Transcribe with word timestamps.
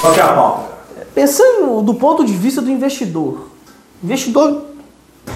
Qual 0.00 0.14
é 0.14 0.20
a 0.20 0.32
pauta? 0.32 0.70
Pensando 1.14 1.82
do 1.82 1.94
ponto 1.94 2.24
de 2.24 2.32
vista 2.32 2.62
do 2.62 2.70
investidor. 2.70 3.50
Investidor 4.02 4.62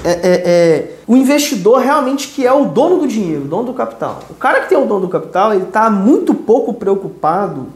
é, 0.02 0.10
é, 0.10 0.42
é, 0.46 0.96
o 1.06 1.16
investidor 1.16 1.80
realmente 1.80 2.28
que 2.28 2.46
é 2.46 2.52
o 2.52 2.64
dono 2.64 2.98
do 2.98 3.06
dinheiro, 3.06 3.42
o 3.42 3.48
dono 3.48 3.64
do 3.64 3.74
capital. 3.74 4.20
O 4.30 4.34
cara 4.34 4.60
que 4.60 4.68
tem 4.68 4.78
o 4.78 4.86
dono 4.86 5.02
do 5.02 5.08
capital, 5.08 5.52
ele 5.52 5.64
está 5.64 5.90
muito 5.90 6.34
pouco 6.34 6.72
preocupado 6.72 7.66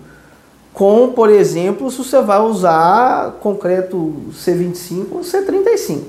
com, 0.73 1.13
por 1.13 1.29
exemplo, 1.29 1.91
se 1.91 1.99
você 1.99 2.23
vai 2.23 2.41
usar 2.41 3.33
concreto 3.41 4.15
C25 4.33 5.07
ou 5.13 5.21
C35. 5.21 6.03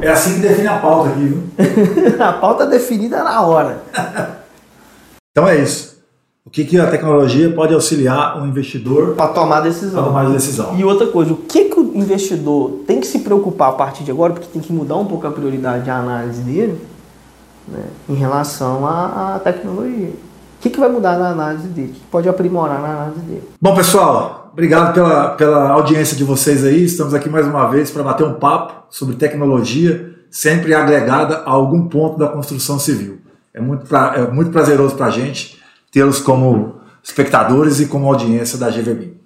É 0.00 0.10
assim 0.10 0.34
que 0.34 0.40
define 0.40 0.68
a 0.68 0.78
pauta 0.78 1.10
aqui, 1.10 1.20
viu? 1.20 1.42
a 2.20 2.32
pauta 2.32 2.66
definida 2.66 3.22
na 3.22 3.42
hora. 3.42 3.82
então 5.32 5.48
é 5.48 5.60
isso. 5.60 5.98
O 6.46 6.50
que, 6.50 6.64
que 6.64 6.80
a 6.80 6.90
tecnologia 6.90 7.52
pode 7.52 7.74
auxiliar 7.74 8.40
o 8.40 8.46
investidor 8.46 9.14
para 9.14 9.28
tomar 9.32 9.60
decisão? 9.60 10.02
Para 10.02 10.12
tomar 10.12 10.30
decisão. 10.30 10.78
E 10.78 10.82
outra 10.82 11.08
coisa, 11.08 11.34
o 11.34 11.36
que, 11.36 11.64
que 11.64 11.78
o 11.78 11.94
investidor 11.94 12.80
tem 12.86 13.00
que 13.00 13.06
se 13.06 13.18
preocupar 13.18 13.68
a 13.68 13.72
partir 13.72 14.02
de 14.02 14.10
agora, 14.10 14.32
porque 14.32 14.48
tem 14.50 14.62
que 14.62 14.72
mudar 14.72 14.96
um 14.96 15.04
pouco 15.04 15.26
a 15.26 15.30
prioridade 15.30 15.84
de 15.84 15.90
análise 15.90 16.40
dele, 16.40 16.80
né, 17.66 17.84
em 18.08 18.14
relação 18.14 18.86
à, 18.86 19.34
à 19.34 19.38
tecnologia. 19.40 20.12
O 20.58 20.60
que, 20.60 20.70
que 20.70 20.80
vai 20.80 20.88
mudar 20.88 21.16
na 21.16 21.28
análise 21.28 21.68
dele? 21.68 21.92
O 21.92 21.94
que 21.94 22.00
pode 22.10 22.28
aprimorar 22.28 22.82
na 22.82 22.88
análise 22.88 23.20
dele? 23.20 23.48
Bom, 23.60 23.76
pessoal, 23.76 24.50
obrigado 24.52 24.92
pela, 24.92 25.30
pela 25.30 25.70
audiência 25.70 26.16
de 26.16 26.24
vocês 26.24 26.64
aí. 26.64 26.84
Estamos 26.84 27.14
aqui 27.14 27.28
mais 27.28 27.46
uma 27.46 27.68
vez 27.68 27.92
para 27.92 28.02
bater 28.02 28.26
um 28.26 28.34
papo 28.34 28.86
sobre 28.90 29.14
tecnologia, 29.14 30.16
sempre 30.28 30.74
agregada 30.74 31.42
a 31.46 31.50
algum 31.50 31.86
ponto 31.86 32.18
da 32.18 32.26
construção 32.26 32.76
civil. 32.76 33.18
É 33.54 33.60
muito, 33.60 33.86
pra, 33.86 34.14
é 34.16 34.30
muito 34.32 34.50
prazeroso 34.50 34.96
para 34.96 35.06
a 35.06 35.10
gente 35.10 35.62
tê-los 35.92 36.18
como 36.18 36.80
espectadores 37.04 37.78
e 37.78 37.86
como 37.86 38.08
audiência 38.08 38.58
da 38.58 38.68
GVB. 38.68 39.17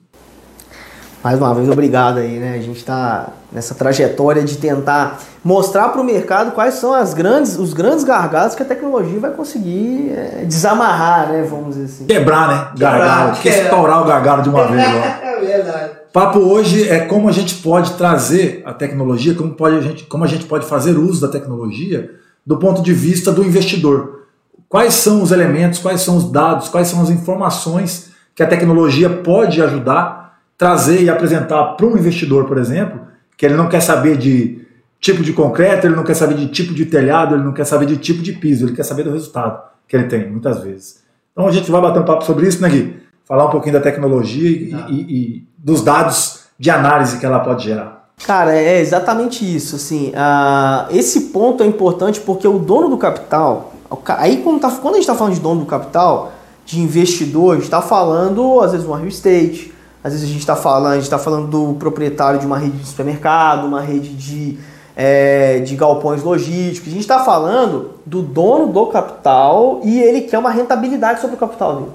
Mais 1.22 1.38
uma 1.38 1.54
vez, 1.54 1.68
obrigado 1.68 2.18
aí, 2.18 2.38
né? 2.38 2.56
A 2.56 2.62
gente 2.62 2.78
está 2.78 3.28
nessa 3.52 3.76
trajetória 3.76 4.42
de 4.42 4.58
tentar 4.58 5.20
mostrar 5.44 5.90
para 5.90 6.00
o 6.00 6.04
mercado 6.04 6.50
quais 6.50 6.74
são 6.74 6.92
as 6.92 7.14
grandes, 7.14 7.56
os 7.56 7.72
grandes 7.72 8.02
gargalos 8.02 8.56
que 8.56 8.62
a 8.62 8.66
tecnologia 8.66 9.20
vai 9.20 9.30
conseguir 9.30 10.10
é, 10.10 10.44
desamarrar, 10.44 11.30
né? 11.30 11.46
Vamos 11.48 11.76
dizer 11.76 11.84
assim. 11.84 12.06
Quebrar, 12.06 12.48
né? 12.48 12.68
Gargalo. 12.76 13.36
Quebrar, 13.36 13.58
é. 13.58 13.62
estourar 13.62 14.02
o 14.02 14.04
gargalo 14.04 14.42
de 14.42 14.48
uma 14.48 14.66
vez. 14.66 14.82
é 15.22 15.40
verdade. 15.40 15.90
Papo 16.12 16.40
hoje 16.40 16.88
é 16.88 17.00
como 17.06 17.28
a 17.28 17.32
gente 17.32 17.54
pode 17.56 17.92
trazer 17.92 18.60
a 18.66 18.74
tecnologia, 18.74 19.34
como, 19.34 19.54
pode 19.54 19.76
a 19.76 19.80
gente, 19.80 20.04
como 20.04 20.24
a 20.24 20.26
gente 20.26 20.44
pode 20.46 20.66
fazer 20.66 20.98
uso 20.98 21.20
da 21.20 21.28
tecnologia 21.28 22.10
do 22.44 22.58
ponto 22.58 22.82
de 22.82 22.92
vista 22.92 23.30
do 23.30 23.44
investidor. 23.44 24.24
Quais 24.68 24.94
são 24.94 25.22
os 25.22 25.30
elementos, 25.30 25.78
quais 25.78 26.00
são 26.00 26.16
os 26.16 26.30
dados, 26.30 26.68
quais 26.68 26.88
são 26.88 27.00
as 27.00 27.10
informações 27.10 28.10
que 28.34 28.42
a 28.42 28.46
tecnologia 28.46 29.08
pode 29.08 29.62
ajudar 29.62 30.21
trazer 30.62 31.02
e 31.02 31.10
apresentar 31.10 31.74
para 31.74 31.84
um 31.84 31.96
investidor, 31.96 32.44
por 32.44 32.56
exemplo, 32.56 33.00
que 33.36 33.44
ele 33.44 33.56
não 33.56 33.68
quer 33.68 33.80
saber 33.80 34.16
de 34.16 34.64
tipo 35.00 35.20
de 35.20 35.32
concreto, 35.32 35.88
ele 35.88 35.96
não 35.96 36.05
quer 36.05 36.14
saber 36.14 36.34
de 36.34 36.46
tipo 36.46 36.72
de 36.72 36.86
telhado, 36.86 37.34
ele 37.34 37.42
não 37.42 37.52
quer 37.52 37.64
saber 37.64 37.84
de 37.84 37.96
tipo 37.96 38.22
de 38.22 38.34
piso, 38.34 38.64
ele 38.64 38.77
quer 38.77 38.84
saber 38.84 39.02
do 39.02 39.10
resultado 39.10 39.60
que 39.88 39.96
ele 39.96 40.05
tem, 40.05 40.30
muitas 40.30 40.62
vezes. 40.62 41.02
Então 41.33 41.48
a 41.48 41.50
gente 41.50 41.68
vai 41.68 41.80
bater 41.80 41.98
um 41.98 42.05
papo 42.05 42.24
sobre 42.24 42.46
isso, 42.46 42.62
né, 42.62 42.68
Gui? 42.68 43.02
Falar 43.24 43.46
um 43.46 43.50
pouquinho 43.50 43.72
da 43.72 43.80
tecnologia 43.80 44.48
e, 44.48 44.72
e, 44.88 45.00
e 45.00 45.48
dos 45.58 45.83
dados 45.83 46.44
de 46.56 46.70
análise 46.70 47.18
que 47.18 47.27
ela 47.27 47.40
pode 47.40 47.64
gerar. 47.64 48.10
Cara, 48.24 48.55
é 48.55 48.80
exatamente 48.80 49.44
isso. 49.44 49.74
Assim, 49.74 50.10
uh, 50.10 50.96
esse 50.96 51.22
ponto 51.33 51.64
é 51.64 51.66
importante 51.66 52.20
porque 52.20 52.46
o 52.46 52.60
dono 52.60 52.88
do 52.88 52.98
capital, 52.98 53.72
aí 54.06 54.36
quando, 54.36 54.60
tá, 54.60 54.70
quando 54.70 54.94
a 54.94 54.98
gente 54.98 55.08
está 55.08 55.16
falando 55.16 55.34
de 55.34 55.40
dono 55.40 55.62
do 55.62 55.66
capital, 55.66 56.33
de 56.64 56.78
investidor, 56.78 57.50
a 57.50 57.55
gente 57.56 57.64
está 57.64 57.83
falando 57.83 58.60
às 58.60 58.70
vezes 58.70 58.86
um 58.86 58.92
real 58.92 59.08
estate, 59.08 59.71
às 60.05 60.12
vezes 60.12 60.28
a 60.28 60.33
gente 60.33 60.41
está 60.41 60.56
falando, 60.56 60.92
a 60.92 60.95
gente 60.95 61.05
está 61.05 61.18
falando 61.18 61.46
do 61.46 61.74
proprietário 61.74 62.40
de 62.40 62.46
uma 62.46 62.58
rede 62.58 62.79
de 62.79 62.86
supermercado, 62.86 63.67
uma 63.67 63.80
rede 63.80 64.08
de, 64.14 64.58
é, 64.96 65.61
de 65.61 65.77
galpões 65.77 66.23
logísticos. 66.23 66.89
A 66.89 66.92
gente 66.92 67.02
está 67.02 67.20
falando 67.20 67.92
do 68.05 68.20
dono 68.20 68.73
do 68.73 68.86
capital 68.86 69.80
e 69.85 70.01
ele 70.01 70.23
quer 70.23 70.39
uma 70.39 70.51
rentabilidade 70.51 71.20
sobre 71.20 71.36
o 71.36 71.39
capital 71.39 71.77
dele. 71.77 71.91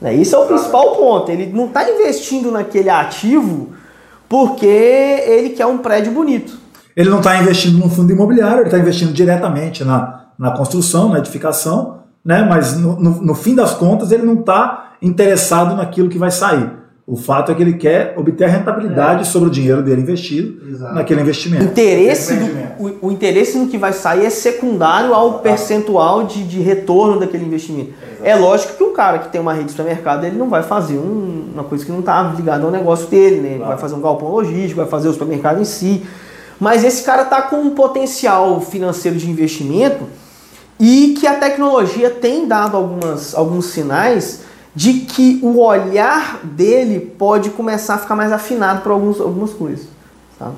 Né? 0.00 0.14
Isso 0.14 0.34
é 0.34 0.38
o 0.38 0.46
principal 0.46 0.96
ponto. 0.96 1.30
Ele 1.30 1.52
não 1.52 1.66
está 1.66 1.88
investindo 1.90 2.50
naquele 2.50 2.88
ativo 2.88 3.68
porque 4.26 4.66
ele 4.66 5.50
quer 5.50 5.66
um 5.66 5.78
prédio 5.78 6.12
bonito. 6.12 6.58
Ele 6.96 7.10
não 7.10 7.18
está 7.18 7.36
investindo 7.36 7.78
no 7.78 7.90
fundo 7.90 8.12
imobiliário, 8.12 8.60
ele 8.60 8.64
está 8.66 8.78
investindo 8.78 9.12
diretamente 9.12 9.84
na, 9.84 10.26
na 10.38 10.52
construção, 10.52 11.10
na 11.10 11.18
edificação, 11.18 11.98
né? 12.24 12.46
mas 12.48 12.76
no, 12.78 12.98
no, 12.98 13.10
no 13.22 13.34
fim 13.34 13.54
das 13.54 13.74
contas 13.74 14.10
ele 14.10 14.22
não 14.22 14.40
está 14.40 14.94
interessado 15.02 15.76
naquilo 15.76 16.08
que 16.08 16.18
vai 16.18 16.30
sair. 16.30 16.79
O 17.06 17.16
fato 17.16 17.50
é 17.50 17.54
que 17.54 17.62
ele 17.62 17.72
quer 17.72 18.14
obter 18.16 18.44
a 18.44 18.48
rentabilidade 18.48 19.22
é. 19.22 19.24
sobre 19.24 19.48
o 19.48 19.50
dinheiro 19.50 19.82
dele 19.82 20.02
investido 20.02 20.68
Exato. 20.68 20.94
naquele 20.94 21.20
investimento. 21.20 21.64
Interesse 21.64 22.36
do, 22.36 22.46
o, 22.78 23.08
o, 23.08 23.12
interesse 23.12 23.58
no 23.58 23.66
que 23.66 23.76
vai 23.76 23.92
sair 23.92 24.24
é 24.24 24.30
secundário 24.30 25.12
ao 25.12 25.40
percentual 25.40 26.24
de, 26.24 26.44
de 26.44 26.60
retorno 26.60 27.18
daquele 27.18 27.44
investimento. 27.44 27.92
É 28.22 28.36
lógico 28.36 28.74
que 28.74 28.84
o 28.84 28.92
cara 28.92 29.18
que 29.18 29.28
tem 29.28 29.40
uma 29.40 29.52
rede 29.52 29.66
de 29.66 29.70
supermercado, 29.72 30.24
ele 30.24 30.36
não 30.36 30.48
vai 30.48 30.62
fazer 30.62 30.98
um, 30.98 31.50
uma 31.52 31.64
coisa 31.64 31.84
que 31.84 31.90
não 31.90 32.00
está 32.00 32.22
ligada 32.36 32.64
ao 32.64 32.70
negócio 32.70 33.08
dele, 33.08 33.40
né? 33.40 33.48
Ele 33.48 33.56
claro. 33.56 33.72
vai 33.72 33.78
fazer 33.80 33.94
um 33.94 34.00
galpão 34.00 34.30
logístico, 34.30 34.76
vai 34.76 34.86
fazer 34.86 35.08
o 35.08 35.12
supermercado 35.12 35.60
em 35.60 35.64
si. 35.64 36.02
Mas 36.60 36.84
esse 36.84 37.02
cara 37.02 37.22
está 37.22 37.42
com 37.42 37.56
um 37.56 37.70
potencial 37.70 38.60
financeiro 38.60 39.16
de 39.16 39.28
investimento 39.28 40.04
e 40.78 41.14
que 41.18 41.26
a 41.26 41.34
tecnologia 41.34 42.10
tem 42.10 42.46
dado 42.46 42.76
algumas, 42.76 43.34
alguns 43.34 43.66
sinais 43.66 44.42
de 44.74 45.00
que 45.00 45.40
o 45.42 45.58
olhar 45.60 46.40
dele 46.44 47.00
pode 47.00 47.50
começar 47.50 47.94
a 47.94 47.98
ficar 47.98 48.14
mais 48.14 48.32
afinado 48.32 48.82
para 48.82 48.92
algumas 48.92 49.52
coisas. 49.52 49.88
Tá? 50.38 50.52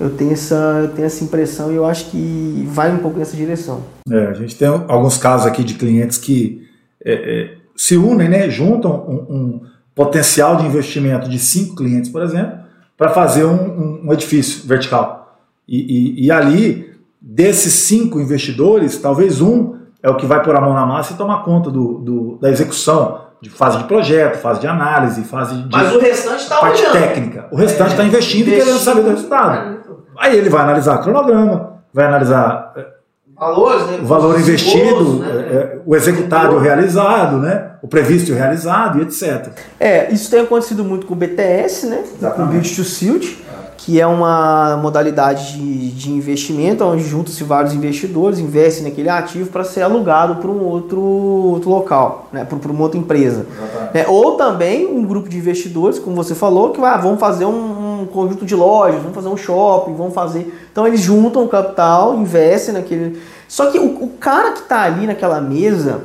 Eu, 0.00 0.10
tenho 0.10 0.32
essa, 0.32 0.80
eu 0.82 0.88
tenho 0.88 1.06
essa 1.06 1.22
impressão 1.22 1.70
e 1.70 1.76
eu 1.76 1.86
acho 1.86 2.10
que 2.10 2.66
vai 2.68 2.92
um 2.92 2.98
pouco 2.98 3.18
nessa 3.18 3.36
direção. 3.36 3.82
É, 4.10 4.26
a 4.26 4.32
gente 4.32 4.56
tem 4.56 4.66
alguns 4.66 5.16
casos 5.16 5.46
aqui 5.46 5.62
de 5.62 5.74
clientes 5.74 6.18
que 6.18 6.68
é, 7.04 7.12
é, 7.12 7.54
se 7.76 7.96
unem, 7.96 8.28
né, 8.28 8.50
juntam 8.50 8.92
um, 9.08 9.34
um, 9.34 9.60
potencial 9.94 10.56
de 10.56 10.66
investimento 10.66 11.28
de 11.28 11.38
cinco 11.38 11.76
clientes, 11.76 12.10
por 12.10 12.22
exemplo, 12.22 12.58
para 12.96 13.10
fazer 13.10 13.44
um, 13.44 14.06
um, 14.06 14.12
edifício 14.12 14.66
vertical. 14.66 15.38
E, 15.68 16.22
e, 16.22 16.26
e 16.26 16.30
ali, 16.30 16.90
desses 17.20 17.72
cinco 17.74 18.18
investidores, 18.18 18.96
talvez 18.96 19.40
um 19.40 19.76
é 20.02 20.10
o 20.10 20.16
que 20.16 20.26
vai 20.26 20.42
pôr 20.42 20.56
a 20.56 20.60
mão 20.60 20.72
na 20.72 20.84
massa 20.84 21.12
e 21.12 21.16
tomar 21.16 21.44
conta 21.44 21.70
do, 21.70 21.98
do 21.98 22.38
da 22.40 22.50
execução 22.50 23.31
de 23.42 23.50
fase 23.50 23.78
de 23.78 23.84
projeto, 23.84 24.38
fase 24.38 24.60
de 24.60 24.68
análise, 24.68 25.24
fase 25.24 25.56
de. 25.56 25.68
Mas 25.70 25.92
o 25.92 25.98
restante 25.98 26.44
está 26.44 26.58
parte 26.58 26.80
olhando. 26.80 26.92
técnica. 26.92 27.46
O 27.50 27.56
restante 27.56 27.90
está 27.90 28.04
é, 28.04 28.06
investindo 28.06 28.48
e 28.48 28.52
querendo 28.52 28.78
saber 28.78 29.02
do 29.02 29.10
resultado. 29.10 29.82
Aí 30.16 30.36
ele 30.38 30.48
vai 30.48 30.62
analisar 30.62 30.98
cronograma, 30.98 31.80
vai 31.92 32.06
analisar 32.06 32.72
eh, 32.76 32.86
Valores, 33.34 33.86
né? 33.88 33.98
o 34.00 34.06
valor 34.06 34.38
investido, 34.38 35.14
né? 35.14 35.28
Eh, 35.28 35.54
eh, 35.54 35.78
o 35.84 35.96
executado 35.96 36.52
e 36.52 36.56
o 36.56 36.60
realizado, 36.60 37.38
né? 37.38 37.72
o 37.82 37.88
previsto 37.88 38.30
e 38.30 38.32
o 38.32 38.36
realizado 38.36 39.00
e 39.00 39.02
etc. 39.02 39.48
É, 39.80 40.12
isso 40.12 40.30
tem 40.30 40.42
acontecido 40.42 40.84
muito 40.84 41.04
com 41.04 41.14
o 41.14 41.16
BTS, 41.16 41.86
né? 41.86 42.04
Exatamente. 42.04 42.36
com 42.36 42.42
o 42.42 42.46
Build 42.46 42.76
to 42.76 42.84
Suit 42.84 43.44
que 43.84 44.00
é 44.00 44.06
uma 44.06 44.76
modalidade 44.76 45.54
de, 45.54 45.90
de 45.90 46.12
investimento 46.12 46.84
onde 46.84 47.02
juntam-se 47.02 47.42
vários 47.42 47.74
investidores, 47.74 48.38
investem 48.38 48.84
naquele 48.84 49.08
ativo 49.08 49.50
para 49.50 49.64
ser 49.64 49.82
alugado 49.82 50.36
para 50.36 50.48
um 50.48 50.64
outro, 50.64 51.00
outro 51.00 51.68
local, 51.68 52.28
né, 52.32 52.44
para 52.44 52.70
uma 52.70 52.82
outra 52.82 52.96
empresa. 52.96 53.44
É, 53.92 54.06
ou 54.06 54.36
também 54.36 54.86
um 54.86 55.04
grupo 55.04 55.28
de 55.28 55.36
investidores, 55.36 55.98
como 55.98 56.14
você 56.14 56.32
falou, 56.32 56.70
que 56.70 56.80
ah, 56.80 56.96
vão 56.96 57.18
fazer 57.18 57.44
um, 57.44 58.02
um, 58.02 58.06
conjunto 58.06 58.46
de 58.46 58.54
lojas, 58.54 59.02
vão 59.02 59.12
fazer 59.12 59.28
um 59.28 59.36
shopping, 59.36 59.94
vão 59.94 60.12
fazer. 60.12 60.54
Então 60.70 60.86
eles 60.86 61.00
juntam 61.00 61.42
o 61.42 61.48
capital, 61.48 62.14
investem 62.14 62.74
naquele. 62.74 63.20
Só 63.48 63.66
que 63.66 63.80
o, 63.80 64.04
o 64.04 64.10
cara 64.10 64.52
que 64.52 64.60
está 64.60 64.82
ali 64.82 65.08
naquela 65.08 65.40
mesa, 65.40 66.02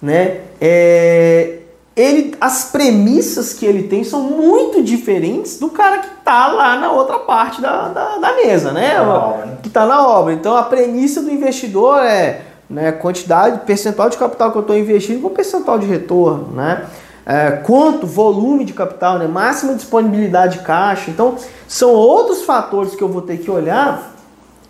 né, 0.00 0.42
é, 0.60 1.58
ele, 1.96 2.36
as 2.38 2.66
premissas 2.66 3.54
que 3.54 3.64
ele 3.64 3.84
tem 3.84 4.04
são 4.04 4.20
muito 4.20 4.82
diferentes 4.82 5.58
do 5.58 5.70
cara 5.70 5.98
que 5.98 6.08
está 6.18 6.48
lá 6.48 6.78
na 6.78 6.92
outra 6.92 7.20
parte 7.20 7.62
da, 7.62 7.88
da, 7.88 8.18
da 8.18 8.34
mesa, 8.34 8.70
né? 8.70 8.98
né? 9.00 9.58
Que 9.62 9.68
está 9.68 9.86
na 9.86 10.06
obra. 10.06 10.34
Então 10.34 10.54
a 10.54 10.62
premissa 10.62 11.22
do 11.22 11.30
investidor 11.30 12.04
é 12.04 12.42
né, 12.68 12.92
quantidade, 12.92 13.60
percentual 13.60 14.10
de 14.10 14.18
capital 14.18 14.52
que 14.52 14.58
eu 14.58 14.60
estou 14.60 14.76
investindo 14.76 15.22
com 15.22 15.30
percentual 15.30 15.78
de 15.78 15.86
retorno, 15.86 16.48
né? 16.52 16.84
É, 17.24 17.50
quanto 17.50 18.06
volume 18.06 18.64
de 18.64 18.72
capital, 18.72 19.18
né? 19.18 19.26
máxima 19.26 19.74
disponibilidade 19.74 20.58
de 20.58 20.64
caixa. 20.64 21.10
Então, 21.10 21.34
são 21.66 21.90
outros 21.90 22.42
fatores 22.42 22.94
que 22.94 23.02
eu 23.02 23.08
vou 23.08 23.22
ter 23.22 23.38
que 23.38 23.50
olhar 23.50 24.14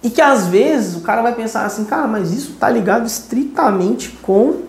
e 0.03 0.09
que 0.09 0.23
às 0.23 0.47
vezes 0.47 0.97
o 0.97 1.01
cara 1.01 1.21
vai 1.21 1.35
pensar 1.35 1.67
assim, 1.67 1.85
cara, 1.85 2.07
mas 2.07 2.33
isso 2.33 2.53
está 2.53 2.71
ligado 2.71 3.07
estritamente 3.07 4.11
com 4.23 4.63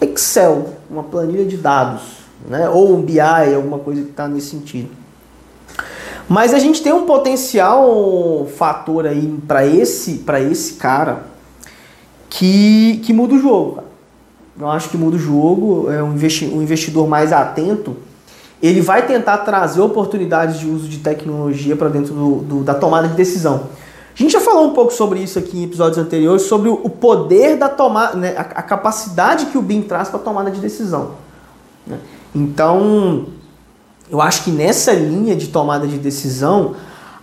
Excel, 0.00 0.70
uma 0.92 1.02
planilha 1.02 1.46
de 1.46 1.56
dados, 1.56 2.02
né? 2.46 2.68
ou 2.68 2.94
um 2.94 3.00
BI, 3.00 3.18
alguma 3.18 3.78
coisa 3.78 4.02
que 4.02 4.10
está 4.10 4.28
nesse 4.28 4.50
sentido. 4.50 4.90
Mas 6.28 6.52
a 6.52 6.58
gente 6.58 6.82
tem 6.82 6.92
um 6.92 7.06
potencial 7.06 8.46
fator 8.56 9.06
aí 9.06 9.38
para 9.48 9.66
esse, 9.66 10.22
esse 10.50 10.74
cara 10.74 11.24
que, 12.28 13.00
que 13.04 13.12
muda 13.12 13.34
o 13.34 13.38
jogo. 13.38 13.82
Eu 14.58 14.70
acho 14.70 14.90
que 14.90 14.96
muda 14.98 15.16
o 15.16 15.18
jogo, 15.18 15.90
é 15.90 16.02
um, 16.02 16.12
investi 16.12 16.44
um 16.44 16.62
investidor 16.62 17.08
mais 17.08 17.32
atento, 17.32 17.96
ele 18.62 18.80
vai 18.80 19.06
tentar 19.06 19.38
trazer 19.38 19.80
oportunidades 19.80 20.60
de 20.60 20.66
uso 20.66 20.88
de 20.88 20.98
tecnologia 20.98 21.74
para 21.74 21.88
dentro 21.88 22.14
do, 22.14 22.34
do, 22.36 22.62
da 22.62 22.74
tomada 22.74 23.08
de 23.08 23.14
decisão. 23.14 23.64
A 24.14 24.18
gente 24.22 24.32
já 24.32 24.40
falou 24.40 24.66
um 24.66 24.74
pouco 24.74 24.92
sobre 24.92 25.20
isso 25.20 25.38
aqui 25.38 25.58
em 25.58 25.64
episódios 25.64 25.98
anteriores, 25.98 26.42
sobre 26.42 26.68
o 26.68 26.88
poder 26.88 27.56
da 27.56 27.68
tomada, 27.68 28.16
né, 28.16 28.34
a, 28.36 28.40
a, 28.40 28.62
capacidade 28.62 29.46
que 29.46 29.56
o 29.56 29.62
BIM 29.62 29.82
traz 29.82 30.08
para 30.08 30.20
a 30.20 30.22
tomada 30.22 30.50
de 30.50 30.60
decisão. 30.60 31.12
Né? 31.86 31.98
Então, 32.34 33.26
eu 34.10 34.20
acho 34.20 34.44
que 34.44 34.50
nessa 34.50 34.92
linha 34.92 35.34
de 35.34 35.48
tomada 35.48 35.86
de 35.86 35.96
decisão, 35.96 36.74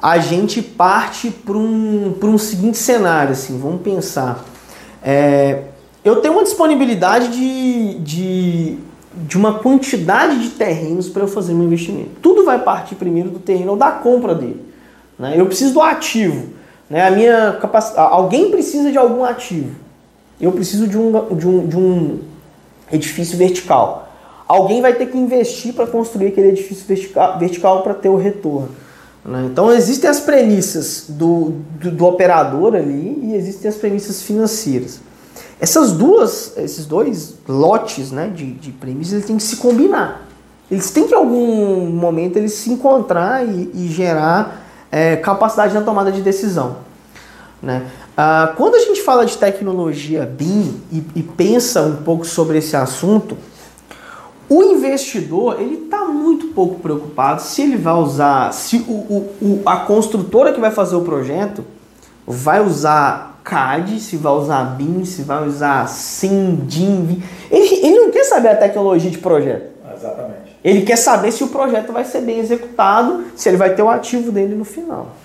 a 0.01 0.17
gente 0.17 0.61
parte 0.61 1.29
para 1.29 1.55
um, 1.55 2.15
um 2.23 2.37
seguinte 2.37 2.77
cenário, 2.77 3.33
assim, 3.33 3.59
vamos 3.59 3.81
pensar. 3.81 4.43
É, 5.03 5.65
eu 6.03 6.17
tenho 6.17 6.33
uma 6.33 6.43
disponibilidade 6.43 7.27
de, 7.27 7.99
de, 7.99 8.77
de 9.27 9.37
uma 9.37 9.59
quantidade 9.59 10.39
de 10.39 10.49
terrenos 10.49 11.09
para 11.09 11.23
eu 11.23 11.27
fazer 11.27 11.53
meu 11.53 11.65
investimento. 11.65 12.11
Tudo 12.21 12.43
vai 12.43 12.59
partir 12.59 12.95
primeiro 12.95 13.29
do 13.29 13.39
terreno 13.39 13.71
ou 13.71 13.77
da 13.77 13.91
compra 13.91 14.33
dele. 14.33 14.65
Né? 15.17 15.35
Eu 15.37 15.45
preciso 15.45 15.73
do 15.73 15.81
ativo. 15.81 16.53
Né? 16.89 17.05
A 17.05 17.11
minha 17.11 17.57
capacidade, 17.61 18.11
alguém 18.11 18.49
precisa 18.49 18.91
de 18.91 18.97
algum 18.97 19.23
ativo. 19.23 19.75
Eu 20.41 20.51
preciso 20.51 20.87
de 20.87 20.97
um, 20.97 21.35
de 21.35 21.47
um, 21.47 21.67
de 21.67 21.77
um 21.77 22.19
edifício 22.91 23.37
vertical. 23.37 24.09
Alguém 24.47 24.81
vai 24.81 24.93
ter 24.93 25.05
que 25.07 25.17
investir 25.17 25.73
para 25.73 25.85
construir 25.85 26.27
aquele 26.27 26.49
edifício 26.49 26.85
vertical, 26.87 27.37
vertical 27.37 27.83
para 27.83 27.93
ter 27.93 28.09
o 28.09 28.15
retorno. 28.15 28.69
Né? 29.23 29.47
Então 29.51 29.71
existem 29.71 30.09
as 30.09 30.19
premissas 30.19 31.05
do, 31.09 31.53
do, 31.79 31.91
do, 31.91 32.05
operador 32.05 32.73
ali 32.73 33.19
e 33.21 33.35
existem 33.35 33.69
as 33.69 33.75
premissas 33.75 34.21
financeiras. 34.21 35.01
Essas 35.59 35.91
duas, 35.91 36.57
esses 36.57 36.85
dois 36.85 37.35
lotes 37.47 38.11
né, 38.11 38.31
de, 38.33 38.53
de 38.53 38.71
premissas 38.71 39.13
eles 39.13 39.25
têm 39.25 39.37
que 39.37 39.43
se 39.43 39.57
combinar. 39.57 40.25
Eles 40.71 40.89
têm 40.89 41.05
que 41.05 41.13
em 41.13 41.17
algum 41.17 41.87
momento 41.89 42.37
eles 42.37 42.53
se 42.53 42.71
encontrar 42.71 43.45
e, 43.45 43.69
e 43.73 43.87
gerar 43.87 44.68
é, 44.91 45.15
capacidade 45.15 45.73
na 45.73 45.81
tomada 45.81 46.11
de 46.11 46.21
decisão. 46.21 46.77
Né? 47.61 47.85
Ah, 48.15 48.53
quando 48.55 48.75
a 48.75 48.79
gente 48.79 49.01
fala 49.01 49.25
de 49.25 49.37
tecnologia 49.37 50.25
BIM 50.25 50.81
e, 50.91 51.03
e 51.15 51.23
pensa 51.23 51.81
um 51.83 51.97
pouco 51.97 52.25
sobre 52.25 52.57
esse 52.57 52.75
assunto, 52.75 53.37
o 54.49 54.63
investidor 54.63 55.61
ele 55.61 55.83
está 55.85 56.05
muito 56.05 56.47
pouco 56.47 56.79
preocupado 56.79 57.41
se 57.41 57.61
ele 57.61 57.77
vai 57.77 57.93
usar, 57.93 58.51
se 58.53 58.77
o, 58.87 58.91
o, 58.91 59.35
o, 59.41 59.61
a 59.65 59.77
construtora 59.77 60.51
que 60.53 60.59
vai 60.59 60.71
fazer 60.71 60.95
o 60.95 61.01
projeto 61.01 61.63
vai 62.25 62.65
usar 62.65 63.39
CAD, 63.43 63.99
se 63.99 64.17
vai 64.17 64.33
usar 64.33 64.63
BIM, 64.75 65.05
se 65.05 65.21
vai 65.23 65.47
usar 65.47 65.87
SIM, 65.87 66.55
DIM. 66.67 67.21
Ele, 67.49 67.75
ele 67.75 67.99
não 67.99 68.11
quer 68.11 68.23
saber 68.23 68.49
a 68.49 68.55
tecnologia 68.55 69.09
de 69.09 69.17
projeto. 69.17 69.78
Ele 70.63 70.81
quer 70.81 70.97
saber 70.97 71.31
se 71.31 71.43
o 71.43 71.47
projeto 71.47 71.93
vai 71.93 72.03
ser 72.03 72.21
bem 72.21 72.39
executado, 72.39 73.25
se 73.35 73.47
ele 73.47 73.57
vai 73.57 73.73
ter 73.73 73.81
o 73.81 73.89
ativo 73.89 74.31
dele 74.31 74.55
no 74.55 74.65
final. 74.65 75.15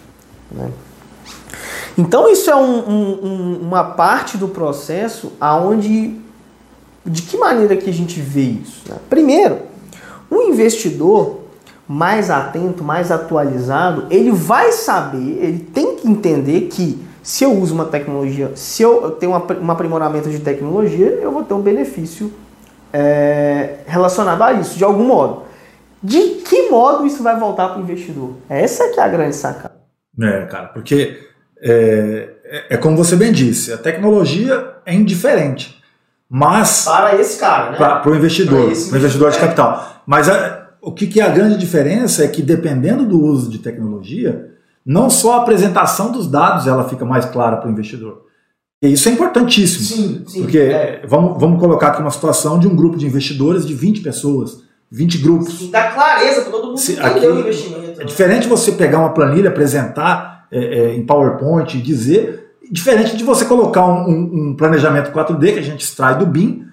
Né? 0.50 0.70
Então 1.98 2.28
isso 2.30 2.50
é 2.50 2.56
um, 2.56 2.78
um, 2.88 3.58
uma 3.62 3.84
parte 3.84 4.36
do 4.36 4.48
processo 4.48 5.32
aonde 5.40 6.16
de 7.06 7.22
que 7.22 7.36
maneira 7.36 7.76
que 7.76 7.90
a 7.90 7.92
gente 7.92 8.20
vê 8.20 8.42
isso? 8.42 8.82
Né? 8.88 8.96
Primeiro, 9.10 9.58
um 10.30 10.42
investidor 10.42 11.40
mais 11.86 12.30
atento, 12.30 12.82
mais 12.82 13.10
atualizado, 13.10 14.06
ele 14.10 14.30
vai 14.30 14.72
saber, 14.72 15.38
ele 15.42 15.58
tem 15.58 15.96
que 15.96 16.08
entender 16.08 16.62
que 16.62 16.98
se 17.22 17.44
eu 17.44 17.52
uso 17.52 17.74
uma 17.74 17.84
tecnologia, 17.84 18.52
se 18.54 18.82
eu 18.82 19.10
tenho 19.12 19.32
um 19.32 19.70
aprimoramento 19.70 20.30
de 20.30 20.38
tecnologia, 20.38 21.06
eu 21.06 21.30
vou 21.30 21.42
ter 21.42 21.54
um 21.54 21.60
benefício 21.60 22.32
é, 22.94 23.78
relacionado 23.88 24.40
a 24.40 24.52
isso, 24.52 24.78
de 24.78 24.84
algum 24.84 25.04
modo. 25.04 25.42
De 26.00 26.20
que 26.46 26.70
modo 26.70 27.04
isso 27.04 27.24
vai 27.24 27.36
voltar 27.38 27.70
para 27.70 27.78
o 27.78 27.82
investidor? 27.82 28.36
Essa 28.48 28.84
é 28.84 28.88
que 28.90 29.00
é 29.00 29.02
a 29.02 29.08
grande 29.08 29.34
sacada. 29.34 29.74
É, 30.20 30.42
cara, 30.46 30.68
porque 30.68 31.18
é, 31.60 32.28
é, 32.44 32.74
é 32.74 32.76
como 32.76 32.96
você 32.96 33.16
bem 33.16 33.32
disse, 33.32 33.72
a 33.72 33.78
tecnologia 33.78 34.76
é 34.86 34.94
indiferente. 34.94 35.82
Mas. 36.30 36.84
Para 36.84 37.16
esse 37.16 37.38
cara, 37.40 37.72
né? 37.72 37.76
Para 37.78 38.08
o 38.08 38.14
investidor, 38.14 38.70
para 38.70 38.94
o 38.94 38.98
investidor 38.98 39.30
de 39.32 39.38
capital. 39.38 40.02
Mas 40.06 40.28
a, 40.28 40.68
o 40.80 40.92
que, 40.92 41.08
que 41.08 41.20
é 41.20 41.24
a 41.24 41.30
grande 41.30 41.58
diferença 41.58 42.24
é 42.24 42.28
que, 42.28 42.42
dependendo 42.42 43.04
do 43.04 43.20
uso 43.20 43.50
de 43.50 43.58
tecnologia, 43.58 44.50
não 44.86 45.10
só 45.10 45.34
a 45.34 45.42
apresentação 45.42 46.12
dos 46.12 46.30
dados 46.30 46.66
ela 46.66 46.88
fica 46.88 47.04
mais 47.04 47.24
clara 47.24 47.56
para 47.56 47.68
o 47.68 47.72
investidor. 47.72 48.26
E 48.84 48.92
isso 48.92 49.08
é 49.08 49.12
importantíssimo. 49.12 49.82
Sim, 49.82 50.24
sim. 50.26 50.42
Porque 50.42 50.58
é. 50.58 51.02
vamos, 51.06 51.40
vamos 51.40 51.58
colocar 51.58 51.88
aqui 51.88 52.02
uma 52.02 52.10
situação 52.10 52.58
de 52.58 52.68
um 52.68 52.76
grupo 52.76 52.98
de 52.98 53.06
investidores 53.06 53.64
de 53.66 53.72
20 53.72 54.02
pessoas, 54.02 54.62
20 54.90 55.18
grupos. 55.18 55.58
Sim, 55.58 55.70
dá 55.70 55.90
clareza 55.90 56.42
para 56.42 56.50
todo 56.50 56.66
mundo 56.66 56.78
Se, 56.78 56.92
entender 56.92 57.28
o 57.28 57.38
investimento. 57.40 58.02
É 58.02 58.04
diferente 58.04 58.46
você 58.46 58.72
pegar 58.72 58.98
uma 58.98 59.14
planilha, 59.14 59.48
apresentar 59.48 60.46
é, 60.52 60.58
é, 60.58 60.94
em 60.94 61.06
PowerPoint 61.06 61.74
e 61.74 61.80
dizer, 61.80 62.56
diferente 62.70 63.16
de 63.16 63.24
você 63.24 63.46
colocar 63.46 63.86
um, 63.86 64.06
um, 64.06 64.50
um, 64.50 64.54
planejamento 64.54 65.10
4D 65.12 65.54
que 65.54 65.60
a 65.60 65.62
gente 65.62 65.80
extrai 65.80 66.18
do 66.18 66.26
BIM, 66.26 66.66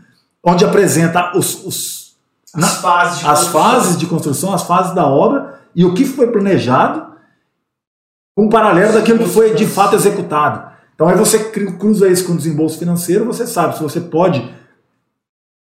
onde 0.43 0.65
apresenta 0.65 1.31
os, 1.37 1.63
os 1.65 2.15
as, 2.53 2.61
na, 2.61 2.67
fases, 2.67 3.19
de 3.19 3.25
as 3.25 3.47
fases 3.47 3.97
de 3.97 4.05
construção, 4.05 4.53
as 4.53 4.63
fases 4.63 4.93
da 4.93 5.07
obra 5.07 5.61
e 5.73 5.85
o 5.85 5.93
que 5.93 6.03
foi 6.03 6.27
planejado 6.27 7.09
com 8.35 8.49
paralelo 8.49 8.91
daquilo 8.91 9.19
que 9.19 9.29
foi 9.29 9.53
de 9.53 9.65
fato 9.65 9.95
executado. 9.95 10.70
Então 11.01 11.09
aí 11.09 11.17
você 11.17 11.39
cruza 11.39 12.07
isso 12.07 12.27
com 12.27 12.33
o 12.33 12.37
desembolso 12.37 12.77
financeiro, 12.77 13.25
você 13.25 13.47
sabe 13.47 13.75
se 13.75 13.81
você 13.81 13.99
pode 13.99 14.53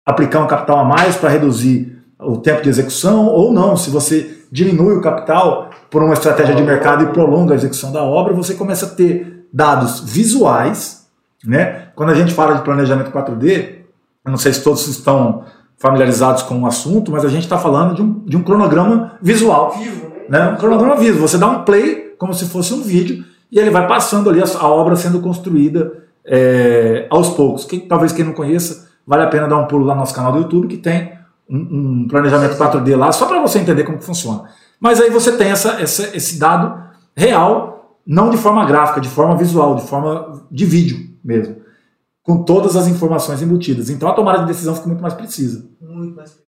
aplicar 0.07 0.43
um 0.43 0.47
capital 0.47 0.79
a 0.79 0.85
mais 0.85 1.15
para 1.17 1.29
reduzir 1.29 2.03
o 2.19 2.39
tempo 2.39 2.63
de 2.63 2.71
execução 2.71 3.27
ou 3.27 3.53
não. 3.53 3.77
Se 3.77 3.91
você 3.91 4.45
diminui 4.51 4.97
o 4.97 5.03
capital 5.03 5.69
por 5.91 6.03
uma 6.03 6.15
estratégia 6.15 6.55
de 6.55 6.63
mercado 6.63 7.05
e 7.05 7.09
prolonga 7.09 7.53
a 7.53 7.55
execução 7.55 7.93
da 7.93 8.03
obra, 8.03 8.33
você 8.33 8.55
começa 8.55 8.87
a 8.87 8.89
ter 8.89 9.47
dados 9.53 10.01
visuais. 10.01 11.07
Né? 11.45 11.89
Quando 11.95 12.13
a 12.13 12.15
gente 12.15 12.33
fala 12.33 12.55
de 12.55 12.63
planejamento 12.63 13.11
4D, 13.11 13.81
eu 14.25 14.31
não 14.31 14.39
sei 14.39 14.55
se 14.55 14.65
todos 14.65 14.89
estão 14.89 15.45
familiarizados 15.77 16.45
com 16.45 16.63
o 16.63 16.67
assunto, 16.67 17.13
mas 17.13 17.27
a 17.27 17.29
gente 17.29 17.43
está 17.43 17.59
falando 17.59 17.95
de 17.95 18.01
um, 18.01 18.25
de 18.25 18.39
um 18.39 18.43
cronograma 18.43 19.19
visual. 19.21 19.73
Vivo, 19.73 20.13
né? 20.31 20.47
né? 20.47 20.49
Um 20.53 20.57
cronograma 20.57 20.97
vivo. 20.97 21.21
Você 21.21 21.37
dá 21.37 21.47
um 21.47 21.63
play 21.63 22.15
como 22.19 22.33
se 22.33 22.47
fosse 22.47 22.73
um 22.73 22.81
vídeo 22.81 23.36
e 23.51 23.59
ele 23.59 23.71
vai 23.71 23.87
passando 23.87 24.29
ali 24.29 24.43
a, 24.43 24.69
obra 24.69 24.97
sendo 24.97 25.21
construída 25.21 26.05
é, 26.25 27.07
aos 27.11 27.31
poucos. 27.31 27.65
Quem, 27.65 27.81
talvez 27.81 28.13
quem 28.13 28.25
não 28.25 28.33
conheça, 28.33 28.89
vale 29.07 29.23
a 29.23 29.29
pena 29.29 29.49
dar 29.49 29.59
um 29.59 29.67
pulo 29.67 29.85
lá 29.85 29.95
no 29.95 30.01
nosso 30.01 30.15
canal 30.15 30.33
do 30.33 30.39
YouTube 30.39 30.69
que 30.69 30.77
tem 30.77 31.13
um, 31.49 32.03
um 32.03 32.09
planejamento 32.09 32.57
4D 32.57 32.97
lá, 32.97 33.13
só 33.13 33.27
para 33.27 33.41
você 33.41 33.59
entender 33.59 33.85
como 33.85 33.99
que 33.99 34.05
funciona. 34.05 34.45
Mas 34.81 35.01
aí 35.01 35.11
você 35.11 35.37
tem 35.37 35.51
essa, 35.51 35.81
essa, 35.81 36.17
esse 36.17 36.39
dado 36.39 36.83
real, 37.17 37.99
não 38.07 38.31
de 38.31 38.37
forma 38.37 38.65
gráfica, 38.67 39.01
de 39.01 39.09
forma 39.09 39.37
visual, 39.37 39.77
de 39.77 39.87
forma 39.87 40.47
de 40.51 40.65
vídeo 40.65 40.99
mesmo, 41.25 41.57
com 42.23 42.43
todas 42.43 42.77
as 42.77 42.87
informações 42.89 43.41
embutidas. 43.41 43.89
Então 43.91 44.09
a 44.09 44.13
tomada 44.13 44.41
de 44.41 44.47
decisão 44.47 44.75
fica 44.75 44.89
muito 44.89 45.03
mais 45.03 45.15
precisa. 45.15 45.69
Muito 45.81 46.15
mais 46.15 46.31
precisa. 46.31 46.46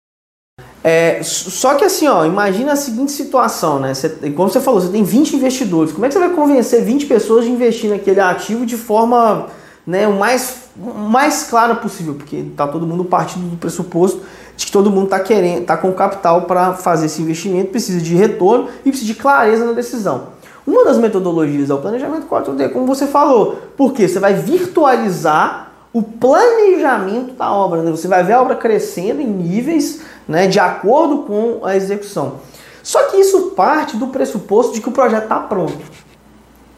É, 0.84 1.22
só 1.22 1.74
que 1.74 1.84
assim, 1.84 2.08
ó, 2.08 2.24
imagina 2.24 2.72
a 2.72 2.76
seguinte 2.76 3.12
situação, 3.12 3.78
né? 3.78 3.92
Como 4.34 4.48
você 4.48 4.60
falou, 4.60 4.80
você 4.80 4.88
tem 4.88 5.04
20 5.04 5.36
investidores. 5.36 5.92
Como 5.92 6.04
é 6.04 6.08
que 6.08 6.14
você 6.14 6.20
vai 6.20 6.30
convencer 6.30 6.82
20 6.82 7.06
pessoas 7.06 7.44
de 7.44 7.50
investir 7.52 7.88
naquele 7.88 8.20
ativo 8.20 8.66
de 8.66 8.76
forma 8.76 9.46
né, 9.86 10.08
o 10.08 10.14
mais, 10.14 10.64
mais 10.76 11.44
clara 11.44 11.76
possível? 11.76 12.14
Porque 12.14 12.46
tá 12.56 12.66
todo 12.66 12.84
mundo 12.84 13.04
partindo 13.04 13.48
do 13.48 13.56
pressuposto 13.56 14.22
de 14.56 14.66
que 14.66 14.72
todo 14.72 14.90
mundo 14.90 15.04
está 15.04 15.20
querendo, 15.20 15.64
tá 15.64 15.76
com 15.76 15.92
capital 15.92 16.42
para 16.42 16.74
fazer 16.74 17.06
esse 17.06 17.22
investimento, 17.22 17.70
precisa 17.70 18.00
de 18.00 18.14
retorno 18.16 18.68
e 18.84 18.90
precisa 18.90 19.12
de 19.12 19.18
clareza 19.18 19.64
na 19.64 19.72
decisão. 19.72 20.32
Uma 20.66 20.84
das 20.84 20.98
metodologias 20.98 21.70
é 21.70 21.74
o 21.74 21.78
planejamento 21.78 22.26
4D, 22.26 22.70
como 22.70 22.86
você 22.86 23.06
falou, 23.06 23.58
porque 23.76 24.06
você 24.06 24.18
vai 24.18 24.34
virtualizar 24.34 25.61
o 25.92 26.02
planejamento 26.02 27.34
da 27.34 27.52
obra, 27.52 27.82
né? 27.82 27.90
você 27.90 28.08
vai 28.08 28.24
ver 28.24 28.32
a 28.32 28.42
obra 28.42 28.56
crescendo 28.56 29.20
em 29.20 29.26
níveis 29.26 30.00
né, 30.26 30.46
de 30.46 30.58
acordo 30.58 31.18
com 31.18 31.64
a 31.64 31.76
execução. 31.76 32.36
Só 32.82 33.04
que 33.04 33.18
isso 33.18 33.50
parte 33.50 33.96
do 33.96 34.08
pressuposto 34.08 34.72
de 34.72 34.80
que 34.80 34.88
o 34.88 34.92
projeto 34.92 35.24
está 35.24 35.38
pronto. 35.38 35.78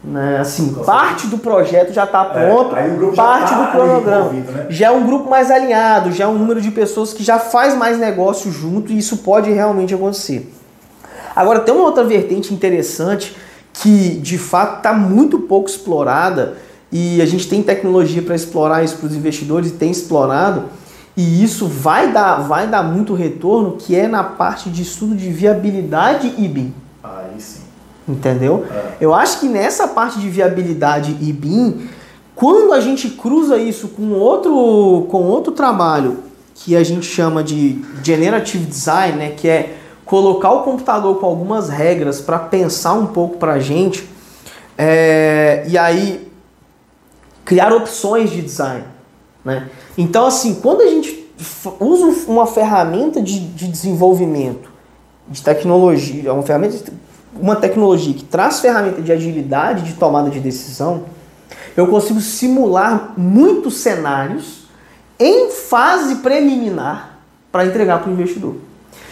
Né? 0.03 0.37
Assim, 0.39 0.71
parte 0.85 1.27
do 1.27 1.37
projeto 1.37 1.91
já 1.91 2.03
está 2.03 2.31
é, 2.35 2.45
pronto, 2.45 2.75
é, 2.75 3.15
parte 3.15 3.49
tá 3.49 3.63
do 3.63 3.71
cronograma. 3.71 4.31
Né? 4.31 4.67
Já 4.69 4.87
é 4.87 4.91
um 4.91 5.05
grupo 5.05 5.29
mais 5.29 5.49
alinhado, 5.49 6.11
já 6.11 6.25
é 6.25 6.27
um 6.27 6.37
número 6.37 6.61
de 6.61 6.69
pessoas 6.69 7.11
que 7.11 7.23
já 7.23 7.39
faz 7.39 7.73
mais 7.73 7.97
negócio 7.97 8.51
junto 8.51 8.91
e 8.91 8.97
isso 8.97 9.17
pode 9.17 9.49
realmente 9.51 9.95
acontecer. 9.95 10.53
Agora, 11.35 11.61
tem 11.61 11.73
uma 11.73 11.85
outra 11.85 12.03
vertente 12.03 12.53
interessante 12.53 13.35
que 13.73 14.11
de 14.17 14.37
fato 14.37 14.77
está 14.77 14.93
muito 14.93 15.39
pouco 15.39 15.69
explorada 15.69 16.57
e 16.91 17.21
a 17.21 17.25
gente 17.25 17.47
tem 17.47 17.61
tecnologia 17.61 18.21
para 18.21 18.35
explorar 18.35 18.83
isso 18.83 18.97
para 18.97 19.07
os 19.07 19.15
investidores 19.15 19.69
e 19.69 19.73
tem 19.73 19.91
explorado 19.91 20.65
e 21.17 21.43
isso 21.43 21.67
vai 21.67 22.11
dar, 22.11 22.37
vai 22.41 22.67
dar 22.67 22.83
muito 22.83 23.13
retorno, 23.13 23.77
que 23.77 23.95
é 23.95 24.07
na 24.07 24.23
parte 24.23 24.69
de 24.69 24.81
estudo 24.81 25.15
de 25.15 25.29
viabilidade 25.29 26.33
e 26.37 26.47
BIM. 26.47 26.73
Aí 27.03 27.39
sim. 27.39 27.61
Entendeu? 28.07 28.65
É. 28.69 28.97
Eu 28.99 29.13
acho 29.13 29.39
que 29.39 29.47
nessa 29.47 29.87
parte 29.87 30.19
de 30.19 30.29
viabilidade 30.29 31.15
e 31.21 31.31
BIM, 31.31 31.87
Quando 32.35 32.73
a 32.73 32.81
gente 32.81 33.09
cruza 33.11 33.57
isso 33.57 33.87
com 33.87 34.11
outro, 34.11 35.07
com 35.09 35.23
outro 35.23 35.53
trabalho 35.53 36.17
que 36.53 36.75
a 36.75 36.83
gente 36.83 37.05
chama 37.05 37.41
de 37.41 37.81
Generative 38.03 38.65
Design, 38.65 39.17
né, 39.17 39.29
que 39.29 39.47
é 39.47 39.77
colocar 40.05 40.51
o 40.51 40.63
computador 40.63 41.17
com 41.17 41.25
algumas 41.25 41.69
regras 41.69 42.19
para 42.19 42.37
pensar 42.37 42.93
um 42.93 43.07
pouco 43.07 43.37
para 43.37 43.53
a 43.53 43.59
gente, 43.59 44.07
é, 44.77 45.65
e 45.67 45.77
aí 45.77 46.24
criar 47.45 47.71
opções 47.71 48.31
de 48.31 48.41
design. 48.41 48.83
Né? 49.45 49.69
Então, 49.95 50.25
assim, 50.25 50.55
quando 50.55 50.81
a 50.81 50.87
gente 50.87 51.23
usa 51.79 52.25
uma 52.27 52.47
ferramenta 52.47 53.21
de, 53.21 53.39
de 53.39 53.67
desenvolvimento 53.67 54.69
de 55.27 55.41
tecnologia, 55.41 56.33
uma 56.33 56.43
ferramenta, 56.43 56.91
uma 57.39 57.55
tecnologia 57.55 58.13
que 58.13 58.23
traz 58.23 58.59
ferramenta 58.59 59.01
de 59.01 59.11
agilidade 59.11 59.83
de 59.83 59.93
tomada 59.93 60.29
de 60.29 60.39
decisão, 60.39 61.03
eu 61.77 61.87
consigo 61.87 62.19
simular 62.19 63.13
muitos 63.17 63.77
cenários 63.77 64.65
em 65.19 65.51
fase 65.51 66.15
preliminar 66.15 67.19
para 67.51 67.65
entregar 67.65 67.99
para 67.99 68.09
o 68.09 68.13
investidor. 68.13 68.55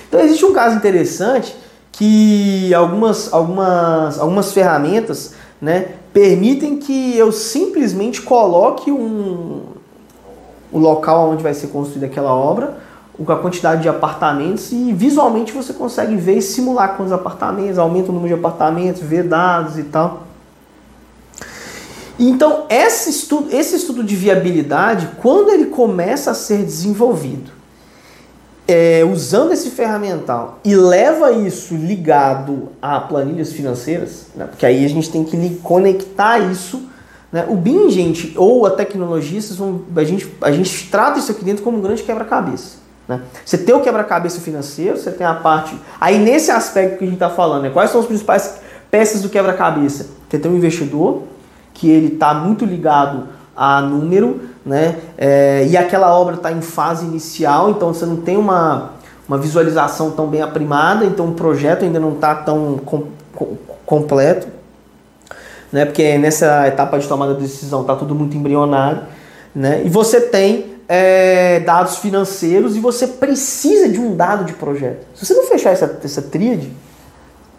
Então 0.08 0.20
existe 0.20 0.46
um 0.46 0.54
caso 0.54 0.76
interessante 0.76 1.56
que 1.92 2.74
algumas, 2.74 3.32
algumas, 3.32 4.20
algumas 4.20 4.52
ferramentas 4.52 5.36
né, 5.62 5.94
permitem 6.14 6.78
que 6.78 7.18
eu 7.18 7.32
simplesmente 7.32 8.22
coloque 8.22 8.92
um, 8.92 9.62
o 10.72 10.78
local 10.78 11.32
onde 11.32 11.42
vai 11.42 11.54
ser 11.54 11.68
construída 11.68 12.06
aquela 12.06 12.34
obra, 12.34 12.78
a 13.28 13.36
quantidade 13.36 13.82
de 13.82 13.90
apartamentos 13.90 14.72
e 14.72 14.94
visualmente 14.94 15.52
você 15.52 15.74
consegue 15.74 16.16
ver 16.16 16.38
e 16.38 16.42
simular 16.42 16.96
quantos 16.96 17.14
apartamentos, 17.14 17.78
aumenta 17.78 18.10
o 18.10 18.14
número 18.14 18.34
de 18.36 18.40
apartamentos, 18.40 19.02
ver 19.02 19.24
dados 19.24 19.78
e 19.78 19.84
tal. 19.84 20.24
Então, 22.20 22.66
esse 22.70 23.10
estudo, 23.10 23.48
esse 23.52 23.76
estudo 23.76 24.04
de 24.04 24.16
viabilidade, 24.16 25.10
quando 25.22 25.50
ele 25.50 25.66
começa 25.66 26.32
a 26.32 26.34
ser 26.34 26.64
desenvolvido, 26.64 27.52
é, 28.68 29.04
usando 29.04 29.52
esse 29.52 29.70
ferramental 29.72 30.60
e 30.64 30.76
leva 30.76 31.32
isso 31.32 31.76
ligado 31.76 32.70
a 32.82 33.00
planilhas 33.00 33.52
financeiras, 33.52 34.28
né, 34.36 34.46
porque 34.46 34.66
aí 34.66 34.86
a 34.86 34.90
gente 34.90 35.10
tem 35.12 35.24
que 35.24 35.56
conectar 35.62 36.40
isso 36.40 36.94
né? 37.34 37.48
O 37.50 37.56
BIM, 37.56 37.90
gente, 37.90 38.32
ou 38.38 38.64
a 38.64 38.70
tecnologia, 38.70 39.42
vão, 39.58 39.82
a, 39.96 40.04
gente, 40.04 40.32
a 40.40 40.52
gente 40.52 40.88
trata 40.92 41.18
isso 41.18 41.32
aqui 41.32 41.44
dentro 41.44 41.64
como 41.64 41.80
um 41.80 41.82
grande 41.82 42.04
quebra-cabeça. 42.04 42.78
Né? 43.08 43.22
Você 43.44 43.58
tem 43.58 43.74
o 43.74 43.80
quebra-cabeça 43.80 44.40
financeiro, 44.40 44.98
você 44.98 45.10
tem 45.10 45.26
a 45.26 45.34
parte. 45.34 45.76
Aí, 46.00 46.20
nesse 46.20 46.52
aspecto 46.52 47.00
que 47.00 47.04
a 47.04 47.08
gente 47.08 47.16
está 47.16 47.32
falando, 47.32 47.64
né? 47.64 47.70
quais 47.72 47.90
são 47.90 48.00
as 48.00 48.06
principais 48.06 48.60
peças 48.92 49.24
do 49.24 49.30
quebra-cabeça? 49.30 50.10
Você 50.30 50.38
tem 50.38 50.52
um 50.52 50.56
investidor, 50.56 51.24
que 51.74 51.90
ele 51.90 52.14
está 52.14 52.36
muito 52.36 52.66
ligado 52.66 53.30
a 53.56 53.82
número, 53.82 54.42
né? 54.66 54.98
É, 55.18 55.66
e 55.68 55.76
aquela 55.76 56.18
obra 56.18 56.36
está 56.36 56.52
em 56.52 56.62
fase 56.62 57.06
inicial, 57.06 57.70
então 57.70 57.94
você 57.94 58.06
não 58.06 58.18
tem 58.18 58.38
uma, 58.38 58.94
uma 59.28 59.38
visualização 59.38 60.12
tão 60.12 60.28
bem 60.28 60.42
aprimada, 60.42 61.06
então 61.06 61.28
o 61.28 61.34
projeto 61.34 61.84
ainda 61.84 62.00
não 62.00 62.14
está 62.14 62.36
tão 62.36 62.80
com, 62.86 63.08
com, 63.36 63.58
completo 63.86 64.48
né? 65.74 65.86
Porque 65.86 66.20
nessa 66.20 66.68
etapa 66.68 67.00
de 67.00 67.08
tomada 67.08 67.34
de 67.34 67.42
decisão 67.42 67.82
está 67.82 67.96
tudo 67.96 68.14
muito 68.14 68.38
embrionário, 68.38 69.02
né? 69.56 69.82
E 69.84 69.90
você 69.90 70.22
tem 70.22 70.76
é, 70.88 71.62
dados 71.62 71.98
financeiros 71.98 72.76
e 72.76 72.80
você 72.80 73.08
precisa 73.08 73.90
de 73.90 74.00
um 74.00 74.16
dado 74.16 74.46
de 74.46 74.54
projeto. 74.54 75.04
Se 75.16 75.26
você 75.26 75.34
não 75.34 75.46
fechar 75.46 75.72
essa, 75.72 76.00
essa 76.04 76.22
tríade, 76.22 76.72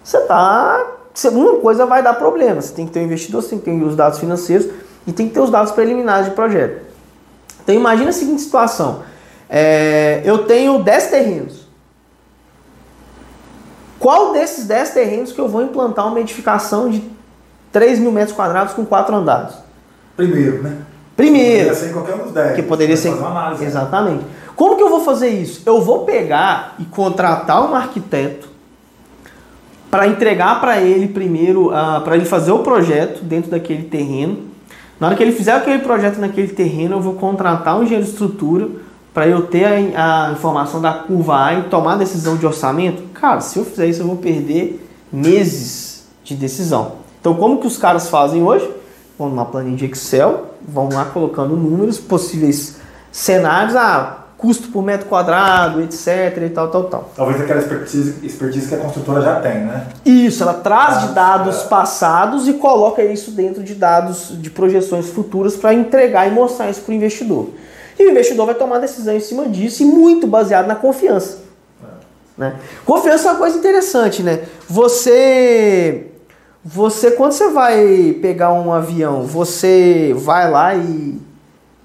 você 0.03 0.21
tá. 0.21 0.93
Uma 1.27 1.61
coisa 1.61 1.87
vai 1.87 2.03
dar 2.03 2.15
problema. 2.15 2.61
Você 2.61 2.73
tem 2.73 2.87
que 2.87 2.93
ter 2.93 3.01
um 3.01 3.05
investidor, 3.05 3.43
você 3.43 3.51
tem 3.51 3.59
que 3.59 3.65
ter 3.65 3.85
os 3.85 3.97
dados 3.97 4.19
financeiros 4.19 4.69
e 5.07 5.13
tem 5.13 5.29
que 5.29 5.35
ter 5.35 5.41
os 5.41 5.51
dados 5.51 5.73
preliminares 5.73 6.27
de 6.27 6.33
projeto. 6.33 6.84
Então 7.64 7.75
imagina 7.75 8.11
a 8.11 8.12
seguinte 8.12 8.42
situação. 8.42 9.02
É, 9.50 10.23
eu 10.25 10.44
tenho 10.44 10.83
10 10.83 11.06
terrenos. 11.09 11.64
Qual 13.99 14.33
desses 14.33 14.66
10 14.66 14.90
terrenos 14.90 15.33
que 15.33 15.40
eu 15.40 15.49
vou 15.49 15.62
implantar 15.62 16.06
uma 16.06 16.21
edificação 16.21 16.88
de 16.88 17.02
3 17.75 17.99
mil 17.99 18.12
metros 18.12 18.35
quadrados 18.35 18.73
com 18.73 18.87
quatro 18.87 19.16
andares. 19.16 19.56
Primeiro, 20.16 20.62
né? 20.62 20.76
Primeiro. 21.16 21.71
Poderia 21.71 21.75
ser 21.75 21.90
em 21.90 21.92
qualquer 21.92 22.14
um 22.14 22.18
dos 22.18 22.33
10. 22.33 22.54
Que 22.54 22.62
poderia 22.62 22.97
ser. 22.97 23.09
Análise, 23.09 23.64
Exatamente. 23.64 24.23
Né? 24.23 24.30
Como 24.54 24.76
que 24.76 24.83
eu 24.85 24.88
vou 24.88 25.00
fazer 25.00 25.28
isso? 25.28 25.61
Eu 25.66 25.83
vou 25.83 26.04
pegar 26.04 26.76
e 26.78 26.85
contratar 26.85 27.68
um 27.68 27.75
arquiteto 27.75 28.49
para 29.90 30.06
entregar 30.06 30.61
para 30.61 30.80
ele 30.80 31.09
primeiro, 31.09 31.71
uh, 31.71 32.00
para 32.04 32.14
ele 32.14 32.25
fazer 32.25 32.52
o 32.52 32.61
projeto 32.61 33.25
dentro 33.25 33.50
daquele 33.50 33.83
terreno. 33.83 34.54
Na 34.99 35.09
hora 35.09 35.17
que 35.17 35.23
ele 35.23 35.33
fizer 35.33 35.53
aquele 35.53 35.81
projeto 35.81 36.19
naquele 36.19 36.49
terreno, 36.49 36.97
eu 36.97 37.01
vou 37.01 37.15
contratar 37.15 37.79
um 37.79 37.83
engenheiro 37.83 38.05
de 38.05 38.11
estrutura 38.11 38.69
para 39.13 39.29
eu 39.29 39.47
ter 39.47 39.65
a, 39.65 40.29
a, 40.29 40.33
informação 40.33 40.81
da 40.81 40.93
curva 40.93 41.45
A 41.45 41.55
e 41.55 41.63
tomar 41.65 41.95
a 41.95 41.97
decisão 41.97 42.37
de 42.37 42.47
orçamento. 42.47 43.03
Cara, 43.15 43.41
se 43.41 43.59
eu 43.59 43.65
fizer 43.65 43.87
isso, 43.87 44.03
eu 44.03 44.07
vou 44.07 44.17
perder 44.17 44.85
meses 45.13 46.07
de 46.25 46.35
decisão. 46.35 46.93
Então, 47.21 47.35
como 47.35 47.61
que 47.61 47.67
os 47.67 47.79
caras 47.79 48.09
fazem 48.09 48.43
hoje? 48.43 48.69
Vão 49.19 49.29
numa 49.29 49.45
planilha 49.45 49.77
de 49.77 49.85
Excel, 49.87 50.47
vão 50.67 50.89
lá 50.93 51.05
colocando 51.05 51.57
números, 51.57 51.99
possíveis 51.99 52.81
cenários, 53.13 53.77
ah, 53.77 54.24
custo 54.45 54.69
por 54.69 54.83
metro 54.83 55.09
quadrado, 55.09 55.81
etc 55.81 56.37
e 56.45 56.51
tal, 56.51 56.69
tal, 56.69 56.85
tal. 56.85 57.11
Talvez 57.17 57.41
aquela 57.41 57.61
expertise, 57.61 58.15
expertise 58.23 58.69
que 58.69 58.75
a 58.75 58.79
construtora 58.79 59.23
já 59.23 59.41
tem, 59.41 59.65
né? 59.65 59.87
Isso, 60.05 60.43
ela 60.43 60.53
traz 60.53 61.01
de 61.01 61.15
dados 61.15 61.63
é. 61.63 61.67
passados 61.67 62.47
e 62.47 62.53
coloca 62.53 63.03
isso 63.03 63.31
dentro 63.31 63.63
de 63.63 63.75
dados 63.75 64.39
de 64.39 64.51
projeções 64.51 65.09
futuras 65.09 65.57
para 65.57 65.73
entregar 65.73 66.29
e 66.29 66.31
mostrar 66.31 66.69
isso 66.69 66.83
para 66.83 66.93
o 66.93 66.95
investidor. 66.95 67.49
E 67.99 68.07
o 68.07 68.11
investidor 68.11 68.45
vai 68.45 68.55
tomar 68.55 68.81
decisão 68.81 69.17
em 69.17 69.21
cima 69.21 69.49
disso 69.49 69.83
e 69.83 69.87
muito 69.87 70.27
baseado 70.27 70.67
na 70.67 70.75
confiança. 70.75 71.39
É. 71.83 71.87
Né? 72.37 72.57
Confiança 72.85 73.29
é 73.29 73.31
uma 73.31 73.39
coisa 73.39 73.57
interessante, 73.57 74.23
né? 74.23 74.41
Você 74.69 76.11
você, 76.63 77.11
quando 77.11 77.33
você 77.33 77.51
vai 77.51 78.19
pegar 78.21 78.53
um 78.53 78.73
avião, 78.73 79.25
você 79.25 80.15
vai 80.17 80.51
lá 80.51 80.75
e, 80.75 81.19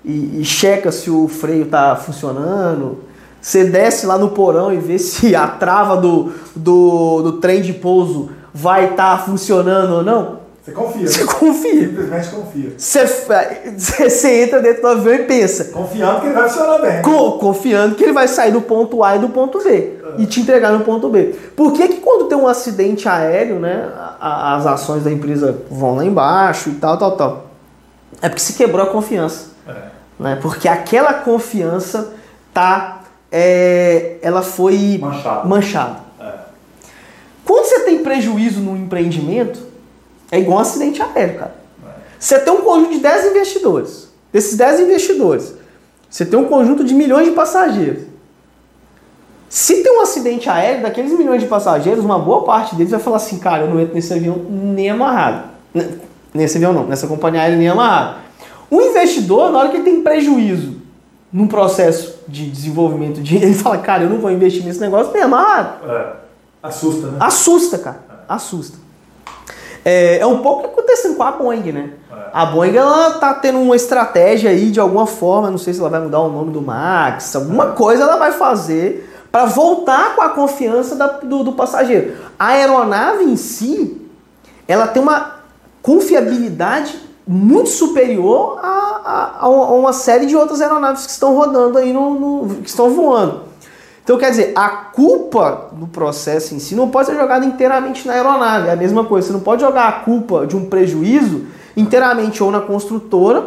e, 0.10 0.42
e 0.42 0.46
checa 0.46 0.92
se 0.92 1.12
o 1.12 1.28
freio 1.28 1.66
está 1.66 1.96
funcionando. 1.96 3.00
Você 3.40 3.66
desce 3.66 4.06
lá 4.06 4.18
no 4.18 4.30
porão 4.30 4.74
e 4.74 4.78
vê 4.78 4.98
se 5.00 5.36
a 5.36 5.48
trava 5.48 5.98
do, 5.98 6.32
do, 6.56 7.22
do 7.22 7.32
trem 7.34 7.62
de 7.62 7.74
pouso 7.74 8.32
vai 8.54 8.92
estar 8.92 9.18
tá 9.18 9.24
funcionando 9.24 9.94
ou 9.94 10.04
não. 10.04 10.40
Você 10.62 10.72
confia. 10.72 11.08
Você 11.08 11.24
confia. 11.24 11.88
Simplesmente 11.88 12.30
confia. 12.30 12.74
Você, 12.78 13.06
você 14.10 14.44
entra 14.44 14.60
dentro 14.60 14.82
do 14.82 14.88
avião 14.88 15.16
e 15.16 15.24
pensa. 15.24 15.66
Confiando 15.66 16.20
que 16.20 16.26
ele 16.28 16.36
vai 16.36 16.50
funcionar 16.50 16.78
bem. 16.80 17.02
confiando 17.40 17.96
que 17.96 18.04
ele 18.04 18.14
vai 18.14 18.28
sair 18.28 18.52
do 18.52 18.62
ponto 18.62 19.04
A 19.04 19.16
e 19.16 19.20
do 19.20 19.30
ponto 19.30 19.64
B. 19.64 20.00
E 20.18 20.26
te 20.26 20.42
entregar 20.42 20.72
no 20.72 20.84
ponto 20.84 21.08
B. 21.08 21.36
Por 21.56 21.72
que, 21.74 21.88
que 21.88 21.98
quando 22.02 22.28
tem 22.28 22.38
um 22.38 22.48
acidente 22.48 23.08
aéreo, 23.08 23.60
né, 23.60 23.90
as 24.20 24.66
ações 24.66 25.04
da 25.04 25.12
empresa 25.12 25.62
vão 25.70 25.96
lá 25.96 26.04
embaixo 26.04 26.70
e 26.70 26.74
tal, 26.74 26.98
tal, 26.98 27.16
tal? 27.16 27.46
É 28.22 28.28
porque 28.28 28.42
se 28.42 28.54
quebrou 28.54 28.86
a 28.86 28.90
confiança. 28.90 29.50
É. 29.68 29.99
Né? 30.20 30.38
Porque 30.42 30.68
aquela 30.68 31.14
confiança 31.14 32.14
tá. 32.54 32.98
É, 33.32 34.18
ela 34.22 34.42
foi 34.42 34.98
manchada. 35.00 35.48
manchada. 35.48 36.00
É. 36.20 36.34
Quando 37.46 37.66
você 37.66 37.82
tem 37.82 38.04
prejuízo 38.04 38.60
no 38.60 38.76
empreendimento, 38.76 39.60
é 40.32 40.40
igual 40.40 40.58
um 40.58 40.62
acidente 40.62 41.02
aéreo, 41.02 41.40
cara. 41.40 41.56
Você 42.20 42.38
tem 42.40 42.52
um 42.52 42.62
conjunto 42.62 42.92
de 42.92 43.00
10 43.00 43.28
investidores. 43.28 44.10
Desses 44.34 44.58
10 44.58 44.82
investidores, 44.82 45.56
você 46.10 46.26
tem 46.26 46.38
um 46.38 46.46
conjunto 46.46 46.84
de 46.84 46.94
milhões 46.94 47.26
de 47.26 47.32
passageiros. 47.32 48.04
Se 49.48 49.82
tem 49.82 49.98
um 49.98 50.02
acidente 50.02 50.48
aéreo, 50.48 50.84
daqueles 50.84 51.12
milhões 51.12 51.42
de 51.42 51.48
passageiros, 51.48 52.06
uma 52.06 52.20
boa 52.20 52.44
parte 52.44 52.76
deles 52.76 52.92
vai 52.92 53.00
falar 53.00 53.18
assim, 53.18 53.40
cara, 53.40 53.64
eu 53.64 53.70
não 53.70 53.80
entro 53.80 53.96
nesse 53.96 54.14
avião 54.14 54.36
nem 54.38 54.90
amarrado. 54.90 55.50
Nesse 56.32 56.58
avião 56.58 56.72
não, 56.72 56.86
nessa 56.86 57.08
companhia 57.08 57.42
aérea 57.42 57.58
nem 57.58 57.68
amarrado. 57.68 58.18
O 58.70 58.82
investidor, 58.82 59.52
na 59.52 59.60
hora 59.60 59.70
que 59.70 59.78
ele 59.78 59.84
tem 59.84 60.02
prejuízo 60.02 60.80
num 61.32 61.48
processo 61.48 62.20
de 62.28 62.50
desenvolvimento 62.50 63.22
de 63.22 63.38
ele 63.42 63.54
fala, 63.54 63.78
cara, 63.78 64.04
eu 64.04 64.10
não 64.10 64.20
vou 64.20 64.32
investir 64.32 64.64
nesse 64.64 64.80
negócio 64.80 65.12
nem 65.14 65.24
amarrado. 65.24 65.90
É. 65.90 66.14
Assusta, 66.62 67.08
né? 67.08 67.18
Assusta, 67.20 67.78
cara. 67.78 68.00
É. 68.10 68.14
Assusta. 68.28 68.78
É, 69.86 70.20
é 70.20 70.26
um 70.26 70.40
pouco 70.40 70.60
o 70.60 70.62
que 70.64 70.80
acontecendo 70.80 71.16
com 71.16 71.24
a 71.24 71.32
Boeing, 71.32 71.72
né? 71.72 71.92
É. 72.12 72.16
A 72.34 72.46
Boeing 72.46 72.76
ela 72.76 73.12
tá 73.12 73.34
tendo 73.34 73.60
uma 73.60 73.76
estratégia 73.76 74.52
aí 74.52 74.70
de 74.72 74.80
alguma 74.80 75.08
forma, 75.08 75.50
não 75.50 75.58
sei 75.58 75.74
se 75.74 75.80
ela 75.80 75.90
vai 75.90 76.02
mudar 76.02 76.20
o 76.20 76.30
nome 76.30 76.52
do 76.52 76.62
Max, 76.62 77.36
alguma 77.36 77.70
é. 77.70 77.72
coisa 77.72 78.04
ela 78.04 78.18
vai 78.18 78.32
fazer 78.34 79.10
para 79.32 79.46
voltar 79.46 80.16
com 80.16 80.22
a 80.22 80.30
confiança 80.30 80.96
da, 80.96 81.08
do, 81.08 81.44
do 81.44 81.54
passageiro. 81.54 82.16
A 82.38 82.48
aeronave 82.48 83.24
em 83.24 83.36
si, 83.36 84.02
ela 84.68 84.88
tem 84.88 85.02
uma 85.02 85.40
confiabilidade 85.82 87.00
muito 87.32 87.70
superior 87.70 88.58
a, 88.60 89.38
a, 89.38 89.46
a, 89.46 89.50
uma 89.50 89.94
série 89.94 90.26
de 90.26 90.36
outras 90.36 90.62
aeronaves 90.62 91.06
que 91.06 91.12
estão 91.12 91.36
rodando 91.36 91.78
aí, 91.78 91.94
no, 91.94 92.20
no, 92.20 92.56
que 92.56 92.70
estão 92.70 92.90
voando. 92.90 93.42
Então, 94.04 94.18
quer 94.18 94.32
dizer, 94.32 94.52
a 94.56 94.68
culpa 94.68 95.70
do 95.74 95.86
processo 95.86 96.56
em 96.56 96.60
si 96.60 96.74
não 96.74 96.90
pode 96.90 97.08
ser 97.08 97.16
jogada 97.16 97.46
inteiramente 97.46 98.08
na 98.08 98.14
aeronave. 98.14 98.70
É 98.70 98.72
a 98.72 98.76
mesma 98.76 99.06
coisa, 99.06 99.28
você 99.28 99.34
não 99.34 99.42
pode 99.42 99.62
jogar 99.62 99.88
a 99.88 99.92
culpa 99.92 100.48
de 100.48 100.58
um 100.58 100.66
prejuízo 100.66 101.46
inteiramente 101.78 102.44
ou 102.44 102.50
na 102.50 102.62
construtora 102.62 103.46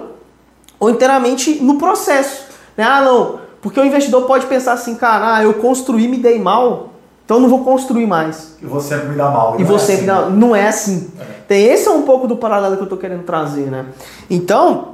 ou 0.79 0.89
inteiramente 0.89 1.61
no 1.61 1.77
processo. 1.77 2.45
Né? 2.77 2.85
Ah, 2.85 3.03
não, 3.03 3.41
porque 3.61 3.81
o 3.81 3.85
investidor 3.85 4.27
pode 4.27 4.47
pensar 4.47 4.75
assim, 4.75 4.95
cara, 4.95 5.35
ah, 5.35 5.43
eu 5.43 5.55
construí, 5.55 6.07
me 6.07 6.19
dei 6.19 6.39
mal, 6.39 6.92
então 7.25 7.37
eu 7.37 7.41
não 7.41 7.49
vou 7.49 7.65
construir 7.65 8.07
mais. 8.07 8.57
E 8.61 8.67
você 8.67 8.95
sempre 8.95 9.09
me 9.11 9.17
dá 9.17 9.31
mal. 9.31 9.59
E 9.59 9.65
você 9.65 9.93
é 9.93 9.95
assim. 9.97 10.07
dá... 10.07 10.29
Não 10.29 10.55
é 10.55 10.69
assim. 10.69 11.11
É. 11.19 11.25
Tem, 11.49 11.65
esse 11.65 11.89
é 11.89 11.91
um 11.91 12.03
pouco 12.03 12.27
do 12.27 12.37
paralelo 12.37 12.77
que 12.77 12.83
eu 12.83 12.87
estou 12.87 12.99
querendo 12.99 13.23
trazer, 13.23 13.71
né? 13.71 13.87
Então, 14.29 14.93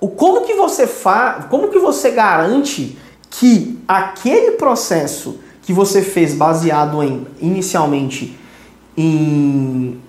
o 0.00 0.08
como 0.08 0.42
que 0.42 0.54
você 0.54 0.86
faz, 0.86 1.46
como 1.46 1.68
que 1.68 1.78
você 1.78 2.10
garante 2.10 2.98
que 3.30 3.78
aquele 3.88 4.52
processo 4.52 5.40
que 5.62 5.72
você 5.72 6.02
fez 6.02 6.34
baseado 6.34 7.02
em 7.02 7.26
inicialmente 7.40 8.38
em 8.96 10.00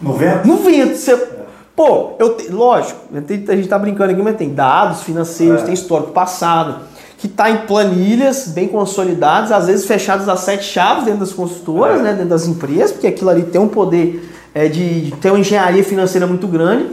no 0.00 0.12
vento, 0.12 0.46
no 0.46 0.56
vento 0.58 0.96
você, 0.96 1.12
é. 1.12 1.28
pô, 1.74 2.12
eu 2.18 2.36
te, 2.36 2.50
lógico, 2.50 3.00
a 3.14 3.54
gente 3.54 3.68
tá 3.68 3.78
brincando 3.78 4.12
aqui, 4.12 4.20
mas 4.20 4.36
tem 4.36 4.52
dados 4.52 5.02
financeiros, 5.02 5.62
é. 5.62 5.64
tem 5.64 5.74
histórico 5.74 6.12
passado, 6.12 6.80
que 7.22 7.28
está 7.28 7.48
em 7.48 7.58
planilhas 7.68 8.48
bem 8.48 8.66
consolidadas, 8.66 9.52
às 9.52 9.68
vezes 9.68 9.86
fechadas 9.86 10.28
a 10.28 10.36
sete 10.36 10.64
chaves 10.64 11.04
dentro 11.04 11.20
das 11.20 11.32
consultoras, 11.32 12.00
é. 12.00 12.02
né, 12.02 12.12
dentro 12.14 12.30
das 12.30 12.48
empresas, 12.48 12.90
porque 12.90 13.06
aquilo 13.06 13.30
ali 13.30 13.44
tem 13.44 13.60
um 13.60 13.68
poder 13.68 14.28
é, 14.52 14.66
de, 14.66 15.02
de 15.02 15.12
ter 15.12 15.30
uma 15.30 15.38
engenharia 15.38 15.84
financeira 15.84 16.26
muito 16.26 16.48
grande. 16.48 16.90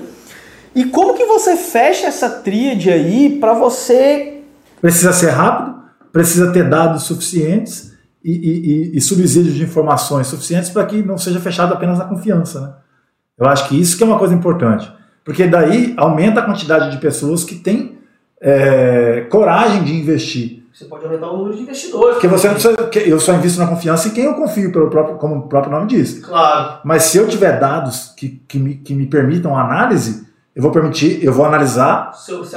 E 0.76 0.86
como 0.86 1.16
que 1.16 1.26
você 1.26 1.56
fecha 1.56 2.06
essa 2.06 2.30
tríade 2.30 2.92
aí 2.92 3.40
para 3.40 3.56
você 3.56 4.44
Precisa 4.80 5.12
ser 5.12 5.32
rápido, 5.32 5.80
precisa 6.14 6.52
ter 6.52 6.70
dados 6.70 7.06
suficientes 7.06 7.92
e, 8.24 8.32
e, 8.32 8.98
e 8.98 9.02
subsídios 9.02 9.56
de 9.56 9.64
informações 9.64 10.28
suficientes 10.28 10.70
para 10.70 10.86
que 10.86 11.02
não 11.02 11.18
seja 11.18 11.40
fechado 11.40 11.74
apenas 11.74 11.98
na 11.98 12.06
confiança. 12.06 12.62
Né? 12.62 12.74
Eu 13.40 13.48
acho 13.48 13.68
que 13.68 13.82
isso 13.82 13.98
que 13.98 14.04
é 14.04 14.06
uma 14.06 14.20
coisa 14.20 14.36
importante, 14.36 14.88
porque 15.26 15.48
daí 15.48 15.96
aumenta 15.98 16.40
a 16.40 16.46
quantidade 16.46 16.92
de 16.92 17.00
pessoas 17.00 17.44
que 17.44 17.56
têm 17.56 17.98
é, 18.42 19.28
coragem 19.30 19.84
de 19.84 19.96
investir. 19.96 20.60
Você 20.74 20.86
pode 20.86 21.04
aumentar 21.04 21.28
o 21.28 21.38
número 21.38 21.56
de 21.56 21.64
investidores. 21.64 22.14
Porque 22.14 22.28
você 22.28 22.48
não 22.48 22.54
precisa, 22.54 22.90
eu 23.06 23.20
só 23.20 23.34
invisto 23.34 23.60
na 23.60 23.68
confiança 23.68 24.08
em 24.08 24.12
quem 24.12 24.24
eu 24.24 24.36
confio, 24.36 24.72
pelo 24.72 24.90
próprio, 24.90 25.18
como 25.18 25.36
o 25.36 25.42
próprio 25.42 25.74
nome 25.74 25.88
diz. 25.88 26.20
Claro. 26.20 26.80
Mas 26.86 27.04
se 27.04 27.18
eu 27.18 27.28
tiver 27.28 27.60
dados 27.60 28.14
que, 28.16 28.42
que, 28.48 28.58
me, 28.58 28.76
que 28.76 28.94
me 28.94 29.06
permitam 29.06 29.58
análise, 29.58 30.26
eu 30.56 30.64
vou 30.64 30.72
permitir, 30.72 31.24
eu 31.24 31.34
vou 31.34 31.46
analisar. 31.46 32.14
Se 32.14 32.34
você 32.34 32.56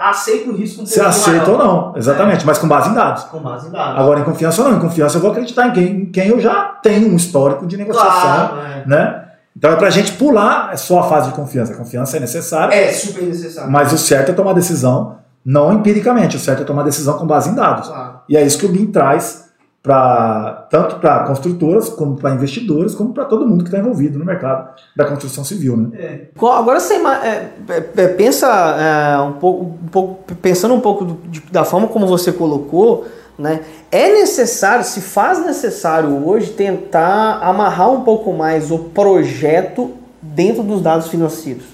aceita 0.00 0.50
o 0.50 0.56
risco 0.56 0.82
um 0.82 0.86
Se 0.86 1.00
aceita 1.00 1.50
ou 1.50 1.58
não, 1.58 1.92
exatamente, 1.96 2.42
é. 2.42 2.46
mas 2.46 2.58
com 2.58 2.66
base 2.66 2.90
em 2.90 2.94
dados. 2.94 3.24
Com 3.24 3.38
base 3.38 3.68
em 3.68 3.70
dados. 3.70 4.00
Agora, 4.00 4.20
em 4.20 4.24
confiança 4.24 4.62
ou 4.62 4.68
não, 4.68 4.76
em 4.76 4.80
confiança 4.80 5.16
eu 5.16 5.20
vou 5.20 5.30
acreditar 5.30 5.68
em 5.68 5.72
quem, 5.72 5.84
em 5.84 6.06
quem 6.06 6.28
eu 6.28 6.40
já 6.40 6.64
tenho 6.82 7.08
um 7.08 7.16
histórico 7.16 7.66
de 7.66 7.76
negociação. 7.76 8.48
Claro, 8.48 8.56
é. 8.60 8.84
né? 8.86 9.24
Então 9.56 9.70
é 9.70 9.76
pra 9.76 9.90
gente 9.90 10.12
pular 10.12 10.70
é 10.72 10.76
só 10.76 11.00
a 11.00 11.02
fase 11.04 11.30
de 11.30 11.34
confiança. 11.34 11.72
A 11.72 11.76
confiança 11.76 12.16
é 12.16 12.20
necessária. 12.20 12.74
É 12.74 12.92
super 12.92 13.22
necessário. 13.22 13.70
Mas 13.70 13.92
o 13.92 13.98
certo 13.98 14.30
é 14.30 14.34
tomar 14.34 14.52
decisão, 14.54 15.18
não 15.44 15.72
empiricamente, 15.72 16.36
o 16.36 16.40
certo 16.40 16.62
é 16.62 16.64
tomar 16.64 16.82
decisão 16.82 17.18
com 17.18 17.26
base 17.26 17.50
em 17.50 17.54
dados. 17.54 17.88
Claro. 17.88 18.20
E 18.28 18.36
é 18.36 18.42
isso 18.42 18.58
que 18.58 18.66
o 18.66 18.68
BIM 18.68 18.86
traz 18.86 19.42
para 19.82 20.68
tanto 20.70 20.96
para 21.00 21.24
construtoras 21.24 21.88
como 21.88 22.14
para 22.14 22.30
investidores 22.30 22.94
como 22.94 23.12
para 23.12 23.24
todo 23.24 23.46
mundo 23.46 23.64
que 23.64 23.68
está 23.68 23.80
envolvido 23.80 24.16
no 24.16 24.24
mercado 24.24 24.70
da 24.94 25.04
construção 25.04 25.44
civil, 25.44 25.76
né? 25.76 25.88
É. 25.94 26.28
Agora 26.36 26.78
você 26.78 26.94
é, 26.94 27.50
é, 27.68 27.90
é, 27.96 28.08
pensa 28.08 28.46
é, 28.46 29.18
um, 29.18 29.32
pouco, 29.32 29.64
um 29.64 29.88
pouco, 29.88 30.34
pensando 30.36 30.72
um 30.72 30.80
pouco 30.80 31.04
do, 31.04 31.14
de, 31.28 31.40
da 31.50 31.64
forma 31.64 31.88
como 31.88 32.06
você 32.06 32.30
colocou, 32.30 33.06
né? 33.38 33.60
É 33.90 34.12
necessário, 34.12 34.84
se 34.84 35.00
faz 35.00 35.44
necessário 35.44 36.26
hoje 36.26 36.50
tentar 36.50 37.40
amarrar 37.42 37.90
um 37.90 38.02
pouco 38.02 38.32
mais 38.32 38.70
o 38.70 38.78
projeto 38.78 39.92
dentro 40.20 40.62
dos 40.62 40.80
dados 40.80 41.08
financeiros. 41.08 41.64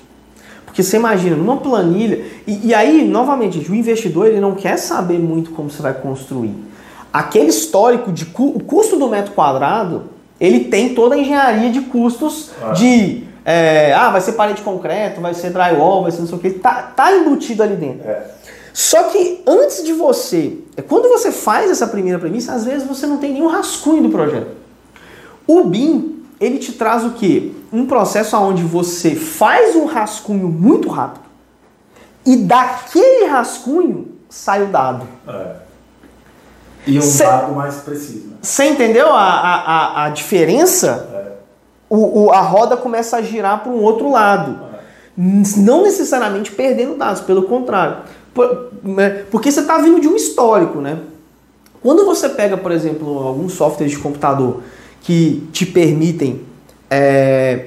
Porque 0.65 0.83
você 0.83 0.97
imagina, 0.97 1.37
numa 1.37 1.57
planilha, 1.57 2.25
e, 2.47 2.69
e 2.69 2.75
aí, 2.75 3.07
novamente, 3.07 3.59
o 3.71 3.75
investidor 3.75 4.27
ele 4.27 4.41
não 4.41 4.55
quer 4.55 4.77
saber 4.77 5.19
muito 5.19 5.51
como 5.51 5.71
você 5.71 5.83
vai 5.83 5.95
construir 5.95 6.69
aquele 7.13 7.49
histórico 7.49 8.13
de 8.13 8.27
cu 8.27 8.49
o 8.49 8.63
custo 8.63 8.97
do 8.97 9.09
metro 9.09 9.33
quadrado, 9.33 10.05
ele 10.41 10.65
tem 10.65 10.95
toda 10.95 11.15
a 11.15 11.19
engenharia 11.19 11.71
de 11.71 11.81
custos 11.83 12.51
ah. 12.63 12.73
de 12.73 13.25
é, 13.45 13.95
ah, 13.95 14.11
vai 14.11 14.21
ser 14.21 14.33
parede 14.33 14.59
de 14.59 14.63
concreto, 14.63 15.21
vai 15.21 15.33
ser 15.33 15.51
drywall, 15.51 16.03
vai 16.03 16.13
ser 16.13 16.21
não 16.21 16.27
sei 16.27 16.37
o 16.37 16.41
que, 16.41 16.51
tá, 16.51 16.93
tá 16.95 17.11
embutido 17.13 17.63
ali 17.63 17.77
dentro. 17.77 18.07
É. 18.07 18.27
Só 18.79 19.03
que 19.09 19.43
antes 19.45 19.83
de 19.83 19.93
você, 19.93 20.57
é, 20.77 20.83
quando 20.83 21.09
você 21.09 21.33
faz 21.33 21.69
essa 21.69 21.85
primeira 21.85 22.17
premissa, 22.17 22.53
às 22.53 22.65
vezes 22.65 22.87
você 22.87 23.09
não 23.09 23.19
tem 23.19 23.33
nenhum 23.33 23.49
rascunho 23.49 24.05
do 24.05 24.09
projeto. 24.09 24.53
O 25.49 25.65
BIM, 25.65 26.23
ele 26.39 26.59
te 26.59 26.71
traz 26.71 27.05
o 27.05 27.11
quê? 27.11 27.51
Um 27.73 27.87
processo 27.87 28.37
onde 28.37 28.63
você 28.63 29.17
faz 29.17 29.75
um 29.75 29.85
rascunho 29.85 30.47
muito 30.47 30.89
rápido 30.89 31.25
e 32.25 32.37
daquele 32.37 33.27
rascunho 33.27 34.13
sai 34.29 34.63
o 34.63 34.69
dado. 34.69 35.09
É. 35.27 35.57
E 36.87 36.99
um 37.01 37.03
Cê, 37.03 37.25
dado 37.25 37.57
mais 37.57 37.79
preciso. 37.79 38.35
Você 38.41 38.65
entendeu 38.67 39.09
a, 39.09 39.25
a, 39.25 40.05
a 40.05 40.11
diferença? 40.11 41.09
É. 41.13 41.33
O, 41.91 42.27
o, 42.27 42.31
a 42.31 42.43
roda 42.43 42.77
começa 42.77 43.17
a 43.17 43.23
girar 43.23 43.61
para 43.61 43.73
um 43.73 43.83
outro 43.83 44.09
lado. 44.09 44.57
É. 44.73 44.79
Não 45.57 45.83
necessariamente 45.83 46.53
perdendo 46.53 46.95
dados, 46.95 47.21
pelo 47.23 47.43
contrário. 47.43 48.05
Né, 48.83 49.25
porque 49.31 49.51
você 49.51 49.61
está 49.61 49.79
vindo 49.79 50.01
de 50.01 50.09
um 50.09 50.17
histórico, 50.17 50.81
né? 50.81 50.99
Quando 51.83 52.05
você 52.05 52.29
pega, 52.29 52.57
por 52.57 52.73
exemplo, 52.73 53.19
alguns 53.19 53.53
softwares 53.53 53.93
de 53.93 53.99
computador 53.99 54.63
que 55.01 55.49
te 55.53 55.65
permitem 55.65 56.43
é, 56.91 57.67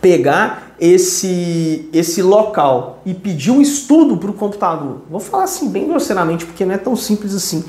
pegar 0.00 0.74
esse, 0.78 1.88
esse 1.92 2.22
local 2.22 3.00
e 3.04 3.14
pedir 3.14 3.50
um 3.50 3.60
estudo 3.60 4.16
para 4.16 4.30
o 4.30 4.34
computador, 4.34 4.98
vou 5.10 5.20
falar 5.20 5.44
assim 5.44 5.68
bem 5.68 5.88
grosseiramente, 5.88 6.44
porque 6.44 6.64
não 6.64 6.74
é 6.74 6.78
tão 6.78 6.94
simples 6.94 7.34
assim, 7.34 7.64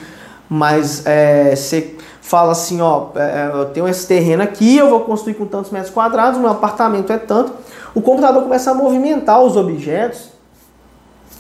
mas 0.50 1.06
é, 1.06 1.56
você 1.56 1.96
fala 2.22 2.52
assim, 2.52 2.82
ó, 2.82 3.08
é, 3.16 3.52
eu 3.54 3.66
tenho 3.66 3.88
esse 3.88 4.08
terreno 4.08 4.44
aqui, 4.44 4.78
eu 4.78 4.90
vou 4.90 5.02
construir 5.02 5.36
com 5.36 5.46
tantos 5.46 5.72
metros 5.72 5.94
quadrados, 5.94 6.40
meu 6.40 6.50
apartamento 6.50 7.12
é 7.12 7.18
tanto, 7.18 7.54
o 7.94 8.02
computador 8.02 8.44
começa 8.44 8.72
a 8.72 8.74
movimentar 8.74 9.42
os 9.42 9.56
objetos 9.56 10.35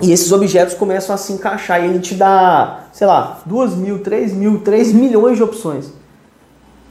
e 0.01 0.11
esses 0.11 0.31
objetos 0.31 0.75
começam 0.75 1.15
a 1.15 1.17
se 1.17 1.31
encaixar 1.31 1.81
e 1.81 1.85
ele 1.85 1.99
te 1.99 2.15
dá, 2.15 2.81
sei 2.91 3.07
lá, 3.07 3.39
duas 3.45 3.73
mil, 3.73 3.99
três 3.99 4.33
mil, 4.33 4.59
três 4.59 4.91
milhões 4.91 5.37
de 5.37 5.43
opções. 5.43 5.85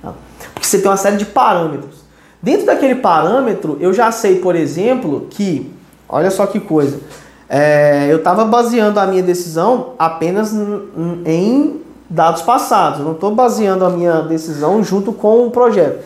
Tá? 0.02 0.12
Porque 0.54 0.66
você 0.66 0.78
tem 0.78 0.90
uma 0.90 0.96
série 0.96 1.16
de 1.16 1.26
parâmetros. 1.26 2.04
Dentro 2.42 2.66
daquele 2.66 2.96
parâmetro, 2.96 3.76
eu 3.80 3.92
já 3.92 4.10
sei, 4.10 4.38
por 4.38 4.56
exemplo, 4.56 5.26
que, 5.30 5.72
olha 6.08 6.30
só 6.30 6.46
que 6.46 6.60
coisa, 6.60 7.00
é, 7.48 8.06
eu 8.10 8.18
estava 8.18 8.44
baseando 8.44 8.98
a 8.98 9.06
minha 9.06 9.22
decisão 9.22 9.92
apenas 9.98 10.52
em 11.24 11.80
dados 12.08 12.42
passados, 12.42 13.00
eu 13.00 13.04
não 13.04 13.12
estou 13.12 13.34
baseando 13.34 13.84
a 13.84 13.90
minha 13.90 14.22
decisão 14.22 14.82
junto 14.82 15.12
com 15.12 15.46
o 15.46 15.50
projeto. 15.50 16.02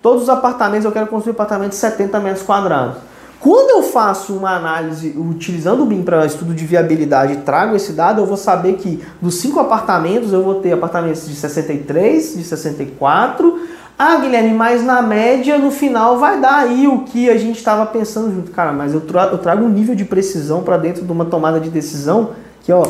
Todos 0.00 0.24
os 0.24 0.28
apartamentos, 0.28 0.84
eu 0.84 0.92
quero 0.92 1.08
construir 1.08 1.32
apartamentos 1.32 1.76
de 1.76 1.80
70 1.80 2.20
metros 2.20 2.44
quadrados. 2.44 2.96
Quando 3.40 3.70
eu 3.70 3.82
faço 3.84 4.34
uma 4.34 4.56
análise 4.56 5.14
utilizando 5.16 5.82
o 5.82 5.86
BIM 5.86 6.02
para 6.02 6.26
estudo 6.26 6.52
de 6.52 6.64
viabilidade 6.64 7.34
e 7.34 7.36
trago 7.36 7.76
esse 7.76 7.92
dado, 7.92 8.20
eu 8.20 8.26
vou 8.26 8.36
saber 8.36 8.74
que 8.74 9.00
dos 9.22 9.36
cinco 9.36 9.60
apartamentos 9.60 10.32
eu 10.32 10.42
vou 10.42 10.56
ter 10.56 10.72
apartamentos 10.72 11.26
de 11.26 11.36
63, 11.36 12.36
de 12.36 12.42
64, 12.42 13.60
ah, 13.96 14.16
Guilherme, 14.16 14.54
mas 14.54 14.84
na 14.84 15.02
média, 15.02 15.58
no 15.58 15.70
final, 15.70 16.18
vai 16.18 16.40
dar 16.40 16.60
aí 16.60 16.86
o 16.86 17.00
que 17.00 17.28
a 17.28 17.36
gente 17.36 17.58
estava 17.58 17.84
pensando 17.86 18.32
junto. 18.32 18.50
Cara, 18.52 18.72
mas 18.72 18.94
eu 18.94 19.00
trago, 19.00 19.34
eu 19.34 19.38
trago 19.38 19.64
um 19.64 19.68
nível 19.68 19.94
de 19.94 20.04
precisão 20.04 20.62
para 20.62 20.76
dentro 20.76 21.04
de 21.04 21.10
uma 21.10 21.24
tomada 21.24 21.58
de 21.58 21.68
decisão 21.68 22.30
que, 22.62 22.72
ó, 22.72 22.84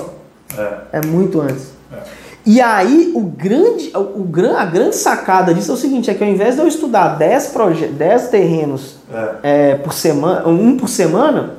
é, 0.57 0.79
é 0.93 1.07
muito 1.07 1.41
antes. 1.41 1.73
É. 1.91 1.97
E 2.45 2.61
aí, 2.61 3.13
o 3.15 3.23
grande, 3.23 3.91
o, 3.95 3.99
o, 4.01 4.57
a 4.57 4.65
grande 4.67 4.97
sacada 4.97 5.55
disso 5.55 5.71
é 5.71 5.75
o 5.75 5.79
seguinte, 5.79 6.11
é 6.11 6.15
que 6.15 6.23
ao 6.23 6.29
invés 6.29 6.57
de 6.57 6.61
eu 6.61 6.69
estudar 6.69 7.17
10, 7.17 7.55
10 7.97 8.29
terrenos 8.29 8.98
é. 9.13 9.37
É, 9.43 9.75
por 9.77 9.93
semana, 9.93 10.47
um 10.47 10.77
por 10.77 10.89
semana, 10.89 11.55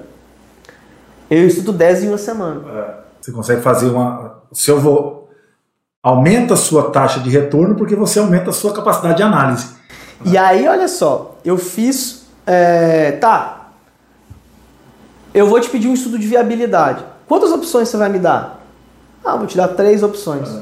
eu 1.29 1.45
estudo 1.45 1.71
10 1.73 2.03
em 2.03 2.07
uma 2.09 2.17
semana. 2.17 2.61
É. 2.69 2.93
Você 3.21 3.31
consegue 3.31 3.61
fazer 3.61 3.87
uma... 3.87 4.39
Se 4.51 4.71
eu 4.71 4.79
vou 4.79 5.19
aumenta 6.01 6.53
a 6.53 6.57
sua 6.57 6.91
taxa 6.91 7.19
de 7.19 7.29
retorno 7.29 7.75
porque 7.75 7.95
você 7.95 8.19
aumenta 8.19 8.49
a 8.49 8.53
sua 8.53 8.73
capacidade 8.73 9.17
de 9.17 9.23
análise. 9.23 9.67
E 10.25 10.37
aí, 10.37 10.67
olha 10.67 10.87
só, 10.87 11.37
eu 11.45 11.57
fiz. 11.57 12.25
É, 12.45 13.13
tá. 13.13 13.69
Eu 15.33 15.47
vou 15.47 15.59
te 15.59 15.69
pedir 15.69 15.87
um 15.87 15.93
estudo 15.93 16.17
de 16.17 16.27
viabilidade. 16.27 17.03
Quantas 17.27 17.51
opções 17.51 17.87
você 17.87 17.97
vai 17.97 18.09
me 18.09 18.19
dar? 18.19 18.63
Ah, 19.23 19.35
vou 19.35 19.45
te 19.45 19.55
dar 19.55 19.67
três 19.69 20.01
opções. 20.01 20.49
É. 20.49 20.61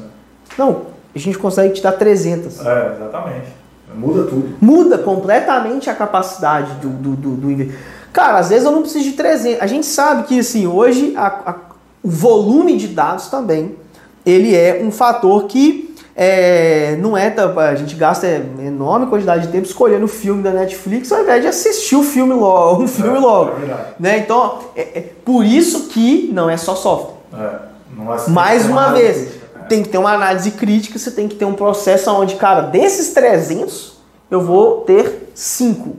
Não, 0.58 0.86
a 1.14 1.18
gente 1.18 1.38
consegue 1.38 1.74
te 1.74 1.82
dar 1.82 1.92
300. 1.92 2.64
É, 2.64 2.96
exatamente. 2.96 3.46
Muda 3.94 4.24
tudo. 4.24 4.56
Muda 4.60 4.98
completamente 4.98 5.90
a 5.90 5.94
capacidade 5.94 6.72
do, 6.74 6.88
do, 6.88 7.16
do, 7.16 7.36
do 7.36 7.72
Cara, 8.12 8.38
às 8.38 8.48
vezes 8.48 8.64
eu 8.64 8.72
não 8.72 8.82
preciso 8.82 9.04
de 9.04 9.12
300. 9.12 9.62
A 9.62 9.66
gente 9.66 9.86
sabe 9.86 10.24
que, 10.24 10.38
assim, 10.40 10.66
hoje 10.66 11.14
a, 11.16 11.26
a, 11.26 11.54
o 12.02 12.10
volume 12.10 12.76
de 12.76 12.88
dados 12.88 13.28
também 13.28 13.76
ele 14.24 14.54
é 14.54 14.82
um 14.82 14.90
fator 14.90 15.46
que 15.46 15.94
é, 16.14 16.96
não 17.00 17.16
é. 17.16 17.32
A 17.56 17.74
gente 17.76 17.94
gasta 17.94 18.26
enorme 18.58 19.06
quantidade 19.06 19.46
de 19.46 19.52
tempo 19.52 19.66
escolhendo 19.66 20.04
o 20.04 20.08
filme 20.08 20.42
da 20.42 20.50
Netflix 20.50 21.12
ao 21.12 21.22
invés 21.22 21.42
de 21.42 21.48
assistir 21.48 21.96
o 21.96 22.02
filme 22.02 22.34
logo, 22.34 22.82
um 22.84 22.88
filme 22.88 23.16
é, 23.16 23.20
logo. 23.20 23.52
É 23.62 23.94
né? 23.98 24.18
Então, 24.18 24.58
é, 24.74 24.98
é, 24.98 25.12
por 25.24 25.44
isso 25.44 25.88
que 25.88 26.28
não 26.32 26.50
é 26.50 26.56
só 26.56 26.74
software. 26.74 27.14
É, 27.34 28.30
Mais 28.30 28.66
uma 28.66 28.92
vez, 28.92 29.37
tem 29.68 29.82
que 29.82 29.88
ter 29.88 29.98
uma 29.98 30.12
análise 30.12 30.50
crítica, 30.52 30.98
você 30.98 31.10
tem 31.10 31.28
que 31.28 31.36
ter 31.36 31.44
um 31.44 31.54
processo 31.54 32.10
onde, 32.10 32.36
cara, 32.36 32.62
desses 32.62 33.12
300, 33.12 33.98
eu 34.30 34.40
vou 34.40 34.82
ter 34.82 35.30
5. 35.34 35.96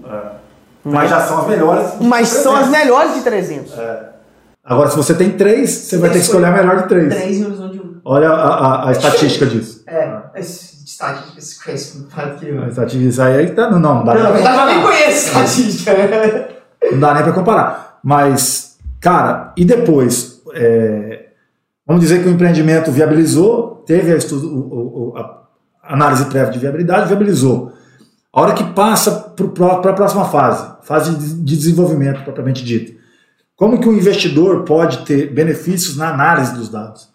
Mas 0.84 1.10
já 1.10 1.22
são 1.22 1.40
as 1.40 1.48
melhores. 1.48 1.92
Mas 2.02 2.28
são 2.30 2.56
as 2.56 2.70
melhores 2.70 3.16
de 3.16 3.22
300. 3.22 3.78
É. 3.78 4.10
Agora, 4.64 4.90
se 4.90 4.98
você 4.98 5.16
tem 5.16 5.32
três, 5.32 5.70
você 5.70 5.98
vai 5.98 6.10
ter 6.12 6.20
que 6.20 6.26
escolher 6.26 6.46
a 6.46 6.52
melhor 6.52 6.84
de 6.84 6.88
três. 6.88 7.14
Três 7.14 7.38
em 7.38 7.46
horizonte 7.46 7.74
de 7.74 7.80
um. 7.80 8.00
Olha 8.06 8.30
a, 8.30 8.34
a, 8.34 8.90
a 8.90 8.92
estatística 8.92 9.46
disso. 9.48 9.84
É, 9.88 10.20
estatística 10.36 11.42
se 11.42 11.64
conhece 11.64 11.98
muito 11.98 12.16
mais 12.16 12.40
que 12.40 12.48
eu. 12.48 12.64
A 12.64 12.68
estatística 12.68 13.26
aí 13.26 13.50
tá. 13.52 13.72
Não, 13.72 13.80
não 13.80 14.06
dá 14.06 14.14
não, 14.14 14.34
nem 14.34 14.44
pra 14.44 14.66
nem 14.68 14.82
conheço 14.84 15.28
estatística. 15.28 15.92
não 16.92 17.00
dá 17.00 17.14
nem 17.16 17.24
pra 17.24 17.34
comparar. 17.34 18.00
Mas, 18.04 18.78
cara, 19.00 19.54
e 19.58 19.66
depois? 19.66 20.40
É, 20.54 21.29
vamos 21.90 22.04
dizer 22.04 22.22
que 22.22 22.30
o 22.30 22.32
empreendimento 22.32 22.92
viabilizou, 22.92 23.84
teve 23.84 24.14
a, 24.14 24.16
estudo, 24.16 25.12
a 25.16 25.48
análise 25.82 26.24
prévia 26.26 26.54
de 26.54 26.60
viabilidade, 26.60 27.08
viabilizou. 27.08 27.74
A 28.32 28.42
hora 28.42 28.54
que 28.54 28.64
passa 28.64 29.34
para 29.56 29.90
a 29.90 29.94
próxima 29.94 30.26
fase, 30.26 30.72
fase 30.84 31.16
de 31.16 31.58
desenvolvimento 31.58 32.24
propriamente 32.24 32.64
dita, 32.64 32.94
como 33.56 33.80
que 33.80 33.90
o 33.90 33.94
investidor 33.94 34.66
pode 34.66 35.00
ter 35.00 35.34
benefícios 35.34 35.98
na 35.98 36.14
análise 36.14 36.54
dos 36.54 36.70
dados? 36.70 37.10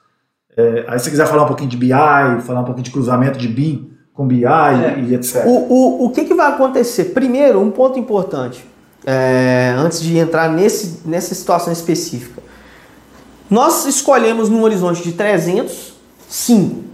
É, 0.57 0.85
aí 0.89 0.99
se 0.99 1.05
você 1.05 1.11
quiser 1.11 1.29
falar 1.29 1.45
um 1.45 1.49
pouquinho 1.49 1.71
de 1.71 1.77
BI, 1.77 1.91
falar 2.45 2.63
um 2.63 2.65
pouquinho 2.65 2.85
de 2.85 2.91
cruzamento 2.91 3.39
de 3.39 3.47
BIM 3.47 3.93
com 4.13 4.27
BI 4.27 4.45
é. 4.45 4.99
e 4.99 5.15
etc. 5.15 5.45
O, 5.47 5.51
o, 5.51 6.07
o 6.07 6.11
que, 6.11 6.25
que 6.25 6.35
vai 6.35 6.51
acontecer? 6.51 7.07
Primeiro, 7.07 7.61
um 7.61 7.71
ponto 7.71 7.97
importante, 7.97 8.67
é, 9.07 9.73
antes 9.79 10.01
de 10.01 10.19
entrar 10.19 10.51
nesse, 10.51 11.07
nessa 11.07 11.33
situação 11.33 11.73
específica. 11.73 12.43
Nós 13.51 13.85
escolhemos 13.87 14.49
num 14.49 14.63
horizonte 14.63 15.03
de 15.03 15.13
300, 15.13 15.95
5. 16.29 16.85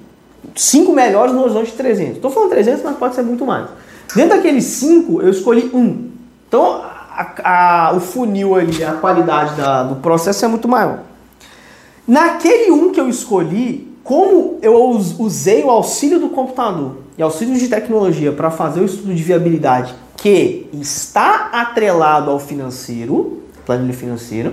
5 0.54 0.92
melhores 0.92 1.32
no 1.32 1.42
horizonte 1.42 1.70
de 1.70 1.76
300. 1.76 2.16
Estou 2.16 2.30
falando 2.30 2.50
300, 2.50 2.82
mas 2.82 2.96
pode 2.96 3.14
ser 3.14 3.22
muito 3.22 3.46
mais. 3.46 3.68
Dentro 4.14 4.36
daqueles 4.36 4.64
cinco, 4.64 5.22
eu 5.22 5.30
escolhi 5.30 5.70
um. 5.72 6.10
Então, 6.48 6.82
a, 6.82 7.88
a, 7.88 7.92
o 7.94 8.00
funil 8.00 8.56
ali, 8.56 8.82
a 8.82 8.94
qualidade 8.94 9.54
da, 9.54 9.84
do 9.84 9.96
processo 9.96 10.44
é 10.44 10.48
muito 10.48 10.66
maior. 10.66 11.00
Naquele 12.06 12.72
um 12.72 12.90
que 12.90 13.00
eu 13.00 13.08
escolhi, 13.08 13.88
como 14.02 14.58
eu 14.62 14.74
usei 15.18 15.62
o 15.62 15.70
auxílio 15.70 16.18
do 16.18 16.30
computador 16.30 16.96
e 17.16 17.22
auxílio 17.22 17.56
de 17.56 17.68
tecnologia 17.68 18.32
para 18.32 18.50
fazer 18.50 18.80
o 18.80 18.84
estudo 18.84 19.14
de 19.14 19.22
viabilidade 19.22 19.94
que 20.16 20.68
está 20.72 21.50
atrelado 21.52 22.30
ao 22.30 22.40
financeiro, 22.40 23.44
planilha 23.64 23.94
financeira, 23.94 24.52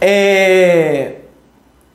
é, 0.00 1.16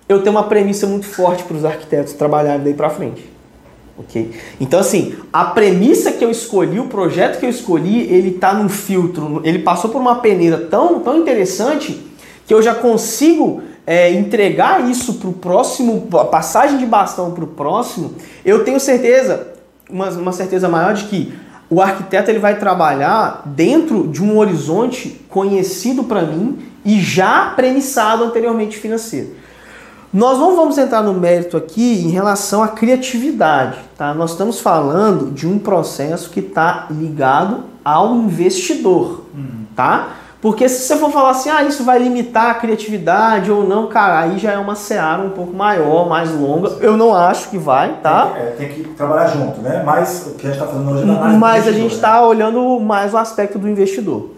eu 0.08 0.22
tenho 0.22 0.36
uma 0.36 0.44
premissa 0.44 0.86
muito 0.88 1.06
forte 1.06 1.44
para 1.44 1.56
os 1.56 1.66
arquitetos 1.66 2.14
trabalharem 2.14 2.64
daí 2.64 2.74
para 2.74 2.90
frente. 2.90 3.32
Ok? 3.98 4.32
Então, 4.60 4.80
assim, 4.80 5.16
a 5.32 5.46
premissa 5.46 6.12
que 6.12 6.26
eu 6.26 6.32
escolhi, 6.32 6.80
o 6.80 6.88
projeto 6.88 7.40
que 7.40 7.46
eu 7.46 7.50
escolhi, 7.50 8.02
ele 8.12 8.30
está 8.30 8.54
num 8.54 8.68
filtro, 8.68 9.42
ele 9.44 9.60
passou 9.60 9.90
por 9.90 10.02
uma 10.02 10.16
peneira 10.16 10.58
tão, 10.58 11.00
tão 11.00 11.18
interessante 11.18 12.02
que 12.46 12.54
eu 12.54 12.62
já 12.62 12.74
consigo 12.74 13.62
é, 13.86 14.12
entregar 14.12 14.90
isso 14.90 15.16
para 15.16 15.30
o 15.30 15.34
próximo, 15.34 16.08
a 16.14 16.26
passagem 16.26 16.78
de 16.78 16.86
bastão 16.86 17.32
para 17.32 17.44
o 17.44 17.48
próximo. 17.48 18.16
Eu 18.44 18.64
tenho 18.64 18.80
certeza, 18.80 19.48
uma, 19.90 20.10
uma 20.10 20.32
certeza 20.32 20.68
maior 20.68 20.96
de 20.96 21.04
que 21.06 21.34
o 21.70 21.82
arquiteto 21.82 22.32
ele 22.32 22.40
vai 22.40 22.58
trabalhar 22.60 23.44
dentro 23.46 24.08
de 24.08 24.24
um 24.24 24.38
horizonte 24.38 25.22
conhecido 25.30 26.04
para 26.04 26.24
mim 26.24 26.60
e 26.86 27.00
já 27.00 27.54
premissado 27.56 28.24
anteriormente 28.24 28.78
financeiro. 28.78 29.36
Nós 30.14 30.38
não 30.38 30.56
vamos 30.56 30.78
entrar 30.78 31.02
no 31.02 31.14
mérito 31.14 31.58
aqui 31.58 32.04
em 32.06 32.10
relação 32.10 32.62
à 32.62 32.68
criatividade, 32.68 33.80
tá? 33.98 34.14
Nós 34.14 34.32
estamos 34.32 34.60
falando 34.60 35.32
de 35.32 35.48
um 35.48 35.58
processo 35.58 36.30
que 36.30 36.40
está 36.40 36.86
ligado 36.92 37.64
ao 37.84 38.14
investidor, 38.16 39.26
uhum. 39.34 39.66
tá? 39.76 40.10
Porque 40.44 40.68
se 40.68 40.82
você 40.82 40.98
for 40.98 41.10
falar 41.10 41.30
assim, 41.30 41.50
ah, 41.50 41.64
isso 41.64 41.86
vai 41.86 41.98
limitar 41.98 42.52
a 42.52 42.54
criatividade 42.56 43.50
ou 43.50 43.66
não, 43.66 43.88
cara, 43.88 44.20
aí 44.20 44.38
já 44.38 44.52
é 44.52 44.58
uma 44.58 44.76
seara 44.76 45.22
um 45.22 45.30
pouco 45.30 45.56
maior, 45.56 46.10
mais 46.10 46.32
longa. 46.32 46.68
Eu 46.82 46.98
não 46.98 47.16
acho 47.16 47.50
que 47.50 47.58
vai, 47.58 47.94
tá? 48.04 48.26
Tem, 48.26 48.42
é, 48.42 48.46
tem 48.48 48.70
que 48.70 48.84
trabalhar 48.90 49.28
junto, 49.30 49.62
né? 49.62 49.82
Mas 49.86 50.28
o 50.28 50.32
que 50.36 50.46
a 50.46 50.52
gente 50.52 50.60
está 50.60 50.68
fazendo 50.68 50.92
hoje 50.92 51.04
é 51.04 51.38
Mas 51.38 51.66
a 51.66 51.72
gente 51.72 51.96
está 51.96 52.16
né? 52.16 52.28
olhando 52.28 52.78
mais 52.82 53.14
o 53.14 53.18
aspecto 53.18 53.58
do 53.58 53.70
investidor. 53.70 54.32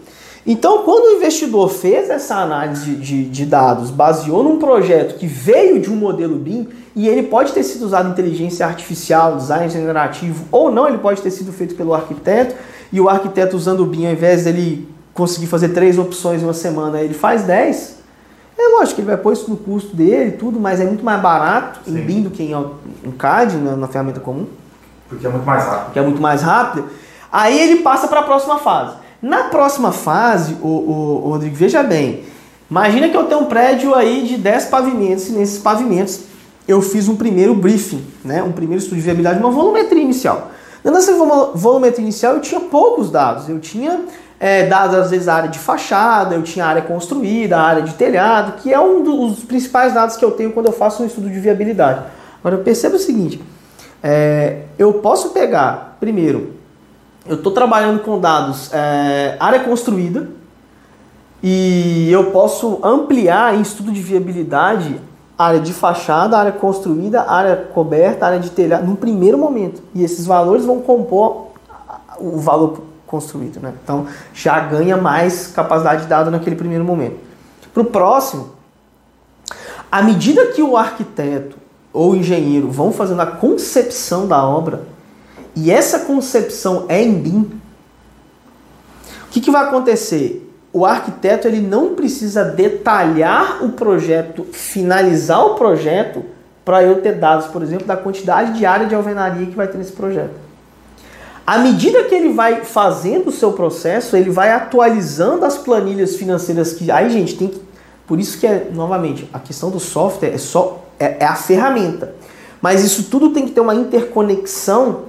Então, 0.46 0.84
quando 0.84 1.06
o 1.06 1.16
investidor 1.16 1.68
fez 1.68 2.08
essa 2.08 2.36
análise 2.36 2.94
de, 2.94 3.24
de, 3.24 3.44
dados, 3.44 3.90
baseou 3.90 4.44
num 4.44 4.58
projeto 4.58 5.18
que 5.18 5.26
veio 5.26 5.80
de 5.80 5.90
um 5.90 5.96
modelo 5.96 6.36
BIM, 6.36 6.68
e 6.94 7.08
ele 7.08 7.24
pode 7.24 7.52
ter 7.52 7.64
sido 7.64 7.84
usado 7.84 8.08
inteligência 8.08 8.64
artificial, 8.64 9.36
design 9.36 9.68
generativo, 9.68 10.44
ou 10.52 10.70
não, 10.70 10.86
ele 10.86 10.98
pode 10.98 11.20
ter 11.20 11.32
sido 11.32 11.52
feito 11.52 11.74
pelo 11.74 11.92
arquiteto, 11.92 12.54
e 12.92 13.00
o 13.00 13.08
arquiteto 13.08 13.56
usando 13.56 13.80
o 13.80 13.86
BIM, 13.86 14.06
ao 14.06 14.12
invés 14.12 14.44
dele 14.44 14.88
conseguir 15.12 15.48
fazer 15.48 15.70
três 15.70 15.98
opções 15.98 16.40
em 16.40 16.44
uma 16.44 16.54
semana, 16.54 17.00
ele 17.00 17.14
faz 17.14 17.42
dez. 17.42 17.96
É 18.56 18.68
lógico 18.68 18.94
que 18.94 19.00
ele 19.00 19.08
vai 19.08 19.16
pôr 19.16 19.32
isso 19.32 19.50
no 19.50 19.56
custo 19.56 19.96
dele 19.96 20.32
tudo, 20.32 20.60
mas 20.60 20.80
é 20.80 20.84
muito 20.84 21.04
mais 21.04 21.20
barato 21.20 21.80
Sim. 21.84 21.98
em 21.98 22.02
BIM 22.02 22.22
do 22.22 22.30
que 22.30 22.42
em, 22.42 22.52
em 23.04 23.10
CAD, 23.10 23.56
na, 23.56 23.76
na 23.76 23.88
ferramenta 23.88 24.20
comum. 24.20 24.46
Porque 25.08 25.26
é 25.26 25.30
muito 25.30 25.44
mais 25.44 25.64
rápido. 25.64 25.84
Porque 25.86 25.98
é 25.98 26.02
muito 26.02 26.22
mais 26.22 26.42
rápido. 26.42 26.88
Aí 27.32 27.58
ele 27.58 27.82
passa 27.82 28.06
para 28.08 28.20
a 28.20 28.22
próxima 28.22 28.58
fase. 28.58 29.05
Na 29.20 29.44
próxima 29.44 29.92
fase, 29.92 30.56
o, 30.62 30.66
o, 30.66 31.30
Rodrigo, 31.30 31.56
veja 31.56 31.82
bem, 31.82 32.24
imagina 32.70 33.08
que 33.08 33.16
eu 33.16 33.24
tenho 33.24 33.40
um 33.40 33.46
prédio 33.46 33.94
aí 33.94 34.26
de 34.26 34.36
10 34.36 34.66
pavimentos 34.66 35.28
e 35.28 35.32
nesses 35.32 35.58
pavimentos 35.58 36.20
eu 36.68 36.82
fiz 36.82 37.08
um 37.08 37.16
primeiro 37.16 37.54
briefing, 37.54 38.04
né, 38.24 38.42
um 38.42 38.52
primeiro 38.52 38.82
estudo 38.82 38.96
de 38.96 39.02
viabilidade, 39.02 39.38
uma 39.38 39.50
volumetria 39.50 40.02
inicial. 40.02 40.50
Nessa 40.84 41.12
volumetria 41.54 42.02
inicial 42.02 42.34
eu 42.34 42.40
tinha 42.40 42.60
poucos 42.60 43.10
dados, 43.10 43.48
eu 43.48 43.58
tinha 43.58 44.00
é, 44.38 44.66
dados 44.66 44.96
às 44.96 45.10
vezes 45.10 45.28
a 45.28 45.34
área 45.34 45.48
de 45.48 45.58
fachada, 45.58 46.34
eu 46.34 46.42
tinha 46.42 46.66
área 46.66 46.82
construída, 46.82 47.58
área 47.58 47.82
de 47.82 47.94
telhado, 47.94 48.60
que 48.60 48.72
é 48.72 48.78
um 48.78 49.02
dos 49.02 49.44
principais 49.44 49.94
dados 49.94 50.16
que 50.16 50.24
eu 50.24 50.30
tenho 50.30 50.52
quando 50.52 50.66
eu 50.66 50.72
faço 50.72 51.02
um 51.02 51.06
estudo 51.06 51.28
de 51.28 51.40
viabilidade. 51.40 52.04
Agora 52.44 52.62
perceba 52.62 52.96
o 52.96 52.98
seguinte, 52.98 53.42
é, 54.02 54.62
eu 54.78 54.94
posso 54.94 55.30
pegar, 55.30 55.96
primeiro, 55.98 56.55
eu 57.28 57.36
estou 57.36 57.52
trabalhando 57.52 58.00
com 58.00 58.18
dados 58.18 58.72
é, 58.72 59.36
área 59.38 59.60
construída 59.60 60.28
e 61.42 62.10
eu 62.10 62.30
posso 62.30 62.78
ampliar 62.82 63.54
em 63.54 63.60
estudo 63.60 63.92
de 63.92 64.00
viabilidade 64.00 65.00
área 65.38 65.60
de 65.60 65.72
fachada, 65.72 66.38
área 66.38 66.52
construída, 66.52 67.22
área 67.22 67.56
coberta, 67.56 68.26
área 68.26 68.38
de 68.38 68.50
telhado, 68.50 68.86
no 68.86 68.96
primeiro 68.96 69.36
momento. 69.36 69.82
E 69.94 70.02
esses 70.02 70.24
valores 70.24 70.64
vão 70.64 70.80
compor 70.80 71.48
o 72.18 72.38
valor 72.38 72.80
construído. 73.06 73.60
Né? 73.60 73.74
Então 73.82 74.06
já 74.32 74.58
ganha 74.60 74.96
mais 74.96 75.48
capacidade 75.48 76.02
de 76.02 76.08
dado 76.08 76.30
naquele 76.30 76.56
primeiro 76.56 76.84
momento. 76.84 77.18
Para 77.72 77.82
o 77.82 77.86
próximo, 77.86 78.50
à 79.92 80.02
medida 80.02 80.46
que 80.46 80.62
o 80.62 80.76
arquiteto 80.76 81.56
ou 81.92 82.12
o 82.12 82.16
engenheiro 82.16 82.70
vão 82.70 82.90
fazendo 82.90 83.20
a 83.20 83.26
concepção 83.26 84.26
da 84.26 84.42
obra, 84.42 84.84
e 85.56 85.70
essa 85.70 86.00
concepção 86.00 86.84
é 86.86 87.02
em 87.02 87.14
BIM, 87.14 87.40
o 89.24 89.30
que, 89.30 89.40
que 89.40 89.50
vai 89.50 89.64
acontecer? 89.64 90.42
O 90.72 90.84
arquiteto 90.84 91.48
ele 91.48 91.60
não 91.60 91.94
precisa 91.94 92.44
detalhar 92.44 93.64
o 93.64 93.72
projeto, 93.72 94.46
finalizar 94.52 95.44
o 95.46 95.54
projeto, 95.54 96.22
para 96.66 96.82
eu 96.82 97.00
ter 97.00 97.12
dados, 97.12 97.46
por 97.46 97.62
exemplo, 97.62 97.86
da 97.86 97.96
quantidade 97.96 98.58
de 98.58 98.66
área 98.66 98.86
de 98.86 98.94
alvenaria 98.94 99.46
que 99.46 99.54
vai 99.54 99.68
ter 99.68 99.78
nesse 99.78 99.92
projeto. 99.92 100.34
À 101.46 101.58
medida 101.58 102.02
que 102.04 102.14
ele 102.14 102.32
vai 102.32 102.64
fazendo 102.64 103.28
o 103.28 103.32
seu 103.32 103.52
processo, 103.52 104.16
ele 104.16 104.30
vai 104.30 104.50
atualizando 104.50 105.44
as 105.44 105.56
planilhas 105.56 106.16
financeiras 106.16 106.72
que. 106.72 106.90
Aí, 106.90 107.08
gente, 107.08 107.36
tem 107.36 107.46
que. 107.48 107.62
Por 108.04 108.18
isso 108.18 108.38
que 108.38 108.48
é, 108.48 108.68
novamente, 108.74 109.30
a 109.32 109.38
questão 109.38 109.70
do 109.70 109.78
software 109.78 110.30
é 110.34 110.38
só. 110.38 110.84
é, 110.98 111.18
é 111.20 111.24
a 111.24 111.36
ferramenta. 111.36 112.14
Mas 112.60 112.82
isso 112.82 113.04
tudo 113.04 113.30
tem 113.30 113.46
que 113.46 113.52
ter 113.52 113.60
uma 113.60 113.74
interconexão 113.76 115.04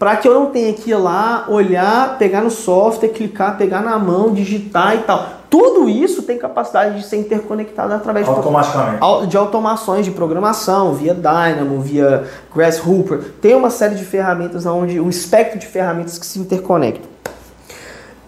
para 0.00 0.16
que 0.16 0.26
eu 0.26 0.32
não 0.32 0.46
tenha 0.46 0.72
que 0.72 0.92
ir 0.92 0.94
lá, 0.94 1.44
olhar, 1.46 2.16
pegar 2.16 2.40
no 2.40 2.50
software, 2.50 3.10
clicar, 3.10 3.58
pegar 3.58 3.82
na 3.82 3.98
mão, 3.98 4.32
digitar 4.32 4.96
e 4.96 5.00
tal. 5.00 5.28
Tudo 5.50 5.90
isso 5.90 6.22
tem 6.22 6.38
capacidade 6.38 6.98
de 6.98 7.04
ser 7.04 7.18
interconectado 7.18 7.92
através 7.92 8.24
de, 8.24 8.32
de 9.28 9.36
automações 9.36 10.06
de 10.06 10.10
programação, 10.10 10.94
via 10.94 11.12
Dynamo, 11.12 11.82
via 11.82 12.24
Grasshopper. 12.54 13.20
Tem 13.42 13.54
uma 13.54 13.68
série 13.68 13.94
de 13.94 14.04
ferramentas 14.06 14.64
onde 14.64 14.98
um 14.98 15.10
espectro 15.10 15.58
de 15.58 15.66
ferramentas 15.66 16.18
que 16.18 16.24
se 16.24 16.38
interconectam. 16.38 17.10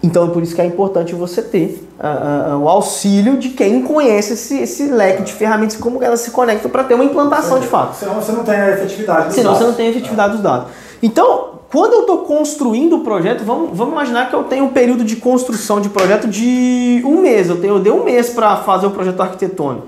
Então, 0.03 0.29
por 0.29 0.43
isso 0.43 0.53
que 0.53 0.61
é 0.61 0.65
importante 0.65 1.15
você 1.15 1.41
ter 1.41 1.87
uh, 1.97 2.53
uh, 2.53 2.59
o 2.59 2.69
auxílio 2.69 3.37
de 3.37 3.49
quem 3.49 3.81
conhece 3.81 4.33
esse, 4.33 4.59
esse 4.59 4.89
leque 4.89 5.23
de 5.23 5.33
ferramentas 5.33 5.75
e 5.75 5.79
como 5.79 6.03
elas 6.03 6.19
se 6.19 6.29
conectam 6.29 6.69
para 6.69 6.83
ter 6.83 6.93
uma 6.93 7.05
implantação 7.05 7.59
de 7.59 7.65
fato. 7.65 7.95
Senão 7.95 8.13
você 8.13 8.31
não 8.31 8.43
tem 8.43 8.53
a 8.53 8.69
efetividade 8.69 9.25
dos 9.27 9.33
Senão 9.33 9.53
dados. 9.53 9.65
você 9.65 9.71
não 9.71 9.73
tem 9.75 9.87
a 9.87 9.89
efetividade 9.89 10.33
dos 10.33 10.41
dados. 10.43 10.67
Então, 11.01 11.52
quando 11.73 11.93
eu 11.93 12.01
estou 12.01 12.19
construindo 12.19 12.97
o 12.97 12.99
projeto, 12.99 13.43
vamos, 13.43 13.75
vamos 13.75 13.93
imaginar 13.93 14.29
que 14.29 14.35
eu 14.35 14.43
tenho 14.43 14.65
um 14.65 14.69
período 14.69 15.03
de 15.03 15.15
construção 15.15 15.81
de 15.81 15.89
projeto 15.89 16.27
de 16.27 17.01
um 17.03 17.19
mês. 17.19 17.49
Eu, 17.49 17.59
tenho, 17.59 17.73
eu 17.73 17.79
dei 17.79 17.91
um 17.91 18.03
mês 18.03 18.29
para 18.29 18.57
fazer 18.57 18.85
o 18.85 18.91
projeto 18.91 19.19
arquitetônico. 19.19 19.87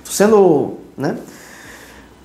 Estou 0.00 0.12
sendo. 0.12 0.74
Né? 0.94 1.16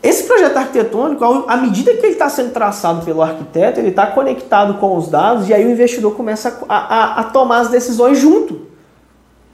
Esse 0.04 0.24
projeto 0.24 0.58
arquitetônico, 0.58 1.24
à 1.48 1.56
medida 1.56 1.94
que 1.94 2.06
ele 2.06 2.12
está 2.12 2.28
sendo 2.28 2.52
traçado 2.52 3.06
pelo 3.06 3.22
arquiteto, 3.22 3.80
ele 3.80 3.88
está 3.88 4.08
conectado 4.08 4.74
com 4.82 4.98
os 4.98 5.08
dados 5.08 5.48
e 5.48 5.54
aí 5.54 5.66
o 5.66 5.72
investidor 5.72 6.14
começa 6.14 6.60
a, 6.68 6.76
a, 6.76 7.20
a, 7.22 7.24
tomar 7.24 7.60
as 7.60 7.70
decisões 7.70 8.20
junto. 8.20 8.64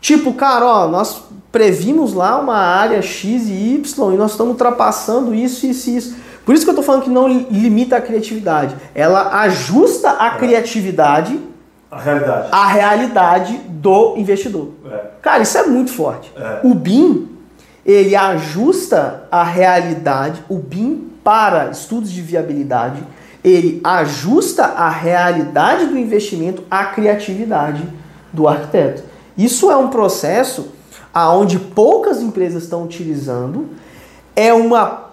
Tipo, 0.02 0.34
cara, 0.34 0.66
ó, 0.66 0.88
nós 0.88 1.22
previmos 1.52 2.16
lá 2.16 2.40
uma 2.40 2.58
área 2.58 3.00
X 3.00 3.48
e 3.48 3.76
Y 3.76 4.12
e 4.12 4.18
nós 4.18 4.32
estamos 4.32 4.54
ultrapassando 4.54 5.36
isso, 5.36 5.68
isso 5.68 5.92
e 5.92 5.98
isso. 5.98 6.16
Por 6.46 6.54
isso 6.54 6.66
que 6.66 6.70
eu 6.70 6.74
estou 6.74 6.84
falando 6.84 7.04
que 7.04 7.10
não 7.10 7.28
limita 7.28 7.98
a 7.98 8.02
criatividade. 8.02 8.76
Ela 8.94 9.42
ajusta 9.42 10.18
a 10.20 10.28
é. 10.28 10.38
criatividade 10.38 11.40
a 11.90 12.00
realidade. 12.00 12.50
a 12.52 12.68
realidade 12.68 13.58
do 13.70 14.18
investidor. 14.18 14.70
É. 14.92 15.00
Cara, 15.22 15.44
isso 15.44 15.58
é 15.58 15.64
muito 15.64 15.92
forte. 15.92 16.32
É. 16.36 16.60
O 16.64 16.74
BIM 16.74 17.30
ele 17.86 18.16
ajusta 18.16 19.26
a 19.30 19.44
realidade, 19.44 20.44
o 20.48 20.58
BIM 20.58 21.12
para 21.24 21.70
estudos 21.70 22.12
de 22.12 22.22
viabilidade, 22.22 23.04
ele 23.44 23.82
ajusta 23.84 24.64
a 24.64 24.90
realidade 24.90 25.88
do 25.88 25.98
investimento 25.98 26.64
à 26.72 26.86
criatividade 26.86 27.84
do 28.32 28.48
arquiteto. 28.48 29.04
Isso 29.38 29.70
é 29.70 29.76
um 29.76 29.90
processo 29.90 30.72
aonde 31.14 31.60
poucas 31.60 32.22
empresas 32.22 32.64
estão 32.64 32.84
utilizando, 32.84 33.70
é 34.36 34.54
uma, 34.54 35.10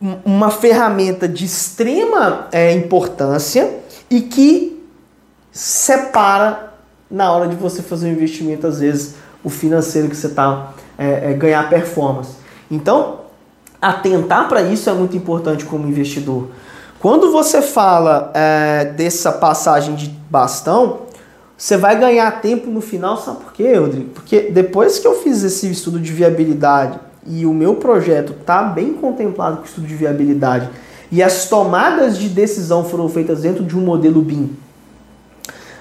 uma 0.00 0.50
ferramenta 0.50 1.26
de 1.26 1.44
extrema 1.44 2.48
é, 2.52 2.72
importância 2.72 3.78
e 4.10 4.20
que 4.20 4.84
separa 5.50 6.74
na 7.10 7.32
hora 7.32 7.48
de 7.48 7.56
você 7.56 7.82
fazer 7.82 8.08
um 8.08 8.12
investimento, 8.12 8.66
às 8.66 8.80
vezes, 8.80 9.14
o 9.42 9.48
financeiro 9.48 10.08
que 10.08 10.16
você 10.16 10.26
está 10.26 10.72
é, 10.98 11.30
é, 11.30 11.34
ganhar 11.34 11.68
performance. 11.70 12.36
Então, 12.70 13.20
atentar 13.80 14.48
para 14.48 14.62
isso 14.62 14.90
é 14.90 14.92
muito 14.92 15.16
importante 15.16 15.64
como 15.64 15.88
investidor. 15.88 16.48
Quando 16.98 17.30
você 17.30 17.62
fala 17.62 18.32
é, 18.34 18.86
dessa 18.86 19.30
passagem 19.32 19.94
de 19.94 20.08
bastão, 20.28 21.02
você 21.56 21.76
vai 21.76 21.98
ganhar 21.98 22.40
tempo 22.42 22.70
no 22.70 22.80
final, 22.80 23.16
sabe 23.16 23.38
por 23.38 23.52
quê, 23.52 23.74
Rodrigo? 23.74 24.10
Porque 24.10 24.50
depois 24.50 24.98
que 24.98 25.06
eu 25.06 25.22
fiz 25.22 25.42
esse 25.42 25.70
estudo 25.70 25.98
de 25.98 26.12
viabilidade 26.12 26.98
e 27.28 27.46
o 27.46 27.52
meu 27.52 27.74
projeto 27.76 28.34
está 28.38 28.62
bem 28.62 28.94
contemplado 28.94 29.58
com 29.58 29.62
o 29.62 29.66
estudo 29.66 29.86
de 29.86 29.94
viabilidade 29.94 30.68
e 31.10 31.22
as 31.22 31.48
tomadas 31.48 32.18
de 32.18 32.28
decisão 32.28 32.84
foram 32.84 33.08
feitas 33.08 33.42
dentro 33.42 33.64
de 33.64 33.76
um 33.76 33.80
modelo 33.80 34.20
BIM, 34.22 34.56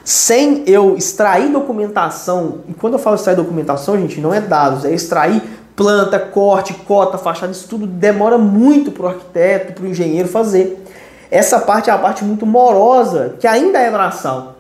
sem 0.04 0.64
eu 0.68 0.96
extrair 0.96 1.52
documentação, 1.52 2.60
e 2.70 2.74
quando 2.74 2.94
eu 2.94 3.00
falo 3.00 3.16
extrair 3.16 3.36
documentação, 3.36 3.98
gente, 3.98 4.22
não 4.22 4.34
é 4.34 4.40
dados, 4.40 4.86
é 4.86 4.94
extrair 4.94 5.42
planta, 5.76 6.20
corte, 6.20 6.74
cota, 6.74 7.18
fachada, 7.18 7.52
isso 7.52 7.68
tudo 7.68 7.88
demora 7.88 8.38
muito 8.38 8.92
para 8.92 9.04
o 9.04 9.08
arquiteto, 9.08 9.74
para 9.74 9.84
o 9.84 9.88
engenheiro 9.88 10.28
fazer. 10.28 10.84
Essa 11.30 11.60
parte 11.60 11.90
é 11.90 11.94
a 11.94 11.98
parte 11.98 12.24
muito 12.24 12.46
morosa, 12.46 13.36
que 13.40 13.48
ainda 13.48 13.80
é 13.80 13.90
braçal. 13.90 14.56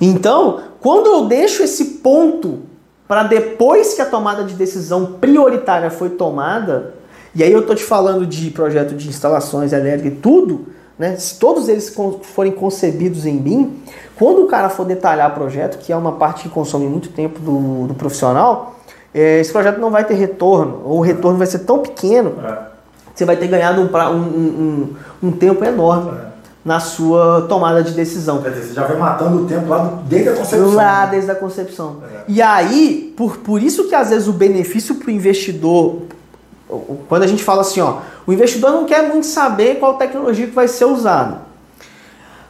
Então, 0.00 0.60
quando 0.78 1.06
eu 1.06 1.24
deixo 1.24 1.62
esse 1.62 1.84
ponto 1.84 2.60
para 3.06 3.24
depois 3.24 3.94
que 3.94 4.02
a 4.02 4.06
tomada 4.06 4.44
de 4.44 4.54
decisão 4.54 5.14
prioritária 5.20 5.90
foi 5.90 6.10
tomada, 6.10 6.94
e 7.34 7.42
aí 7.42 7.52
eu 7.52 7.60
estou 7.60 7.74
te 7.74 7.84
falando 7.84 8.26
de 8.26 8.50
projeto 8.50 8.94
de 8.94 9.08
instalações 9.08 9.72
elétricas 9.72 10.12
e 10.12 10.16
tudo, 10.16 10.66
né? 10.98 11.16
Se 11.16 11.38
todos 11.38 11.68
eles 11.68 11.94
forem 12.22 12.52
concebidos 12.52 13.26
em 13.26 13.38
BIM, 13.38 13.82
quando 14.16 14.42
o 14.44 14.46
cara 14.46 14.68
for 14.68 14.84
detalhar 14.84 15.34
projeto, 15.34 15.78
que 15.78 15.92
é 15.92 15.96
uma 15.96 16.12
parte 16.12 16.44
que 16.44 16.48
consome 16.48 16.86
muito 16.86 17.08
tempo 17.08 17.40
do, 17.40 17.86
do 17.88 17.94
profissional, 17.94 18.76
é, 19.14 19.40
esse 19.40 19.52
projeto 19.52 19.78
não 19.78 19.90
vai 19.90 20.04
ter 20.04 20.14
retorno, 20.14 20.82
ou 20.84 20.98
o 20.98 21.00
retorno 21.00 21.38
vai 21.38 21.46
ser 21.46 21.60
tão 21.60 21.80
pequeno, 21.80 22.34
é. 22.44 22.58
você 23.14 23.24
vai 23.24 23.36
ter 23.36 23.46
ganhado 23.46 23.80
um, 23.80 23.86
um, 23.86 24.16
um, 25.22 25.28
um 25.28 25.32
tempo 25.32 25.64
enorme. 25.64 26.12
É. 26.28 26.31
Na 26.64 26.78
sua 26.78 27.46
tomada 27.48 27.82
de 27.82 27.92
decisão. 27.92 28.40
Quer 28.40 28.50
dizer, 28.50 28.68
você 28.68 28.74
já 28.74 28.86
vai 28.86 28.96
matando 28.96 29.42
o 29.42 29.46
tempo 29.46 29.68
lá 29.68 30.00
desde 30.06 30.28
a 30.28 30.36
concepção. 30.36 30.74
Lá 30.74 31.06
desde 31.06 31.30
a 31.30 31.34
concepção. 31.34 31.96
É. 32.04 32.22
E 32.28 32.40
aí, 32.40 33.12
por, 33.16 33.38
por 33.38 33.60
isso 33.60 33.88
que 33.88 33.94
às 33.94 34.10
vezes 34.10 34.28
o 34.28 34.32
benefício 34.32 34.94
para 34.94 35.08
o 35.08 35.10
investidor, 35.10 36.02
quando 37.08 37.24
a 37.24 37.26
gente 37.26 37.42
fala 37.42 37.62
assim, 37.62 37.80
ó, 37.80 37.98
o 38.26 38.32
investidor 38.32 38.70
não 38.70 38.84
quer 38.84 39.08
muito 39.08 39.26
saber 39.26 39.80
qual 39.80 39.94
tecnologia 39.94 40.46
que 40.46 40.54
vai 40.54 40.68
ser 40.68 40.84
usada. 40.84 41.38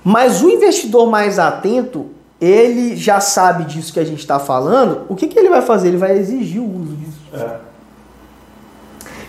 Mas 0.05 0.43
o 0.43 0.51
investidor 0.51 1.09
mais 1.09 1.39
atento, 1.39 2.07
ele 2.41 2.97
já 2.97 3.21
sabe 3.21 3.65
disso 3.65 3.93
que 3.93 4.01
a 4.01 4.05
gente 4.05 4.19
está 4.19 4.39
falando. 4.39 5.03
O 5.09 5.15
que, 5.15 5.29
que 5.29 5.39
ele 5.39 5.49
vai 5.49 5.63
fazer? 5.63 5.89
Ele 5.89 5.97
vai 5.97 6.19
exigir 6.19 6.61
o 6.61 6.65
uso 6.65 6.97
disso. 6.97 7.21
É. 7.33 7.57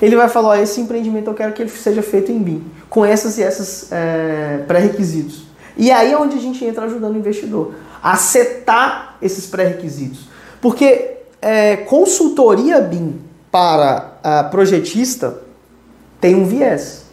Ele 0.01 0.15
vai 0.15 0.27
falar: 0.27 0.49
ó, 0.49 0.55
esse 0.55 0.81
empreendimento 0.81 1.29
eu 1.29 1.33
quero 1.33 1.53
que 1.53 1.61
ele 1.61 1.69
seja 1.69 2.01
feito 2.01 2.31
em 2.31 2.39
BIM, 2.39 2.63
com 2.93 3.03
essas 3.03 3.39
e 3.39 3.43
essas 3.43 3.91
é, 3.91 4.63
pré-requisitos. 4.67 5.45
E 5.75 5.89
aí 5.89 6.11
é 6.11 6.17
onde 6.17 6.37
a 6.37 6.39
gente 6.39 6.63
entra 6.63 6.85
ajudando 6.85 7.15
o 7.15 7.17
investidor 7.17 7.73
a 8.03 8.15
setar 8.15 9.17
esses 9.19 9.47
pré-requisitos. 9.47 10.27
Porque 10.61 11.15
é, 11.41 11.77
consultoria 11.77 12.79
BIM 12.79 13.19
para 13.51 14.13
a 14.23 14.43
projetista 14.43 15.41
tem 16.21 16.35
um 16.35 16.45
viés. 16.45 17.05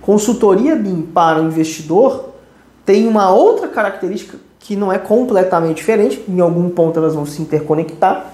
Consultoria 0.00 0.74
BIM 0.74 1.02
para 1.02 1.42
o 1.42 1.48
investidor 1.48 2.30
tem 2.86 3.06
uma 3.06 3.30
outra 3.30 3.68
característica 3.68 4.38
que 4.58 4.74
não 4.74 4.90
é 4.90 4.96
completamente 4.96 5.76
diferente, 5.76 6.24
em 6.26 6.40
algum 6.40 6.70
ponto 6.70 6.98
elas 6.98 7.14
vão 7.14 7.26
se 7.26 7.42
interconectar, 7.42 8.32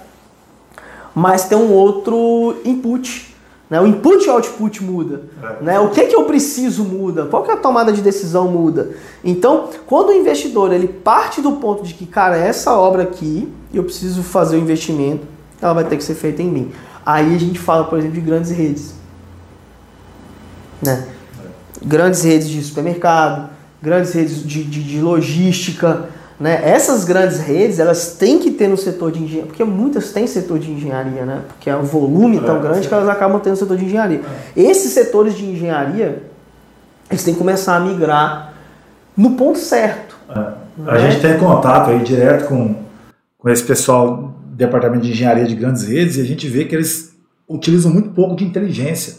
mas 1.13 1.49
tem 1.49 1.59
um 1.59 1.73
outro 1.73 2.61
input. 2.65 3.30
Né? 3.71 3.81
O 3.81 3.87
input 3.87 4.27
e 4.27 4.29
o 4.29 4.33
output 4.33 4.83
muda. 4.83 5.23
É. 5.41 5.65
Né? 5.65 5.81
O 5.81 5.91
que, 5.91 6.05
que 6.07 6.17
eu 6.17 6.25
preciso 6.25 6.83
muda. 6.83 7.27
Qual 7.27 7.45
que 7.45 7.51
é 7.53 7.55
a 7.55 7.57
tomada 7.57 7.93
de 7.93 8.03
decisão 8.03 8.49
muda. 8.49 8.91
Então, 9.23 9.69
quando 9.87 10.09
o 10.09 10.13
investidor 10.13 10.73
ele 10.73 10.89
parte 10.89 11.41
do 11.41 11.53
ponto 11.53 11.85
de 11.85 11.95
que, 11.95 12.05
cara, 12.05 12.37
essa 12.37 12.73
obra 12.73 13.05
aqui, 13.05 13.49
eu 13.73 13.85
preciso 13.85 14.25
fazer 14.25 14.57
o 14.57 14.61
investimento, 14.61 15.23
ela 15.63 15.73
vai 15.73 15.85
ter 15.85 15.97
que 15.97 16.03
ser 16.03 16.15
feita 16.15 16.43
em 16.43 16.51
mim. 16.51 16.73
Aí 17.07 17.35
a 17.35 17.39
gente 17.39 17.61
fala, 17.61 17.85
por 17.85 17.99
exemplo, 17.99 18.17
de 18.17 18.21
grandes 18.21 18.51
redes. 18.51 18.95
Né? 20.83 21.07
Grandes 21.83 22.25
redes 22.25 22.49
de 22.49 22.63
supermercado, 22.63 23.51
grandes 23.81 24.13
redes 24.13 24.43
de, 24.43 24.65
de, 24.65 24.83
de 24.83 25.01
logística. 25.01 26.09
Né? 26.40 26.59
Essas 26.64 27.05
grandes 27.05 27.38
redes, 27.38 27.79
elas 27.79 28.14
têm 28.14 28.38
que 28.38 28.50
ter 28.53 28.66
no 28.66 28.79
setor 28.79 29.12
de 29.12 29.22
engenharia, 29.22 29.46
porque 29.46 29.62
muitas 29.62 30.11
têm 30.11 30.26
setor 30.26 30.59
de 30.59 30.70
engenharia, 30.72 31.26
né? 31.26 31.42
porque 31.46 31.68
é 31.68 31.76
um 31.76 31.83
volume 31.83 32.38
é, 32.38 32.40
tão 32.40 32.59
grande 32.62 32.88
que 32.88 32.94
elas 32.94 33.11
acabam 33.11 33.38
tendo 33.38 33.57
setor 33.57 33.76
de 33.76 33.85
engenharia. 33.85 34.22
É. 34.57 34.61
Esses 34.62 34.90
setores 34.92 35.37
de 35.37 35.44
engenharia, 35.44 36.22
eles 37.11 37.22
têm 37.22 37.35
que 37.35 37.38
começar 37.38 37.76
a 37.76 37.81
migrar 37.81 38.55
no 39.14 39.33
ponto 39.33 39.59
certo. 39.59 40.16
É. 40.31 40.53
A 40.87 40.98
gente 40.98 41.20
tem 41.20 41.37
contato 41.38 41.90
aí 41.90 42.03
direto 42.03 42.48
com, 42.48 42.74
com 43.37 43.50
esse 43.50 43.62
pessoal 43.62 44.35
do 44.46 44.57
departamento 44.57 45.05
de 45.05 45.11
engenharia 45.11 45.44
de 45.44 45.55
grandes 45.55 45.83
redes 45.83 46.16
e 46.16 46.22
a 46.22 46.24
gente 46.24 46.48
vê 46.48 46.64
que 46.64 46.74
eles 46.74 47.14
utilizam 47.46 47.92
muito 47.92 48.11
pouco 48.12 48.35
de 48.35 48.44
inteligência. 48.44 49.16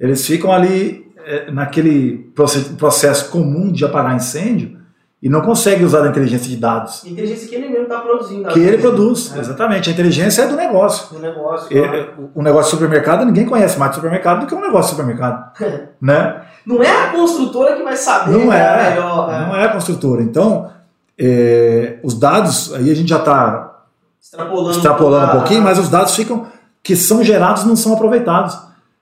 Eles 0.00 0.26
ficam 0.26 0.52
ali 0.52 1.06
é, 1.24 1.52
naquele 1.52 2.32
processo 2.76 3.30
comum 3.30 3.70
de 3.70 3.84
apagar 3.84 4.16
incêndio 4.16 4.82
e 5.24 5.28
não 5.30 5.40
consegue 5.40 5.82
usar 5.82 6.04
a 6.04 6.08
inteligência 6.08 6.50
de 6.50 6.56
dados. 6.58 7.02
Inteligência 7.02 7.48
que 7.48 7.54
ele 7.54 7.70
mesmo 7.70 7.84
está 7.84 7.98
produzindo. 8.00 8.46
Que 8.50 8.60
ele 8.60 8.76
produz, 8.76 9.30
né? 9.30 9.40
exatamente. 9.40 9.88
A 9.88 9.92
inteligência 9.94 10.42
é 10.42 10.46
do 10.46 10.54
negócio. 10.54 11.14
Do 11.14 11.18
negócio. 11.18 11.66
Claro. 11.70 12.30
O 12.34 12.42
negócio 12.42 12.64
de 12.64 12.70
supermercado, 12.76 13.24
ninguém 13.24 13.46
conhece 13.46 13.78
mais 13.78 13.92
de 13.92 13.94
supermercado 13.94 14.40
do 14.40 14.46
que 14.46 14.54
um 14.54 14.60
negócio 14.60 14.90
de 14.90 15.00
supermercado. 15.00 15.50
né? 15.98 16.42
Não 16.66 16.82
é 16.82 16.90
a 16.90 17.10
construtora 17.12 17.74
que 17.74 17.82
vai 17.82 17.96
saber 17.96 18.32
não 18.32 18.52
é, 18.52 18.58
é 18.58 18.90
melhor. 18.90 19.32
É. 19.32 19.46
Não 19.46 19.56
é 19.56 19.64
a 19.64 19.72
construtora. 19.72 20.22
Então, 20.22 20.70
é, 21.18 22.00
os 22.02 22.18
dados, 22.18 22.74
aí 22.74 22.90
a 22.90 22.94
gente 22.94 23.08
já 23.08 23.18
está 23.18 23.80
extrapolando, 24.20 24.70
extrapolando 24.72 25.26
um 25.26 25.38
pouquinho, 25.38 25.62
mas 25.62 25.78
os 25.78 25.88
dados 25.88 26.14
ficam 26.14 26.48
que 26.82 26.94
são 26.94 27.24
gerados 27.24 27.64
não 27.64 27.76
são 27.76 27.94
aproveitados. 27.94 28.58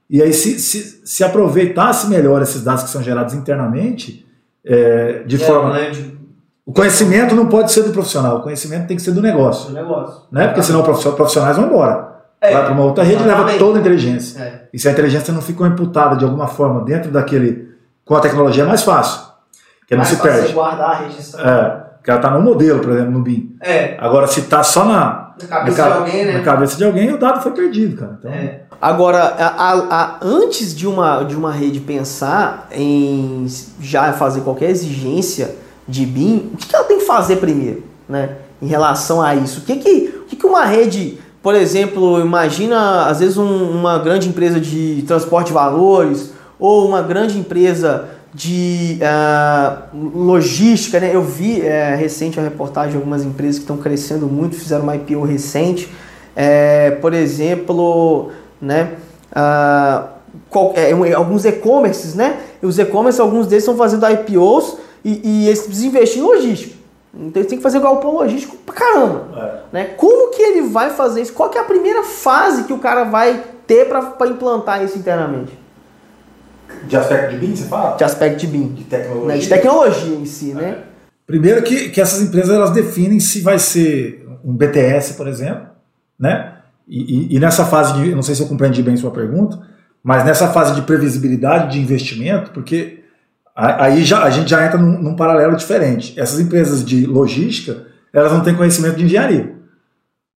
E 0.08 0.22
aí, 0.22 0.32
se, 0.32 0.60
se, 0.60 1.02
se 1.04 1.24
aproveitasse 1.24 2.06
melhor 2.06 2.40
esses 2.42 2.62
dados 2.62 2.84
que 2.84 2.90
são 2.90 3.02
gerados 3.02 3.34
internamente, 3.34 4.24
é, 4.64 5.22
de 5.24 5.36
é, 5.36 5.38
forma. 5.38 5.72
Né, 5.72 5.90
de... 5.90 6.12
O 6.64 6.72
conhecimento 6.72 7.34
não 7.34 7.46
pode 7.46 7.72
ser 7.72 7.82
do 7.82 7.90
profissional, 7.90 8.38
o 8.38 8.42
conhecimento 8.42 8.86
tem 8.86 8.96
que 8.96 9.02
ser 9.02 9.10
do 9.10 9.20
negócio. 9.20 9.70
Do 9.70 9.74
negócio. 9.74 10.22
Né? 10.30 10.46
Porque 10.46 10.62
senão 10.62 10.80
os 10.80 11.04
profissionais 11.14 11.56
vão 11.56 11.66
embora. 11.66 12.12
É, 12.40 12.52
vai 12.52 12.64
para 12.64 12.72
uma 12.72 12.84
outra 12.84 13.04
rede 13.04 13.22
e 13.22 13.26
leva 13.26 13.52
toda 13.58 13.78
a 13.78 13.80
inteligência. 13.80 14.40
É. 14.42 14.62
E 14.72 14.78
se 14.78 14.88
a 14.88 14.92
inteligência 14.92 15.32
não 15.32 15.40
ficou 15.40 15.66
imputada 15.66 16.16
de 16.16 16.24
alguma 16.24 16.48
forma 16.48 16.84
dentro 16.84 17.10
daquele. 17.10 17.70
Com 18.04 18.16
a 18.16 18.20
tecnologia 18.20 18.64
é 18.64 18.66
mais 18.66 18.82
fácil. 18.82 19.22
Que 19.86 19.94
mais 19.94 20.10
não 20.10 20.16
se 20.16 20.22
perde. 20.22 20.52
guardar, 20.52 21.04
registrar. 21.04 21.48
É. 21.48 21.91
Porque 22.02 22.10
ela 22.10 22.18
está 22.18 22.32
no 22.32 22.42
modelo, 22.42 22.80
por 22.80 22.90
exemplo, 22.90 23.12
no 23.12 23.20
BIM. 23.20 23.54
É. 23.60 23.96
Agora, 24.00 24.26
se 24.26 24.40
está 24.40 24.60
só 24.64 24.84
na, 24.84 25.34
na 25.40 25.46
cabeça 25.48 25.82
na, 25.82 25.88
de 25.88 25.98
alguém, 25.98 26.24
né? 26.24 26.32
Na 26.32 26.40
cabeça 26.40 26.76
de 26.76 26.84
alguém, 26.84 27.12
o 27.12 27.16
dado 27.16 27.40
foi 27.40 27.52
perdido, 27.52 27.96
cara. 27.96 28.16
Então... 28.18 28.32
É. 28.32 28.62
Agora, 28.80 29.22
a, 29.22 29.46
a, 29.46 29.72
a, 29.72 30.18
antes 30.20 30.74
de 30.74 30.84
uma, 30.88 31.22
de 31.22 31.36
uma 31.36 31.52
rede 31.52 31.78
pensar 31.78 32.66
em 32.72 33.46
já 33.80 34.12
fazer 34.14 34.40
qualquer 34.40 34.70
exigência 34.70 35.54
de 35.86 36.04
BIM, 36.04 36.50
o 36.52 36.56
que, 36.56 36.66
que 36.66 36.74
ela 36.74 36.86
tem 36.86 36.98
que 36.98 37.04
fazer 37.04 37.36
primeiro, 37.36 37.84
né? 38.08 38.30
Em 38.60 38.66
relação 38.66 39.22
a 39.22 39.36
isso? 39.36 39.60
O 39.60 39.62
que, 39.62 39.76
que, 39.76 40.14
o 40.22 40.24
que, 40.24 40.34
que 40.34 40.46
uma 40.46 40.64
rede, 40.64 41.20
por 41.40 41.54
exemplo, 41.54 42.20
imagina 42.20 43.06
às 43.06 43.20
vezes 43.20 43.36
um, 43.36 43.70
uma 43.70 44.00
grande 44.00 44.28
empresa 44.28 44.58
de 44.58 45.04
transporte 45.06 45.48
de 45.48 45.52
valores 45.52 46.32
ou 46.58 46.88
uma 46.88 47.00
grande 47.00 47.38
empresa 47.38 48.08
de 48.34 48.98
uh, 49.02 49.96
logística, 50.18 50.98
né? 50.98 51.14
Eu 51.14 51.22
vi 51.22 51.60
é, 51.60 51.94
recente 51.94 52.40
a 52.40 52.42
reportagem 52.42 52.92
de 52.92 52.96
algumas 52.96 53.24
empresas 53.24 53.56
que 53.56 53.62
estão 53.62 53.76
crescendo 53.76 54.26
muito, 54.26 54.56
fizeram 54.56 54.84
uma 54.84 54.96
IPO 54.96 55.22
recente. 55.22 55.92
É, 56.34 56.92
por 56.92 57.12
exemplo, 57.12 58.30
né? 58.60 58.94
Uh, 59.30 60.08
qual, 60.48 60.72
é, 60.76 60.92
alguns 61.12 61.44
e-commerces, 61.44 62.14
né? 62.14 62.38
Os 62.62 62.78
e-commerces, 62.78 63.20
alguns 63.20 63.46
deles 63.46 63.64
estão 63.64 63.76
fazendo 63.76 64.06
IPOs 64.08 64.78
e, 65.04 65.20
e 65.22 65.46
eles 65.48 65.62
precisam 65.62 65.88
investir 65.88 66.22
em 66.22 66.24
logística. 66.24 66.82
Então 67.14 67.40
eles 67.40 67.48
têm 67.48 67.58
que 67.58 67.62
fazer 67.62 67.80
galpão 67.80 68.14
logístico 68.14 68.56
pra 68.64 68.74
caramba. 68.74 69.28
É. 69.36 69.60
Né? 69.72 69.84
Como 69.96 70.30
que 70.30 70.40
ele 70.40 70.62
vai 70.62 70.88
fazer 70.90 71.20
isso? 71.20 71.34
Qual 71.34 71.50
que 71.50 71.58
é 71.58 71.60
a 71.60 71.64
primeira 71.64 72.02
fase 72.02 72.64
que 72.64 72.72
o 72.72 72.78
cara 72.78 73.04
vai 73.04 73.42
ter 73.66 73.88
para 73.88 74.26
implantar 74.26 74.82
isso 74.82 74.96
internamente? 74.96 75.61
De 76.86 76.96
aspecto 76.96 77.30
de 77.30 77.38
BIM, 77.38 77.56
você 77.56 77.64
fala? 77.64 77.96
De 77.96 78.04
aspecto 78.04 78.40
de 78.40 78.46
BIM. 78.46 78.68
De 78.74 78.84
tecnologia. 78.84 79.28
Né? 79.28 79.38
De 79.38 79.48
tecnologia 79.48 80.14
em 80.14 80.24
si, 80.24 80.54
né? 80.54 80.64
É. 80.64 80.92
Primeiro 81.26 81.62
que, 81.62 81.88
que 81.90 82.00
essas 82.00 82.20
empresas 82.20 82.54
elas 82.54 82.70
definem 82.70 83.20
se 83.20 83.40
vai 83.40 83.58
ser 83.58 84.26
um 84.44 84.54
BTS, 84.54 85.14
por 85.14 85.28
exemplo, 85.28 85.66
né? 86.18 86.54
E, 86.86 87.34
e, 87.34 87.36
e 87.36 87.40
nessa 87.40 87.64
fase 87.64 87.94
de, 87.94 88.14
não 88.14 88.22
sei 88.22 88.34
se 88.34 88.42
eu 88.42 88.48
compreendi 88.48 88.82
bem 88.82 88.96
sua 88.96 89.10
pergunta, 89.10 89.58
mas 90.02 90.24
nessa 90.24 90.48
fase 90.48 90.74
de 90.74 90.82
previsibilidade 90.82 91.72
de 91.72 91.80
investimento, 91.80 92.50
porque 92.50 93.04
aí 93.54 94.04
já, 94.04 94.24
a 94.24 94.30
gente 94.30 94.50
já 94.50 94.66
entra 94.66 94.78
num, 94.78 95.00
num 95.00 95.16
paralelo 95.16 95.56
diferente. 95.56 96.18
Essas 96.18 96.40
empresas 96.40 96.84
de 96.84 97.06
logística, 97.06 97.86
elas 98.12 98.32
não 98.32 98.42
têm 98.42 98.54
conhecimento 98.54 98.96
de 98.96 99.04
engenharia. 99.04 99.54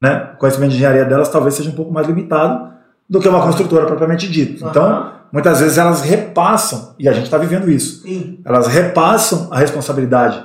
Né? 0.01 0.31
O 0.35 0.39
conhecimento 0.39 0.71
de 0.71 0.77
engenharia 0.77 1.05
delas 1.05 1.29
talvez 1.29 1.55
seja 1.55 1.71
um 1.71 1.75
pouco 1.75 1.93
mais 1.93 2.07
limitado 2.07 2.73
do 3.09 3.21
que 3.21 3.29
uma 3.29 3.43
construtora 3.43 3.87
propriamente 3.87 4.29
dita. 4.29 4.65
Uhum. 4.65 4.71
Então, 4.71 5.13
muitas 5.33 5.61
vezes 5.61 5.79
elas 5.79 6.03
repassam, 6.03 6.95
e 6.99 7.09
a 7.09 7.13
gente 7.13 7.25
está 7.25 7.39
vivendo 7.39 7.71
isso, 7.71 8.03
Sim. 8.03 8.41
elas 8.45 8.67
repassam 8.67 9.49
a 9.51 9.59
responsabilidade 9.59 10.45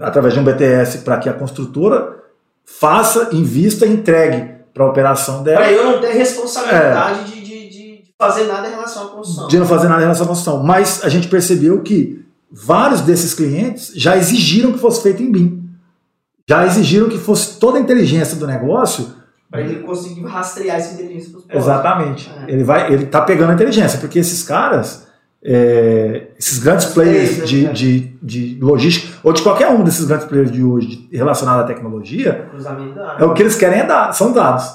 através 0.00 0.34
de 0.34 0.40
um 0.40 0.44
BTS 0.44 0.98
para 0.98 1.18
que 1.18 1.28
a 1.28 1.32
construtora 1.32 2.16
faça, 2.64 3.28
invista 3.32 3.86
e 3.86 3.92
entregue 3.92 4.56
para 4.72 4.84
a 4.84 4.88
operação 4.88 5.42
dela. 5.42 5.58
Para 5.58 5.72
eu 5.72 5.84
não 5.84 6.00
ter 6.00 6.12
responsabilidade 6.12 7.20
é, 7.20 7.24
de, 7.24 7.40
de, 7.40 7.68
de, 7.68 8.04
fazer 8.18 8.44
nada 8.44 8.68
em 8.68 8.70
relação 8.70 9.06
à 9.06 9.10
construção. 9.10 9.48
De 9.48 9.58
não 9.58 9.66
fazer 9.66 9.88
nada 9.88 10.00
em 10.00 10.04
relação 10.04 10.24
à 10.24 10.28
construção. 10.28 10.62
Mas 10.62 11.04
a 11.04 11.08
gente 11.08 11.28
percebeu 11.28 11.80
que 11.82 12.24
vários 12.50 13.00
desses 13.00 13.32
clientes 13.32 13.92
já 13.94 14.16
exigiram 14.16 14.72
que 14.72 14.78
fosse 14.78 15.02
feito 15.02 15.22
em 15.22 15.30
BIM. 15.30 15.70
Já 16.48 16.66
exigiram 16.66 17.08
que 17.08 17.18
fosse 17.18 17.58
toda 17.58 17.78
a 17.78 17.80
inteligência 17.80 18.36
do 18.36 18.46
negócio 18.46 19.14
para 19.50 19.60
ele 19.60 19.80
conseguir 19.80 20.24
rastrear 20.24 20.76
essa 20.76 20.94
inteligência 20.94 21.30
para 21.30 21.38
os 21.38 21.64
Exatamente. 21.64 22.32
É. 22.46 22.52
Ele 22.52 22.64
vai, 22.64 22.92
ele 22.92 23.06
tá 23.06 23.20
pegando 23.20 23.50
a 23.50 23.54
inteligência, 23.54 23.98
porque 23.98 24.18
esses 24.18 24.42
caras, 24.42 25.06
é, 25.42 26.28
esses 26.38 26.58
grandes 26.58 26.86
players 26.86 27.38
né, 27.38 27.44
de, 27.44 27.66
de, 27.72 28.00
de 28.22 28.58
logística, 28.60 29.18
ou 29.22 29.32
de 29.32 29.42
qualquer 29.42 29.68
um 29.68 29.84
desses 29.84 30.04
grandes 30.04 30.26
players 30.26 30.50
de 30.50 30.62
hoje 30.62 31.08
relacionado 31.12 31.60
à 31.60 31.64
tecnologia, 31.64 32.48
é 33.18 33.24
o 33.24 33.32
que 33.32 33.42
eles 33.42 33.54
querem 33.54 33.80
é 33.80 33.86
dar, 33.86 34.12
são 34.12 34.32
dados. 34.32 34.68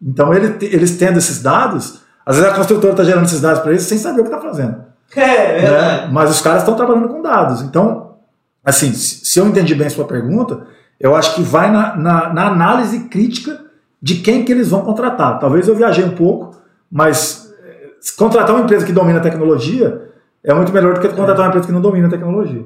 Então 0.00 0.32
ele, 0.32 0.56
eles 0.60 0.96
tendo 0.96 1.18
esses 1.18 1.42
dados, 1.42 2.00
às 2.24 2.36
vezes 2.36 2.52
a 2.52 2.54
construtora 2.54 2.92
está 2.92 3.04
gerando 3.04 3.24
esses 3.24 3.40
dados 3.40 3.60
para 3.60 3.70
eles 3.70 3.82
sem 3.82 3.98
saber 3.98 4.20
o 4.20 4.24
que 4.24 4.30
está 4.30 4.40
fazendo. 4.40 4.88
É, 5.16 5.64
é 5.64 5.70
né? 5.70 6.08
Mas 6.12 6.30
os 6.30 6.40
caras 6.40 6.62
estão 6.62 6.76
trabalhando 6.76 7.08
com 7.08 7.22
dados. 7.22 7.62
Então, 7.62 8.16
assim, 8.62 8.92
se 8.92 9.38
eu 9.40 9.46
entendi 9.46 9.74
bem 9.74 9.86
a 9.86 9.90
sua 9.90 10.04
pergunta, 10.04 10.66
eu 11.00 11.16
acho 11.16 11.34
que 11.34 11.42
vai 11.42 11.72
na, 11.72 11.96
na, 11.96 12.32
na 12.32 12.46
análise 12.48 13.00
crítica 13.08 13.67
de 14.00 14.16
quem 14.16 14.44
que 14.44 14.52
eles 14.52 14.68
vão 14.68 14.82
contratar. 14.82 15.38
Talvez 15.38 15.66
eu 15.68 15.74
viajei 15.74 16.04
um 16.04 16.14
pouco, 16.14 16.56
mas 16.90 17.52
eh, 17.64 17.90
contratar 18.16 18.54
uma 18.54 18.64
empresa 18.64 18.86
que 18.86 18.92
domina 18.92 19.18
a 19.18 19.22
tecnologia 19.22 20.08
é 20.42 20.54
muito 20.54 20.72
melhor 20.72 20.94
do 20.94 21.00
que 21.00 21.08
contratar 21.08 21.40
uma 21.40 21.48
empresa 21.48 21.66
que 21.66 21.72
não 21.72 21.80
domina 21.80 22.06
a 22.06 22.10
tecnologia. 22.10 22.64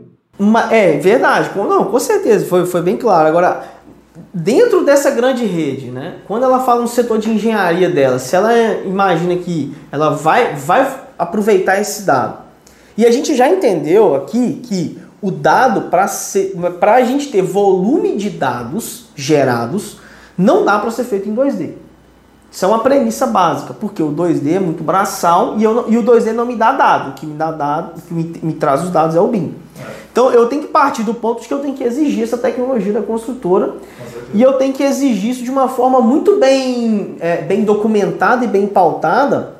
É 0.70 0.98
verdade, 0.98 1.50
não, 1.56 1.84
com 1.86 1.98
certeza, 1.98 2.46
foi, 2.46 2.66
foi 2.66 2.82
bem 2.82 2.96
claro. 2.96 3.28
Agora, 3.28 3.64
dentro 4.32 4.84
dessa 4.84 5.10
grande 5.10 5.44
rede, 5.44 5.90
né, 5.90 6.16
quando 6.26 6.44
ela 6.44 6.60
fala 6.60 6.82
no 6.82 6.88
setor 6.88 7.18
de 7.18 7.30
engenharia 7.30 7.88
dela, 7.88 8.18
se 8.18 8.34
ela 8.34 8.52
imagina 8.84 9.36
que 9.36 9.74
ela 9.90 10.10
vai, 10.10 10.54
vai 10.54 11.00
aproveitar 11.18 11.80
esse 11.80 12.02
dado, 12.02 12.38
e 12.96 13.06
a 13.06 13.10
gente 13.10 13.34
já 13.34 13.48
entendeu 13.48 14.14
aqui 14.14 14.60
que 14.64 14.98
o 15.20 15.30
dado, 15.30 15.82
para 15.82 16.94
a 16.94 17.02
gente 17.02 17.30
ter 17.30 17.42
volume 17.42 18.16
de 18.16 18.28
dados 18.28 19.06
gerados, 19.14 19.98
não 20.36 20.64
dá 20.64 20.78
para 20.78 20.90
ser 20.90 21.04
feito 21.04 21.28
em 21.28 21.34
2D. 21.34 21.72
Isso 22.50 22.66
é 22.66 22.68
uma 22.68 22.80
premissa 22.80 23.26
básica, 23.26 23.72
porque 23.72 24.02
o 24.02 24.12
2D 24.12 24.56
é 24.56 24.60
muito 24.60 24.84
braçal 24.84 25.54
e, 25.56 25.62
e 25.62 25.66
o 25.66 26.02
2D 26.02 26.32
não 26.32 26.44
me 26.44 26.54
dá 26.54 26.72
dado. 26.72 27.10
O 27.10 27.12
que 27.14 27.24
me 27.24 27.34
dá 27.34 27.50
dado, 27.50 28.00
que 28.02 28.12
me, 28.12 28.24
me 28.42 28.52
traz 28.52 28.82
os 28.82 28.90
dados 28.90 29.16
é 29.16 29.20
o 29.20 29.26
BIM. 29.26 29.54
Então 30.12 30.30
eu 30.30 30.46
tenho 30.46 30.62
que 30.62 30.68
partir 30.68 31.02
do 31.02 31.14
ponto 31.14 31.40
de 31.40 31.48
que 31.48 31.54
eu 31.54 31.60
tenho 31.60 31.74
que 31.74 31.82
exigir 31.82 32.22
essa 32.22 32.36
tecnologia 32.36 32.92
da 32.92 33.00
construtora 33.00 33.76
e 34.34 34.42
eu 34.42 34.52
tenho 34.54 34.74
que 34.74 34.82
exigir 34.82 35.30
isso 35.30 35.42
de 35.42 35.50
uma 35.50 35.68
forma 35.68 36.02
muito 36.02 36.38
bem, 36.38 37.16
é, 37.20 37.38
bem 37.38 37.64
documentada 37.64 38.44
e 38.44 38.48
bem 38.48 38.66
pautada, 38.66 39.54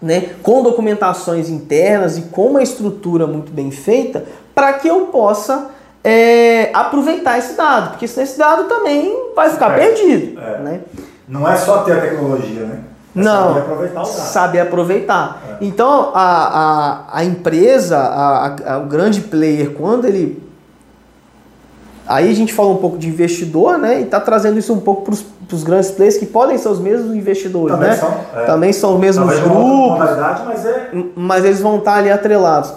né, 0.00 0.30
com 0.42 0.62
documentações 0.62 1.48
internas 1.48 2.18
e 2.18 2.22
com 2.22 2.46
uma 2.46 2.62
estrutura 2.62 3.26
muito 3.26 3.50
bem 3.52 3.72
feita, 3.72 4.24
para 4.54 4.72
que 4.74 4.86
eu 4.86 5.06
possa 5.06 5.70
é, 6.04 6.70
aproveitar 6.74 7.38
esse 7.38 7.54
dado, 7.56 7.90
porque 7.90 8.08
senão 8.08 8.24
esse 8.24 8.38
dado 8.38 8.64
também 8.64 9.30
vai 9.34 9.50
ficar 9.50 9.72
é, 9.72 9.78
perdido. 9.78 10.40
É. 10.40 10.58
Né? 10.58 10.80
Não 11.28 11.48
é 11.48 11.56
só 11.56 11.78
ter 11.78 11.92
a 11.92 12.00
tecnologia, 12.00 12.64
né? 12.66 12.80
É 13.14 13.20
não, 13.20 13.48
saber 13.48 13.60
aproveitar 13.60 14.00
o 14.00 14.04
dado. 14.04 14.14
Saber 14.14 14.60
aproveitar. 14.60 15.42
É. 15.48 15.64
Então, 15.64 16.10
a, 16.14 16.24
a, 16.24 17.18
a 17.18 17.24
empresa, 17.24 17.98
a, 17.98 18.56
a, 18.74 18.78
o 18.78 18.86
grande 18.86 19.20
player, 19.20 19.72
quando 19.72 20.06
ele. 20.06 20.42
Aí 22.06 22.30
a 22.30 22.34
gente 22.34 22.52
fala 22.52 22.70
um 22.70 22.78
pouco 22.78 22.98
de 22.98 23.06
investidor, 23.08 23.78
né? 23.78 24.00
E 24.00 24.04
está 24.04 24.18
trazendo 24.18 24.58
isso 24.58 24.72
um 24.72 24.80
pouco 24.80 25.02
para 25.02 25.54
os 25.54 25.62
grandes 25.62 25.92
players, 25.92 26.16
que 26.16 26.26
podem 26.26 26.58
ser 26.58 26.68
os 26.68 26.80
mesmos 26.80 27.14
investidores, 27.14 27.76
Também 27.76 27.90
né? 27.90 27.96
São, 27.96 28.14
é. 28.34 28.44
Também 28.44 28.72
são 28.72 28.94
os 28.94 29.00
mesmos 29.00 29.38
grupos. 29.38 29.98
Mas, 30.44 30.66
mas 31.14 31.44
eles 31.44 31.60
vão 31.60 31.78
estar 31.78 31.94
ali 31.94 32.10
atrelados. 32.10 32.72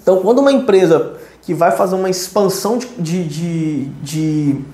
Então, 0.00 0.18
quando 0.18 0.38
uma 0.38 0.52
empresa 0.52 1.14
que 1.44 1.52
vai 1.52 1.70
fazer 1.70 1.94
uma 1.94 2.08
expansão 2.08 2.78
de, 2.78 2.88
de, 2.98 3.24
de, 3.24 3.84
de 4.02 4.64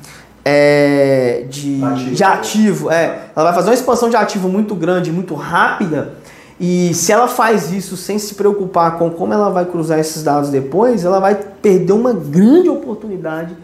é, 0.44 1.44
de, 1.48 1.82
ativo. 1.84 2.14
de 2.14 2.24
ativo. 2.24 2.90
É, 2.90 3.30
ela 3.34 3.46
vai 3.46 3.54
fazer 3.54 3.68
uma 3.68 3.74
expansão 3.74 4.08
de 4.08 4.16
ativo 4.16 4.48
muito 4.48 4.74
grande, 4.74 5.12
muito 5.12 5.34
rápida. 5.34 6.14
E 6.58 6.92
se 6.94 7.10
ela 7.10 7.26
faz 7.26 7.72
isso 7.72 7.96
sem 7.96 8.18
se 8.18 8.34
preocupar 8.34 8.98
com 8.98 9.10
como 9.10 9.32
ela 9.32 9.48
vai 9.48 9.64
cruzar 9.64 9.98
esses 9.98 10.22
dados 10.22 10.50
depois, 10.50 11.04
ela 11.04 11.18
vai 11.18 11.34
perder 11.34 11.92
uma 11.92 12.12
grande 12.12 12.68
oportunidade 12.68 13.56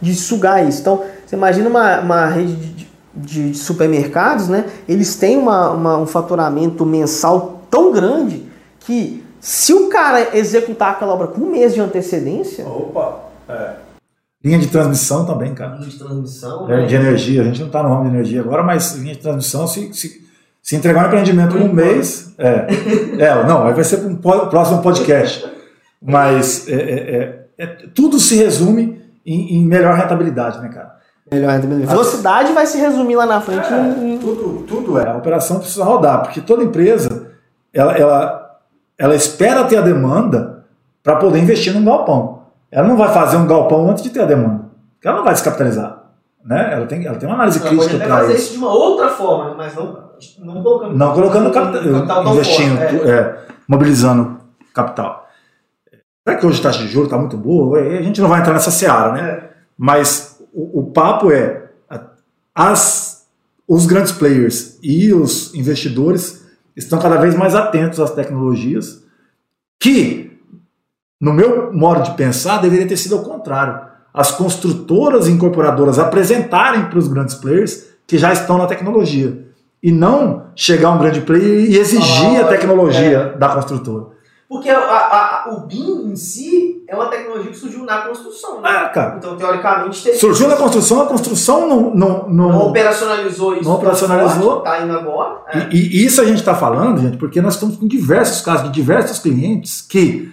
de 0.00 0.14
sugar 0.14 0.66
isso. 0.66 0.80
Então, 0.80 1.02
você 1.26 1.36
imagina 1.36 1.68
uma, 1.68 2.00
uma 2.00 2.26
rede 2.26 2.54
de, 2.54 2.88
de, 3.14 3.50
de 3.50 3.58
supermercados, 3.58 4.48
né? 4.48 4.64
Eles 4.88 5.14
têm 5.16 5.36
uma, 5.36 5.70
uma, 5.70 5.98
um 5.98 6.06
faturamento 6.06 6.86
mensal 6.86 7.62
tão 7.70 7.92
grande 7.92 8.46
que 8.80 9.22
se 9.40 9.72
o 9.72 9.88
cara 9.88 10.36
executar 10.36 10.92
aquela 10.92 11.14
obra 11.14 11.28
com 11.28 11.40
um 11.40 11.50
mês 11.50 11.74
de 11.74 11.80
antecedência. 11.80 12.66
Opa! 12.66 13.20
É. 13.48 13.72
Linha 14.44 14.58
de 14.58 14.68
transmissão 14.68 15.26
também, 15.26 15.52
cara. 15.54 15.76
Linha 15.76 15.88
de 15.88 15.98
transmissão. 15.98 16.70
É, 16.70 16.82
né? 16.82 16.86
De 16.86 16.94
energia. 16.94 17.42
A 17.42 17.44
gente 17.44 17.60
não 17.60 17.66
está 17.66 17.82
no 17.82 17.88
ramo 17.88 18.04
de 18.04 18.14
energia 18.14 18.40
agora, 18.40 18.62
mas 18.62 18.94
linha 18.94 19.14
de 19.14 19.20
transmissão, 19.20 19.66
se, 19.66 19.92
se, 19.92 20.24
se 20.62 20.76
entregar 20.76 21.04
um 21.04 21.06
empreendimento 21.06 21.56
em 21.56 21.68
um 21.68 21.72
mês. 21.72 22.34
É, 22.38 22.66
é, 23.18 23.46
não, 23.46 23.66
aí 23.66 23.74
vai 23.74 23.84
ser 23.84 23.98
para 23.98 24.08
um 24.08 24.16
próximo 24.16 24.80
podcast. 24.80 25.44
Mas 26.00 26.68
é, 26.68 26.72
é, 26.72 27.16
é, 27.16 27.46
é, 27.58 27.66
tudo 27.92 28.20
se 28.20 28.36
resume 28.36 29.02
em, 29.26 29.56
em, 29.56 29.66
melhor 29.66 29.94
rentabilidade, 29.94 30.60
né, 30.60 30.68
cara? 30.68 30.96
Melhor 31.30 31.50
rentabilidade. 31.50 31.90
Velocidade 31.90 32.52
vai 32.52 32.66
se 32.66 32.78
resumir 32.78 33.16
lá 33.16 33.26
na 33.26 33.40
frente. 33.40 33.66
Em... 33.72 34.18
Tudo, 34.18 34.64
tudo 34.68 34.98
é. 34.98 35.08
A 35.08 35.16
operação 35.16 35.58
precisa 35.58 35.82
rodar, 35.82 36.22
porque 36.22 36.40
toda 36.40 36.62
empresa 36.62 37.28
ela, 37.72 37.98
ela 37.98 38.47
ela 38.98 39.14
espera 39.14 39.64
ter 39.64 39.76
a 39.76 39.82
demanda 39.82 40.64
para 41.02 41.16
poder 41.16 41.38
investir 41.38 41.72
num 41.72 41.84
galpão. 41.84 42.42
Ela 42.70 42.86
não 42.86 42.96
vai 42.96 43.12
fazer 43.12 43.36
um 43.36 43.46
galpão 43.46 43.88
antes 43.88 44.02
de 44.02 44.10
ter 44.10 44.20
a 44.20 44.26
demanda. 44.26 44.64
Ela 45.02 45.18
não 45.18 45.24
vai 45.24 45.32
descapitalizar. 45.32 46.02
Né? 46.44 46.72
Ela, 46.72 46.86
tem, 46.86 47.06
ela 47.06 47.16
tem 47.16 47.28
uma 47.28 47.36
análise 47.36 47.60
ela 47.60 47.68
crítica 47.68 47.98
para 47.98 48.18
fazer 48.18 48.34
isso 48.34 48.52
de 48.52 48.58
uma 48.58 48.72
outra 48.72 49.08
forma, 49.08 49.54
mas 49.54 49.74
não, 49.74 50.10
não 50.38 50.62
colocando, 50.62 50.96
não 50.96 51.14
colocando 51.14 51.50
capital, 51.50 52.06
capital 52.06 52.32
investindo, 52.32 52.78
é. 52.78 53.10
É, 53.10 53.38
mobilizando 53.66 54.40
capital. 54.74 55.28
Será 56.26 56.38
que 56.38 56.46
hoje 56.46 56.60
a 56.60 56.62
taxa 56.64 56.80
de 56.80 56.88
juros 56.88 57.06
está 57.06 57.18
muito 57.18 57.36
boa? 57.36 57.78
A 57.78 58.02
gente 58.02 58.20
não 58.20 58.28
vai 58.28 58.40
entrar 58.40 58.52
nessa 58.52 58.70
seara, 58.70 59.12
né? 59.12 59.30
É. 59.30 59.50
Mas 59.76 60.42
o, 60.52 60.80
o 60.80 60.90
papo 60.90 61.30
é 61.30 61.68
as, 62.54 63.26
os 63.66 63.86
grandes 63.86 64.12
players 64.12 64.78
e 64.82 65.12
os 65.12 65.54
investidores 65.54 66.47
estão 66.78 66.98
cada 66.98 67.16
vez 67.16 67.34
mais 67.34 67.54
atentos 67.54 68.00
às 68.00 68.12
tecnologias, 68.12 69.04
que, 69.80 70.38
no 71.20 71.32
meu 71.32 71.72
modo 71.72 72.02
de 72.02 72.16
pensar, 72.16 72.60
deveria 72.60 72.86
ter 72.86 72.96
sido 72.96 73.16
ao 73.16 73.22
contrário. 73.22 73.86
As 74.14 74.30
construtoras 74.30 75.26
e 75.26 75.32
incorporadoras 75.32 75.98
apresentarem 75.98 76.86
para 76.86 76.98
os 76.98 77.08
grandes 77.08 77.34
players 77.34 77.86
que 78.06 78.16
já 78.16 78.32
estão 78.32 78.58
na 78.58 78.66
tecnologia. 78.66 79.46
E 79.82 79.92
não 79.92 80.46
chegar 80.56 80.90
um 80.90 80.98
grande 80.98 81.20
player 81.20 81.70
e 81.70 81.76
exigir 81.76 82.40
ah, 82.40 82.46
a 82.46 82.48
tecnologia 82.48 83.32
é. 83.34 83.38
da 83.38 83.48
construtora. 83.50 84.06
Porque 84.48 84.68
a, 84.68 84.78
a, 84.78 85.50
o 85.52 85.66
BIM 85.66 86.10
em 86.10 86.16
si 86.16 86.77
é 86.88 86.96
uma 86.96 87.08
tecnologia 87.08 87.50
que 87.50 87.56
surgiu 87.56 87.84
na 87.84 87.98
construção, 87.98 88.62
né? 88.62 88.68
Ah, 88.70 88.88
cara. 88.88 89.16
Então, 89.18 89.36
teoricamente, 89.36 90.02
teve 90.02 90.16
Surgiu 90.16 90.48
na 90.48 90.56
construção, 90.56 91.02
a 91.02 91.06
construção 91.06 91.68
não. 91.68 91.94
Não, 91.94 92.28
não, 92.28 92.48
não 92.48 92.66
operacionalizou 92.68 93.56
isso. 93.56 93.64
Não 93.64 93.74
operacionalizou. 93.74 94.58
Está 94.58 94.82
indo 94.82 94.92
agora. 94.94 95.42
É. 95.48 95.68
E, 95.70 95.76
e, 95.76 96.06
isso 96.06 96.18
a 96.22 96.24
gente 96.24 96.38
está 96.38 96.54
falando, 96.54 96.98
gente, 96.98 97.18
porque 97.18 97.42
nós 97.42 97.54
estamos 97.54 97.76
com 97.76 97.86
diversos 97.86 98.40
casos 98.40 98.64
de 98.64 98.72
diversos 98.72 99.18
clientes 99.18 99.82
que. 99.82 100.32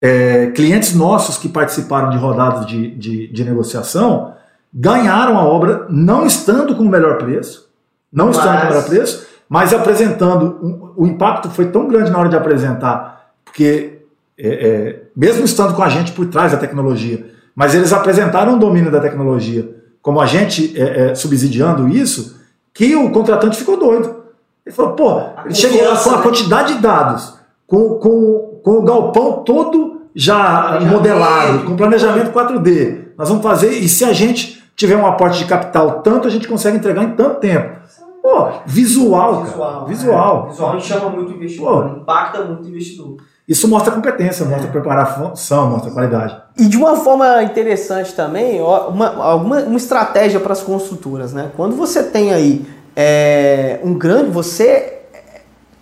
É, 0.00 0.50
clientes 0.50 0.94
nossos 0.94 1.38
que 1.38 1.48
participaram 1.48 2.10
de 2.10 2.18
rodadas 2.18 2.66
de, 2.66 2.94
de, 2.96 3.32
de, 3.32 3.44
negociação 3.44 4.34
ganharam 4.72 5.38
a 5.38 5.44
obra 5.44 5.86
não 5.88 6.26
estando 6.26 6.76
com 6.76 6.82
o 6.82 6.88
melhor 6.88 7.16
preço, 7.16 7.70
não 8.12 8.26
mas... 8.26 8.36
estando 8.36 8.58
com 8.58 8.62
o 8.62 8.68
melhor 8.68 8.84
preço, 8.84 9.26
mas 9.48 9.72
apresentando. 9.72 10.58
Um, 10.62 11.02
o 11.02 11.06
impacto 11.06 11.50
foi 11.50 11.66
tão 11.68 11.88
grande 11.88 12.10
na 12.10 12.18
hora 12.18 12.28
de 12.28 12.36
apresentar 12.36 13.32
porque 13.44 14.02
é, 14.38 14.48
é, 14.48 15.05
mesmo 15.16 15.44
estando 15.44 15.74
com 15.74 15.82
a 15.82 15.88
gente 15.88 16.12
por 16.12 16.26
trás 16.26 16.52
da 16.52 16.58
tecnologia, 16.58 17.26
mas 17.54 17.74
eles 17.74 17.92
apresentaram 17.92 18.54
um 18.54 18.58
domínio 18.58 18.90
da 18.90 19.00
tecnologia, 19.00 19.74
como 20.02 20.20
a 20.20 20.26
gente 20.26 20.78
é, 20.80 21.10
é 21.10 21.14
subsidiando 21.14 21.88
isso, 21.88 22.36
que 22.74 22.94
o 22.94 23.10
contratante 23.10 23.56
ficou 23.56 23.78
doido. 23.78 24.24
Ele 24.64 24.74
falou, 24.74 24.92
pô, 24.92 25.20
ele 25.44 25.54
chegou 25.54 25.82
lá 25.82 25.96
com 25.96 26.10
a 26.10 26.16
né? 26.16 26.22
quantidade 26.22 26.74
de 26.74 26.80
dados, 26.80 27.34
com, 27.66 27.94
com, 27.94 28.60
com 28.62 28.70
o 28.72 28.82
galpão 28.82 29.44
todo 29.44 30.02
já 30.14 30.78
modelado, 30.80 31.64
com 31.64 31.76
planejamento 31.76 32.32
4D. 32.32 33.06
Nós 33.16 33.28
vamos 33.28 33.42
fazer, 33.42 33.70
e 33.70 33.88
se 33.88 34.04
a 34.04 34.12
gente 34.12 34.62
tiver 34.76 34.96
um 34.96 35.06
aporte 35.06 35.38
de 35.38 35.46
capital 35.46 36.02
tanto, 36.02 36.28
a 36.28 36.30
gente 36.30 36.46
consegue 36.46 36.76
entregar 36.76 37.02
em 37.02 37.12
tanto 37.12 37.40
tempo. 37.40 37.76
Pô, 38.22 38.48
visual, 38.66 39.44
visual 39.44 39.72
cara. 39.72 39.84
Visual. 39.86 40.46
É. 40.46 40.50
Visual 40.50 40.80
chama 40.80 41.10
muito 41.10 41.32
investidor, 41.32 41.88
Pô, 41.88 41.96
impacta 42.00 42.44
muito 42.44 42.64
o 42.64 42.68
investidor. 42.68 43.16
Isso 43.48 43.68
mostra 43.68 43.92
competência, 43.92 44.44
mostra 44.44 44.68
preparação, 44.68 45.70
mostra 45.70 45.92
qualidade. 45.92 46.36
E 46.58 46.66
de 46.66 46.76
uma 46.76 46.96
forma 46.96 47.44
interessante 47.44 48.12
também, 48.12 48.60
uma, 48.60 49.22
alguma, 49.22 49.60
uma 49.60 49.76
estratégia 49.76 50.40
para 50.40 50.52
as 50.52 50.62
construtoras, 50.62 51.32
né? 51.32 51.52
Quando 51.56 51.76
você 51.76 52.02
tem 52.02 52.32
aí 52.32 52.66
é, 52.96 53.78
um 53.84 53.94
grande. 53.94 54.30
Você 54.30 54.94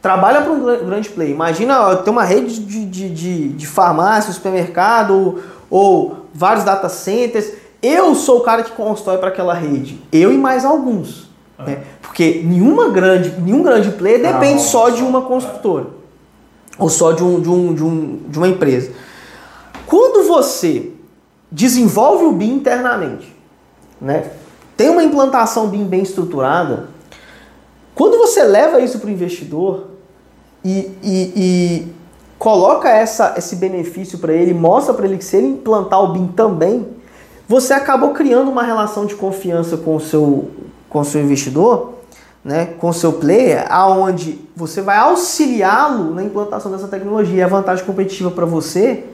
trabalha 0.02 0.42
para 0.42 0.52
um 0.52 0.84
grande 0.84 1.08
play. 1.08 1.30
Imagina 1.30 1.96
ter 1.96 2.10
uma 2.10 2.24
rede 2.24 2.60
de, 2.60 2.84
de, 2.84 3.08
de, 3.08 3.48
de 3.48 3.66
farmácia, 3.66 4.30
supermercado 4.34 5.42
ou 5.70 6.26
vários 6.34 6.64
data 6.64 6.90
centers. 6.90 7.50
Eu 7.80 8.14
sou 8.14 8.40
o 8.40 8.42
cara 8.42 8.62
que 8.62 8.72
constrói 8.72 9.16
para 9.16 9.28
aquela 9.28 9.54
rede. 9.54 10.02
Eu 10.12 10.30
e 10.30 10.36
mais 10.36 10.66
alguns. 10.66 11.30
Ah. 11.58 11.64
Né? 11.64 11.78
Porque 12.02 12.42
nenhuma 12.44 12.90
grande, 12.90 13.30
nenhum 13.40 13.62
grande 13.62 13.90
player 13.92 14.20
depende 14.20 14.56
ah, 14.56 14.66
só 14.66 14.90
de 14.90 15.02
uma 15.02 15.22
construtora 15.22 16.03
ou 16.78 16.88
só 16.88 17.12
de, 17.12 17.22
um, 17.22 17.40
de, 17.40 17.48
um, 17.48 17.74
de, 17.74 17.84
um, 17.84 18.20
de 18.28 18.38
uma 18.38 18.48
empresa. 18.48 18.92
Quando 19.86 20.26
você 20.26 20.90
desenvolve 21.50 22.24
o 22.24 22.32
BIM 22.32 22.54
internamente, 22.54 23.34
né, 24.00 24.30
tem 24.76 24.90
uma 24.90 25.04
implantação 25.04 25.68
BIM 25.68 25.84
bem 25.84 26.02
estruturada, 26.02 26.88
quando 27.94 28.18
você 28.18 28.42
leva 28.42 28.80
isso 28.80 28.98
para 28.98 29.08
o 29.08 29.12
investidor 29.12 29.88
e, 30.64 30.90
e, 31.02 31.32
e, 31.36 31.88
coloca 32.38 32.88
essa, 32.88 33.34
esse 33.36 33.54
benefício 33.56 34.18
para 34.18 34.32
ele, 34.32 34.52
mostra 34.52 34.92
para 34.92 35.06
ele 35.06 35.16
que 35.16 35.24
se 35.24 35.36
ele 35.36 35.46
implantar 35.46 36.02
o 36.02 36.08
BIM 36.08 36.26
também, 36.28 36.88
você 37.46 37.72
acabou 37.72 38.10
criando 38.10 38.50
uma 38.50 38.62
relação 38.62 39.06
de 39.06 39.14
confiança 39.14 39.76
com 39.76 39.94
o 39.94 40.00
seu, 40.00 40.50
com 40.88 41.00
o 41.00 41.04
seu 41.04 41.22
investidor 41.22 41.93
né, 42.44 42.74
com 42.78 42.92
seu 42.92 43.14
player, 43.14 43.66
aonde 43.70 44.38
você 44.54 44.82
vai 44.82 44.98
auxiliá-lo 44.98 46.14
na 46.14 46.22
implantação 46.22 46.70
dessa 46.70 46.86
tecnologia. 46.86 47.38
E 47.38 47.42
a 47.42 47.48
vantagem 47.48 47.84
competitiva 47.84 48.30
para 48.30 48.44
você 48.44 49.04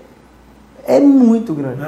é 0.87 0.99
muito 0.99 1.55
grande. 1.55 1.81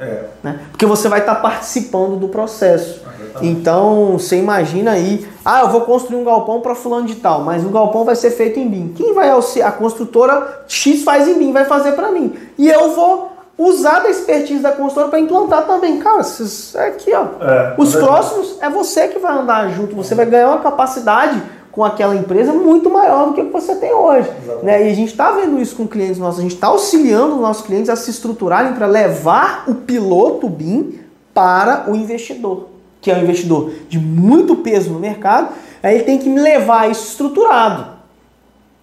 É. 0.00 0.24
né? 0.42 0.60
Porque 0.72 0.84
você 0.84 1.08
vai 1.08 1.20
estar 1.20 1.36
tá 1.36 1.40
participando 1.40 2.18
do 2.18 2.28
processo. 2.28 3.08
Então, 3.40 4.18
você 4.18 4.36
imagina 4.36 4.90
aí, 4.92 5.26
ah, 5.44 5.60
eu 5.60 5.68
vou 5.68 5.82
construir 5.82 6.20
um 6.20 6.24
galpão 6.24 6.60
para 6.60 6.74
fulano 6.74 7.06
de 7.06 7.14
tal, 7.14 7.42
mas 7.42 7.64
o 7.64 7.68
galpão 7.68 8.04
vai 8.04 8.16
ser 8.16 8.32
feito 8.32 8.58
em 8.58 8.68
BIM. 8.68 8.92
Quem 8.96 9.14
vai 9.14 9.30
auxiliar? 9.30 9.68
A 9.68 9.72
construtora 9.72 10.64
X 10.66 11.04
faz 11.04 11.28
em 11.28 11.38
BIM, 11.38 11.52
vai 11.52 11.64
fazer 11.64 11.92
para 11.92 12.10
mim. 12.10 12.34
E 12.58 12.68
eu 12.68 12.92
vou 12.94 13.30
usar 13.60 14.00
da 14.00 14.08
expertise 14.08 14.62
da 14.62 14.72
consultora 14.72 15.08
para 15.08 15.20
implantar 15.20 15.66
também. 15.66 15.98
Cara, 15.98 16.22
é 16.76 16.86
aqui, 16.86 17.12
ó. 17.12 17.44
É, 17.44 17.74
Os 17.76 17.94
próximos 17.94 18.56
é 18.60 18.70
você 18.70 19.08
que 19.08 19.18
vai 19.18 19.36
andar 19.36 19.68
junto, 19.68 19.94
você 19.94 20.14
vai 20.14 20.24
ganhar 20.24 20.48
uma 20.48 20.60
capacidade 20.60 21.42
com 21.70 21.84
aquela 21.84 22.16
empresa 22.16 22.52
muito 22.52 22.88
maior 22.88 23.26
do 23.26 23.34
que 23.34 23.42
você 23.42 23.74
tem 23.74 23.92
hoje. 23.92 24.28
Né? 24.62 24.86
E 24.86 24.90
a 24.90 24.94
gente 24.94 25.10
está 25.10 25.30
vendo 25.32 25.60
isso 25.60 25.76
com 25.76 25.86
clientes 25.86 26.18
nossos, 26.18 26.40
a 26.40 26.42
gente 26.42 26.54
está 26.54 26.68
auxiliando 26.68 27.34
os 27.34 27.40
nossos 27.40 27.64
clientes 27.64 27.90
a 27.90 27.96
se 27.96 28.10
estruturarem 28.10 28.72
para 28.72 28.86
levar 28.86 29.64
o 29.68 29.74
piloto 29.74 30.48
BIM 30.48 30.98
para 31.34 31.84
o 31.86 31.94
investidor, 31.94 32.68
que 33.00 33.10
é 33.10 33.14
um 33.14 33.22
investidor 33.22 33.72
de 33.88 33.98
muito 33.98 34.56
peso 34.56 34.90
no 34.90 34.98
mercado, 34.98 35.50
aí 35.82 35.96
ele 35.96 36.04
tem 36.04 36.18
que 36.18 36.30
levar 36.30 36.90
isso 36.90 37.08
estruturado. 37.08 38.00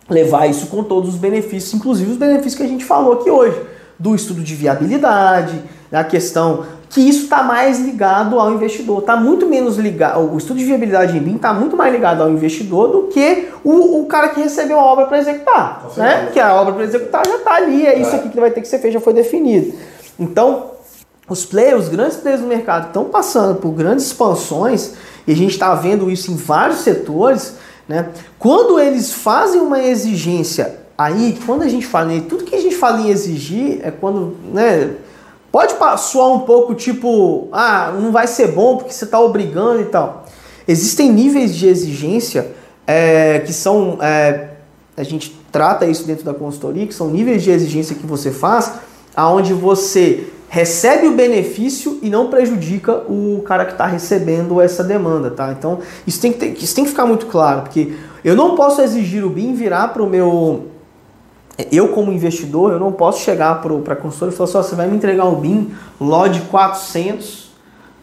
Levar 0.07 0.47
isso 0.47 0.67
com 0.67 0.83
todos 0.83 1.09
os 1.09 1.15
benefícios, 1.15 1.73
inclusive 1.73 2.11
os 2.11 2.17
benefícios 2.17 2.55
que 2.55 2.63
a 2.63 2.67
gente 2.67 2.85
falou 2.85 3.13
aqui 3.13 3.29
hoje 3.29 3.76
do 3.99 4.15
estudo 4.15 4.41
de 4.41 4.55
viabilidade, 4.55 5.61
a 5.91 6.03
questão 6.03 6.65
que 6.89 7.01
isso 7.01 7.23
está 7.23 7.43
mais 7.43 7.79
ligado 7.79 8.39
ao 8.39 8.51
investidor, 8.51 8.99
está 8.99 9.15
muito 9.15 9.45
menos 9.45 9.77
ligado, 9.77 10.33
o 10.33 10.37
estudo 10.37 10.57
de 10.57 10.65
viabilidade 10.65 11.17
em 11.17 11.19
BIM 11.19 11.35
está 11.35 11.53
muito 11.53 11.75
mais 11.75 11.91
ligado 11.91 12.23
ao 12.23 12.29
investidor 12.29 12.89
do 12.89 13.03
que 13.07 13.49
o, 13.63 14.01
o 14.01 14.05
cara 14.05 14.29
que 14.29 14.39
recebeu 14.39 14.79
a 14.79 14.83
obra 14.83 15.05
para 15.05 15.17
executar, 15.17 15.85
né? 15.97 16.29
Que 16.31 16.39
a 16.39 16.53
obra 16.53 16.73
para 16.73 16.83
executar 16.83 17.25
já 17.27 17.35
está 17.35 17.55
ali, 17.55 17.85
é 17.85 17.99
isso 17.99 18.11
é. 18.11 18.15
aqui 18.15 18.29
que 18.29 18.39
vai 18.39 18.51
ter 18.51 18.61
que 18.61 18.67
ser 18.67 18.79
feito, 18.79 18.93
já 18.93 19.01
foi 19.01 19.13
definido. 19.13 19.73
Então, 20.17 20.71
os 21.27 21.45
players, 21.45 21.83
os 21.83 21.89
grandes 21.89 22.17
players 22.17 22.41
do 22.41 22.47
mercado 22.47 22.87
estão 22.87 23.05
passando 23.05 23.55
por 23.55 23.71
grandes 23.71 24.05
expansões 24.05 24.93
e 25.27 25.31
a 25.33 25.35
gente 25.35 25.51
está 25.51 25.75
vendo 25.75 26.09
isso 26.09 26.31
em 26.31 26.35
vários 26.35 26.79
setores, 26.79 27.55
né? 27.87 28.09
Quando 28.39 28.79
eles 28.79 29.11
fazem 29.11 29.59
uma 29.59 29.83
exigência 29.83 30.86
Aí, 30.97 31.37
quando 31.45 31.61
a 31.61 31.67
gente 31.67 31.85
fala 31.85 32.11
em 32.11 32.21
tudo 32.21 32.43
que 32.43 32.55
a 32.55 32.59
gente 32.59 32.75
fala 32.75 33.01
em 33.01 33.09
exigir 33.09 33.79
é 33.83 33.91
quando, 33.91 34.35
né, 34.51 34.95
pode 35.51 35.73
soar 35.99 36.31
um 36.33 36.39
pouco 36.39 36.73
tipo, 36.73 37.47
ah, 37.51 37.93
não 37.99 38.11
vai 38.11 38.25
ser 38.25 38.47
bom 38.47 38.77
porque 38.77 38.91
você 38.91 39.05
está 39.05 39.19
obrigando 39.19 39.81
e 39.81 39.85
tal. 39.85 40.25
Existem 40.67 41.11
níveis 41.11 41.55
de 41.55 41.67
exigência 41.67 42.51
é, 42.87 43.39
que 43.39 43.53
são, 43.53 43.99
é, 44.01 44.49
a 44.95 45.03
gente 45.03 45.39
trata 45.51 45.85
isso 45.85 46.03
dentro 46.03 46.25
da 46.25 46.33
consultoria, 46.33 46.87
que 46.87 46.93
são 46.93 47.09
níveis 47.09 47.43
de 47.43 47.51
exigência 47.51 47.95
que 47.95 48.05
você 48.05 48.31
faz, 48.31 48.73
aonde 49.15 49.53
você 49.53 50.27
recebe 50.49 51.07
o 51.07 51.11
benefício 51.11 51.99
e 52.01 52.09
não 52.09 52.29
prejudica 52.29 53.03
o 53.07 53.43
cara 53.45 53.65
que 53.65 53.73
está 53.73 53.85
recebendo 53.85 54.59
essa 54.61 54.83
demanda, 54.83 55.29
tá? 55.29 55.51
Então 55.51 55.79
isso 56.05 56.21
tem 56.21 56.31
que 56.31 56.39
ter, 56.39 56.57
isso 56.57 56.73
tem 56.73 56.85
que 56.85 56.89
ficar 56.89 57.05
muito 57.05 57.25
claro, 57.25 57.63
porque 57.63 57.93
eu 58.23 58.35
não 58.35 58.55
posso 58.55 58.81
exigir 58.81 59.25
o 59.25 59.29
BIM 59.29 59.53
virar 59.53 59.89
para 59.89 60.01
o 60.01 60.09
meu 60.09 60.76
eu 61.71 61.89
como 61.89 62.11
investidor, 62.11 62.71
eu 62.71 62.79
não 62.79 62.91
posso 62.91 63.23
chegar 63.23 63.61
para 63.61 63.93
a 63.93 63.95
consultora 63.95 64.31
e 64.31 64.35
falar 64.35 64.49
assim, 64.49 64.57
oh, 64.57 64.63
você 64.63 64.75
vai 64.75 64.87
me 64.87 64.95
entregar 64.95 65.25
o 65.25 65.35
BIM, 65.37 65.71
LOD 65.99 66.41
400, 66.41 67.47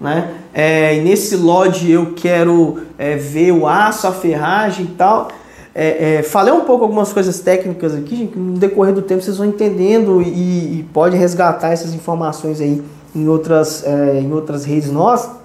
né? 0.00 0.34
É, 0.52 0.96
e 0.96 1.00
nesse 1.02 1.36
LOD 1.36 1.90
eu 1.90 2.14
quero 2.14 2.80
é, 2.98 3.16
ver 3.16 3.52
o 3.52 3.66
aço, 3.66 4.06
a 4.06 4.12
ferragem 4.12 4.86
e 4.86 4.88
tal. 4.88 5.28
É, 5.74 6.16
é, 6.16 6.22
falei 6.22 6.52
um 6.52 6.60
pouco 6.60 6.84
algumas 6.84 7.12
coisas 7.12 7.40
técnicas 7.40 7.94
aqui, 7.94 8.16
gente, 8.16 8.38
no 8.38 8.58
decorrer 8.58 8.94
do 8.94 9.02
tempo 9.02 9.22
vocês 9.22 9.36
vão 9.36 9.46
entendendo 9.46 10.22
e, 10.22 10.80
e 10.80 10.88
pode 10.92 11.16
resgatar 11.16 11.70
essas 11.70 11.92
informações 11.94 12.60
aí 12.60 12.80
em 13.14 13.28
outras, 13.28 13.84
é, 13.84 14.20
em 14.20 14.32
outras 14.32 14.64
redes 14.64 14.90
nossas. 14.90 15.43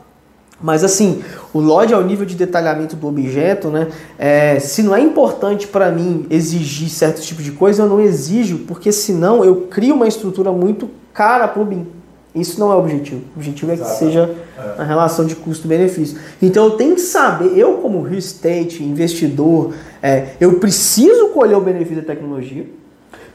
Mas 0.61 0.83
assim, 0.83 1.23
o 1.53 1.59
LOD 1.59 1.93
é 1.93 1.97
o 1.97 2.03
nível 2.03 2.25
de 2.25 2.35
detalhamento 2.35 2.95
do 2.95 3.07
objeto, 3.07 3.69
né? 3.69 3.87
É, 4.17 4.59
se 4.59 4.83
não 4.83 4.95
é 4.95 4.99
importante 4.99 5.67
para 5.67 5.89
mim 5.91 6.25
exigir 6.29 6.89
certo 6.89 7.21
tipo 7.21 7.41
de 7.41 7.51
coisa, 7.51 7.83
eu 7.83 7.87
não 7.87 8.01
exijo, 8.01 8.59
porque 8.67 8.91
senão 8.91 9.43
eu 9.43 9.67
crio 9.67 9.95
uma 9.95 10.07
estrutura 10.07 10.51
muito 10.51 10.89
cara 11.13 11.47
para 11.47 11.61
o 11.61 11.65
BIM. 11.65 11.87
Isso 12.35 12.59
não 12.59 12.71
é 12.71 12.75
o 12.75 12.79
objetivo. 12.79 13.21
O 13.35 13.39
objetivo 13.39 13.71
é 13.71 13.77
que 13.77 13.85
seja 13.85 14.35
é. 14.57 14.81
a 14.81 14.83
relação 14.83 15.25
de 15.25 15.35
custo-benefício. 15.35 16.17
Então 16.41 16.65
eu 16.65 16.71
tenho 16.71 16.95
que 16.95 17.01
saber, 17.01 17.57
eu 17.57 17.75
como 17.77 18.01
real 18.01 18.19
estate, 18.19 18.83
investidor, 18.83 19.73
é, 20.01 20.29
eu 20.39 20.59
preciso 20.59 21.29
colher 21.29 21.57
o 21.57 21.61
benefício 21.61 22.03
da 22.03 22.07
tecnologia, 22.13 22.67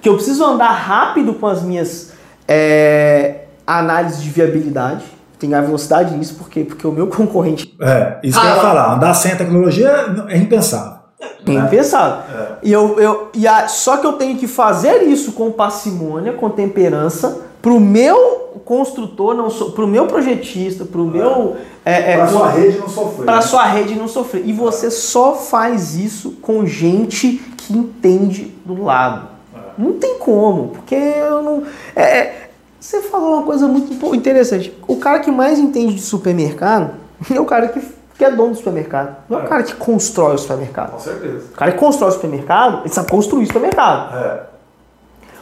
que 0.00 0.08
eu 0.08 0.14
preciso 0.14 0.44
andar 0.44 0.72
rápido 0.72 1.34
com 1.34 1.46
as 1.46 1.62
minhas 1.62 2.12
é, 2.46 3.44
análises 3.66 4.22
de 4.22 4.30
viabilidade, 4.30 5.04
tem 5.46 5.54
a 5.54 5.60
velocidade 5.60 6.16
nisso, 6.16 6.34
por 6.36 6.48
quê? 6.48 6.64
Porque 6.64 6.86
o 6.86 6.92
meu 6.92 7.06
concorrente. 7.08 7.74
É, 7.80 8.18
isso 8.22 8.38
ah, 8.38 8.42
que 8.42 8.46
eu 8.46 8.54
ia 8.54 8.60
falar. 8.60 8.94
Andar 8.94 9.14
sem 9.14 9.32
a 9.32 9.36
tecnologia 9.36 10.14
é 10.28 10.36
impensável. 10.38 11.04
É 11.46 11.50
né? 11.50 11.66
impensável. 11.66 12.18
É. 12.34 12.48
E 12.62 12.72
eu, 12.72 12.98
eu, 12.98 13.30
e 13.34 13.46
a, 13.46 13.68
só 13.68 13.98
que 13.98 14.06
eu 14.06 14.14
tenho 14.14 14.36
que 14.38 14.46
fazer 14.46 15.02
isso 15.02 15.32
com 15.32 15.50
parcimônia, 15.52 16.32
com 16.32 16.48
temperança, 16.50 17.42
pro 17.60 17.78
meu 17.78 18.44
construtor, 18.64 19.34
não 19.34 19.50
so, 19.50 19.72
pro 19.72 19.86
meu 19.86 20.06
projetista, 20.06 20.84
pro 20.84 21.04
meu. 21.04 21.56
É, 21.84 22.12
é, 22.12 22.16
para 22.16 22.28
sua 22.28 22.48
rede 22.48 22.78
não 22.78 22.88
sofrer. 22.88 23.24
Para 23.24 23.36
né? 23.36 23.42
sua 23.42 23.64
rede 23.64 23.94
não 23.94 24.08
sofrer. 24.08 24.42
E 24.46 24.52
você 24.52 24.90
só 24.90 25.34
faz 25.34 25.94
isso 25.94 26.32
com 26.40 26.64
gente 26.66 27.42
que 27.56 27.74
entende 27.74 28.54
do 28.64 28.82
lado. 28.82 29.28
É. 29.54 29.58
Não 29.76 29.94
tem 29.94 30.18
como, 30.18 30.68
porque 30.68 30.94
eu 30.94 31.42
não. 31.42 31.62
É, 31.94 32.02
é 32.02 32.43
você 32.84 33.00
falou 33.00 33.32
uma 33.32 33.42
coisa 33.44 33.66
muito 33.66 34.14
interessante. 34.14 34.76
O 34.86 34.96
cara 34.96 35.20
que 35.20 35.30
mais 35.30 35.58
entende 35.58 35.94
de 35.94 36.02
supermercado 36.02 36.90
é 37.34 37.40
o 37.40 37.46
cara 37.46 37.68
que, 37.68 37.80
que 38.18 38.22
é 38.22 38.30
dono 38.30 38.50
do 38.50 38.56
supermercado. 38.56 39.16
Não 39.26 39.38
é, 39.38 39.42
é 39.42 39.44
o 39.46 39.48
cara 39.48 39.62
que 39.62 39.74
constrói 39.74 40.34
o 40.34 40.38
supermercado. 40.38 40.90
Com 40.90 40.98
certeza. 40.98 41.46
O 41.50 41.56
cara 41.56 41.72
que 41.72 41.78
constrói 41.78 42.10
o 42.10 42.12
supermercado, 42.12 42.80
ele 42.84 42.92
sabe 42.92 43.10
construir 43.10 43.44
o 43.44 43.46
supermercado. 43.46 44.14
É. 44.18 44.42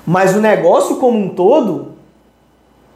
Mas 0.07 0.36
o 0.36 0.40
negócio 0.40 0.97
como 0.97 1.18
um 1.18 1.30
todo, 1.30 1.93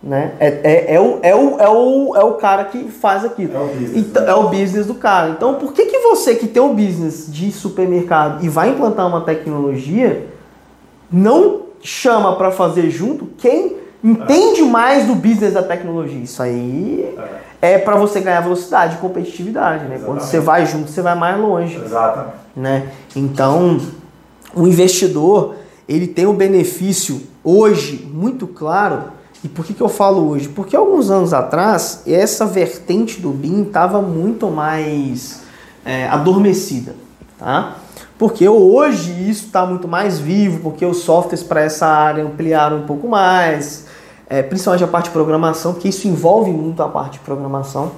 né? 0.00 0.34
É, 0.38 0.46
é, 0.46 0.94
é, 0.94 1.00
o, 1.00 1.18
é, 1.22 1.34
o, 1.34 1.58
é, 1.58 1.68
o, 1.68 2.16
é 2.16 2.24
o 2.24 2.34
cara 2.34 2.66
que 2.66 2.88
faz 2.88 3.24
aquilo. 3.24 3.56
É 3.56 3.60
o 3.60 3.66
business. 3.66 3.96
Então, 3.96 4.22
né? 4.22 4.30
É 4.30 4.34
o 4.34 4.48
business 4.48 4.86
do 4.86 4.94
cara. 4.94 5.30
Então, 5.30 5.54
por 5.54 5.72
que, 5.72 5.86
que 5.86 5.98
você 5.98 6.36
que 6.36 6.46
tem 6.46 6.62
um 6.62 6.72
business 6.72 7.26
de 7.28 7.50
supermercado 7.50 8.44
e 8.44 8.48
vai 8.48 8.68
implantar 8.68 9.08
uma 9.08 9.22
tecnologia, 9.22 10.28
não 11.10 11.62
chama 11.82 12.36
para 12.36 12.52
fazer 12.52 12.90
junto 12.90 13.26
quem 13.38 13.85
entende 14.02 14.62
mais 14.62 15.06
do 15.06 15.14
business 15.14 15.54
da 15.54 15.62
tecnologia. 15.62 16.20
Isso 16.20 16.42
aí 16.42 17.14
é, 17.60 17.72
é 17.72 17.78
para 17.78 17.96
você 17.96 18.20
ganhar 18.20 18.40
velocidade, 18.40 18.96
competitividade, 18.98 19.84
né? 19.84 19.96
Exatamente. 19.96 20.04
Quando 20.04 20.20
você 20.20 20.40
vai 20.40 20.66
junto, 20.66 20.90
você 20.90 21.02
vai 21.02 21.14
mais 21.14 21.38
longe. 21.38 21.76
Exatamente. 21.76 22.36
Né? 22.54 22.88
Então, 23.14 23.80
o 24.54 24.66
investidor, 24.66 25.56
ele 25.88 26.06
tem 26.06 26.26
um 26.26 26.34
benefício 26.34 27.22
hoje 27.44 28.10
muito 28.12 28.46
claro. 28.46 29.16
E 29.44 29.48
por 29.48 29.64
que, 29.64 29.74
que 29.74 29.82
eu 29.82 29.88
falo 29.88 30.28
hoje? 30.28 30.48
Porque 30.48 30.74
alguns 30.74 31.10
anos 31.10 31.32
atrás, 31.32 32.02
essa 32.06 32.46
vertente 32.46 33.20
do 33.20 33.30
BIM 33.30 33.62
estava 33.62 34.00
muito 34.00 34.48
mais 34.48 35.42
é, 35.84 36.08
adormecida, 36.08 36.96
tá? 37.38 37.76
Porque 38.18 38.48
hoje 38.48 39.12
isso 39.28 39.46
está 39.46 39.66
muito 39.66 39.86
mais 39.86 40.18
vivo, 40.18 40.60
porque 40.60 40.84
os 40.86 40.98
softwares 40.98 41.42
para 41.42 41.60
essa 41.60 41.86
área 41.86 42.24
ampliaram 42.24 42.78
um 42.78 42.86
pouco 42.86 43.06
mais, 43.06 43.85
é, 44.28 44.42
principalmente 44.42 44.84
a 44.84 44.88
parte 44.88 45.06
de 45.06 45.10
programação, 45.10 45.72
porque 45.72 45.88
isso 45.88 46.08
envolve 46.08 46.50
muito 46.50 46.82
a 46.82 46.88
parte 46.88 47.14
de 47.14 47.18
programação. 47.20 47.92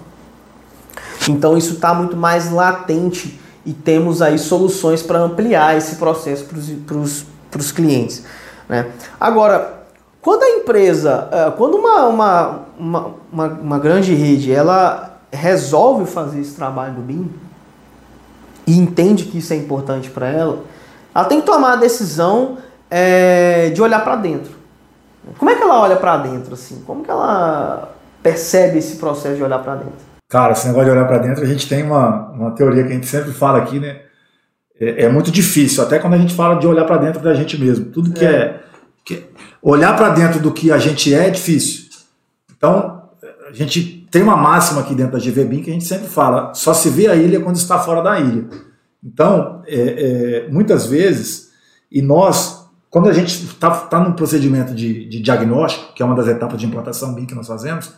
Então 1.28 1.56
isso 1.56 1.74
está 1.74 1.94
muito 1.94 2.16
mais 2.16 2.50
latente 2.50 3.40
e 3.64 3.72
temos 3.72 4.22
aí 4.22 4.38
soluções 4.38 5.02
para 5.02 5.18
ampliar 5.18 5.76
esse 5.76 5.96
processo 5.96 6.46
para 6.46 7.58
os 7.58 7.72
clientes. 7.72 8.24
Né? 8.68 8.90
Agora, 9.20 9.84
quando 10.20 10.42
a 10.42 10.50
empresa, 10.50 11.28
é, 11.30 11.50
quando 11.52 11.76
uma, 11.76 12.06
uma, 12.06 12.60
uma, 12.78 13.14
uma, 13.32 13.46
uma 13.46 13.78
grande 13.78 14.14
rede, 14.14 14.52
ela 14.52 15.20
resolve 15.32 16.06
fazer 16.06 16.40
esse 16.40 16.54
trabalho 16.54 16.94
do 16.94 17.02
BIM 17.02 17.30
e 18.66 18.76
entende 18.78 19.24
que 19.24 19.38
isso 19.38 19.52
é 19.52 19.56
importante 19.56 20.10
para 20.10 20.28
ela, 20.28 20.58
ela 21.14 21.24
tem 21.24 21.40
que 21.40 21.46
tomar 21.46 21.72
a 21.72 21.76
decisão 21.76 22.58
é, 22.90 23.70
de 23.70 23.80
olhar 23.80 24.04
para 24.04 24.16
dentro. 24.16 24.57
Como 25.36 25.50
é 25.50 25.54
que 25.54 25.62
ela 25.62 25.80
olha 25.80 25.96
para 25.96 26.16
dentro 26.18 26.54
assim? 26.54 26.82
Como 26.86 27.04
que 27.04 27.10
ela 27.10 27.94
percebe 28.22 28.78
esse 28.78 28.96
processo 28.96 29.36
de 29.36 29.42
olhar 29.42 29.58
para 29.58 29.76
dentro? 29.76 30.08
Cara, 30.28 30.52
esse 30.52 30.66
negócio 30.66 30.86
de 30.86 30.90
olhar 30.92 31.06
para 31.06 31.18
dentro, 31.18 31.42
a 31.42 31.46
gente 31.46 31.68
tem 31.68 31.82
uma, 31.82 32.30
uma 32.30 32.50
teoria 32.52 32.82
que 32.84 32.90
a 32.90 32.94
gente 32.94 33.06
sempre 33.06 33.32
fala 33.32 33.58
aqui, 33.58 33.80
né? 33.80 34.02
É, 34.78 35.04
é 35.04 35.08
muito 35.08 35.30
difícil, 35.30 35.82
até 35.82 35.98
quando 35.98 36.14
a 36.14 36.18
gente 36.18 36.34
fala 36.34 36.56
de 36.56 36.66
olhar 36.66 36.84
para 36.84 36.98
dentro 36.98 37.20
da 37.20 37.34
gente 37.34 37.58
mesmo. 37.58 37.86
Tudo 37.86 38.12
que 38.12 38.24
é, 38.24 38.30
é 38.30 38.60
que, 39.04 39.26
olhar 39.62 39.96
para 39.96 40.10
dentro 40.10 40.38
do 40.40 40.52
que 40.52 40.70
a 40.70 40.78
gente 40.78 41.14
é 41.14 41.26
é 41.26 41.30
difícil. 41.30 41.88
Então, 42.56 43.02
a 43.48 43.52
gente 43.52 44.06
tem 44.10 44.22
uma 44.22 44.36
máxima 44.36 44.82
aqui 44.82 44.94
dentro 44.94 45.12
da 45.12 45.18
GVBIM 45.18 45.62
que 45.62 45.70
a 45.70 45.72
gente 45.72 45.86
sempre 45.86 46.08
fala: 46.08 46.52
só 46.54 46.74
se 46.74 46.90
vê 46.90 47.08
a 47.08 47.14
ilha 47.14 47.40
quando 47.40 47.56
está 47.56 47.78
fora 47.78 48.02
da 48.02 48.20
ilha. 48.20 48.46
Então, 49.02 49.62
é, 49.66 49.76
é, 50.46 50.48
muitas 50.50 50.86
vezes, 50.86 51.50
e 51.90 52.02
nós 52.02 52.57
quando 52.90 53.08
a 53.08 53.12
gente 53.12 53.44
está 53.44 53.70
tá 53.70 54.00
num 54.00 54.12
procedimento 54.12 54.74
de, 54.74 55.08
de, 55.08 55.20
diagnóstico, 55.20 55.92
que 55.94 56.02
é 56.02 56.06
uma 56.06 56.14
das 56.14 56.26
etapas 56.26 56.58
de 56.58 56.66
implantação 56.66 57.14
BIM 57.14 57.26
que 57.26 57.34
nós 57.34 57.46
fazemos, 57.46 57.92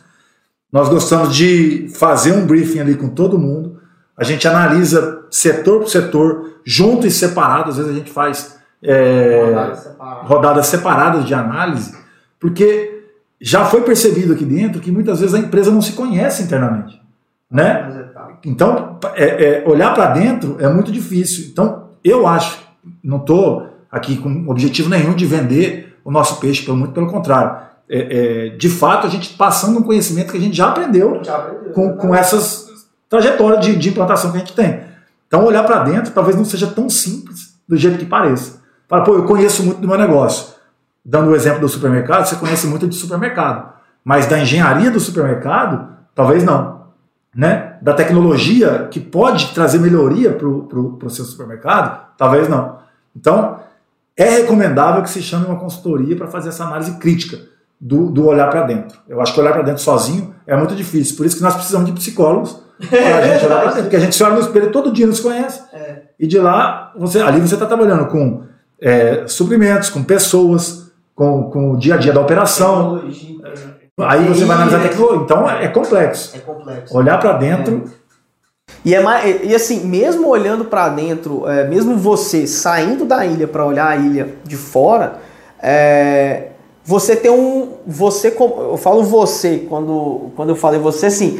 nós 0.71 0.89
gostamos 0.89 1.35
de 1.35 1.89
fazer 1.95 2.33
um 2.33 2.45
briefing 2.45 2.79
ali 2.79 2.95
com 2.95 3.09
todo 3.09 3.37
mundo. 3.39 3.79
A 4.17 4.23
gente 4.23 4.47
analisa 4.47 5.25
setor 5.29 5.79
por 5.79 5.89
setor, 5.89 6.59
junto 6.65 7.07
e 7.07 7.11
separado. 7.11 7.69
Às 7.69 7.77
vezes 7.77 7.91
a 7.91 7.95
gente 7.95 8.11
faz 8.11 8.57
é, 8.81 9.45
rodadas, 9.45 9.79
separadas. 9.79 10.29
rodadas 10.29 10.67
separadas 10.67 11.25
de 11.25 11.33
análise, 11.33 11.97
porque 12.39 13.05
já 13.39 13.65
foi 13.65 13.81
percebido 13.81 14.33
aqui 14.33 14.45
dentro 14.45 14.81
que 14.81 14.91
muitas 14.91 15.19
vezes 15.19 15.35
a 15.35 15.39
empresa 15.39 15.71
não 15.71 15.81
se 15.81 15.93
conhece 15.93 16.43
internamente. 16.43 17.01
Né? 17.49 18.07
Então, 18.45 18.97
é, 19.15 19.63
é, 19.63 19.63
olhar 19.67 19.93
para 19.93 20.11
dentro 20.11 20.57
é 20.59 20.69
muito 20.69 20.91
difícil. 20.91 21.49
Então, 21.51 21.89
eu 22.03 22.27
acho, 22.27 22.59
não 23.03 23.17
estou 23.17 23.70
aqui 23.91 24.17
com 24.17 24.47
objetivo 24.47 24.89
nenhum 24.89 25.13
de 25.13 25.25
vender 25.25 25.99
o 26.03 26.11
nosso 26.11 26.39
peixe, 26.39 26.63
pelo 26.63 26.77
muito 26.77 26.93
pelo 26.93 27.07
contrário. 27.07 27.69
É, 27.89 28.47
é, 28.47 28.49
de 28.55 28.69
fato, 28.69 29.05
a 29.05 29.09
gente 29.09 29.33
passando 29.33 29.79
um 29.79 29.83
conhecimento 29.83 30.31
que 30.31 30.37
a 30.37 30.41
gente 30.41 30.55
já 30.55 30.69
aprendeu, 30.69 31.21
já 31.23 31.35
aprendeu 31.35 31.73
com, 31.73 31.97
com 31.97 32.15
essas 32.15 32.69
trajetórias 33.09 33.65
de, 33.65 33.75
de, 33.75 33.89
implantação 33.89 34.31
que 34.31 34.37
a 34.37 34.39
gente 34.39 34.53
tem. 34.53 34.79
Então, 35.27 35.43
olhar 35.43 35.63
para 35.63 35.83
dentro 35.83 36.13
talvez 36.13 36.37
não 36.37 36.45
seja 36.45 36.67
tão 36.67 36.89
simples 36.89 37.53
do 37.67 37.75
jeito 37.75 37.97
que 37.97 38.05
pareça. 38.05 38.61
Fala, 38.87 39.03
pô, 39.03 39.15
eu 39.15 39.25
conheço 39.25 39.63
muito 39.63 39.81
do 39.81 39.87
meu 39.87 39.97
negócio. 39.97 40.55
Dando 41.03 41.31
o 41.31 41.35
exemplo 41.35 41.59
do 41.59 41.67
supermercado, 41.67 42.25
você 42.25 42.35
conhece 42.35 42.67
muito 42.67 42.87
de 42.87 42.95
supermercado. 42.95 43.73
Mas 44.03 44.25
da 44.25 44.39
engenharia 44.39 44.89
do 44.89 44.99
supermercado, 44.99 45.89
talvez 46.15 46.43
não. 46.43 46.81
Né? 47.35 47.77
Da 47.81 47.93
tecnologia 47.93 48.87
que 48.89 48.99
pode 48.99 49.53
trazer 49.53 49.79
melhoria 49.79 50.31
para 50.31 50.47
o 50.47 51.09
seu 51.09 51.25
supermercado, 51.25 52.05
talvez 52.17 52.47
não. 52.47 52.79
Então, 53.15 53.59
é 54.21 54.29
recomendável 54.29 55.01
que 55.01 55.09
se 55.09 55.21
chame 55.21 55.45
uma 55.45 55.59
consultoria 55.59 56.15
para 56.15 56.27
fazer 56.27 56.49
essa 56.49 56.63
análise 56.63 56.97
crítica 56.97 57.39
do, 57.79 58.11
do 58.11 58.27
olhar 58.27 58.49
para 58.49 58.63
dentro. 58.63 58.99
Eu 59.09 59.19
acho 59.19 59.33
que 59.33 59.39
olhar 59.39 59.53
para 59.53 59.63
dentro 59.63 59.81
sozinho 59.81 60.33
é 60.45 60.55
muito 60.55 60.75
difícil. 60.75 61.17
Por 61.17 61.25
isso 61.25 61.37
que 61.37 61.41
nós 61.41 61.55
precisamos 61.55 61.87
de 61.87 61.93
psicólogos 61.93 62.61
para 62.89 63.17
a 63.17 63.21
gente 63.27 63.45
olhar 63.45 63.59
para 63.61 63.69
dentro. 63.69 63.83
Porque 63.83 63.95
a 63.95 63.99
gente 63.99 64.15
se 64.15 64.23
olha 64.23 64.35
no 64.35 64.41
espelho 64.41 64.71
todo 64.71 64.91
dia, 64.91 65.07
nos 65.07 65.19
conhece. 65.19 65.61
É. 65.73 66.01
E 66.19 66.27
de 66.27 66.37
lá, 66.37 66.91
você, 66.95 67.19
ali 67.19 67.39
você 67.39 67.55
está 67.55 67.65
trabalhando 67.65 68.05
com 68.07 68.43
é, 68.79 69.25
suprimentos, 69.27 69.89
com 69.89 70.03
pessoas, 70.03 70.91
com, 71.15 71.49
com 71.49 71.71
o 71.71 71.77
dia 71.77 71.95
a 71.95 71.97
dia 71.97 72.13
da 72.13 72.21
operação. 72.21 73.03
Aí 73.99 74.27
você 74.27 74.45
vai 74.45 74.55
analisar 74.55 74.77
a 74.77 74.81
tecnologia. 74.81 75.23
Então 75.23 75.49
é 75.49 75.67
complexo. 75.67 76.35
É 76.35 76.39
complexo. 76.39 76.95
Olhar 76.95 77.17
para 77.19 77.33
dentro 77.33 77.83
é. 77.85 78.00
E, 78.83 78.95
é 78.95 78.99
mais, 78.99 79.41
e 79.43 79.53
assim, 79.53 79.85
mesmo 79.85 80.27
olhando 80.27 80.65
para 80.65 80.89
dentro, 80.89 81.47
é, 81.47 81.67
mesmo 81.67 81.95
você 81.95 82.47
saindo 82.47 83.05
da 83.05 83.25
ilha 83.25 83.47
para 83.47 83.65
olhar 83.65 83.87
a 83.87 83.95
ilha 83.95 84.29
de 84.43 84.57
fora, 84.57 85.19
é, 85.61 86.47
você 86.83 87.15
tem 87.15 87.31
um. 87.31 87.73
Você, 87.85 88.35
eu 88.37 88.77
falo 88.77 89.03
você, 89.03 89.65
quando, 89.69 90.31
quando 90.35 90.49
eu 90.49 90.55
falei 90.55 90.79
você, 90.79 91.05
assim, 91.05 91.39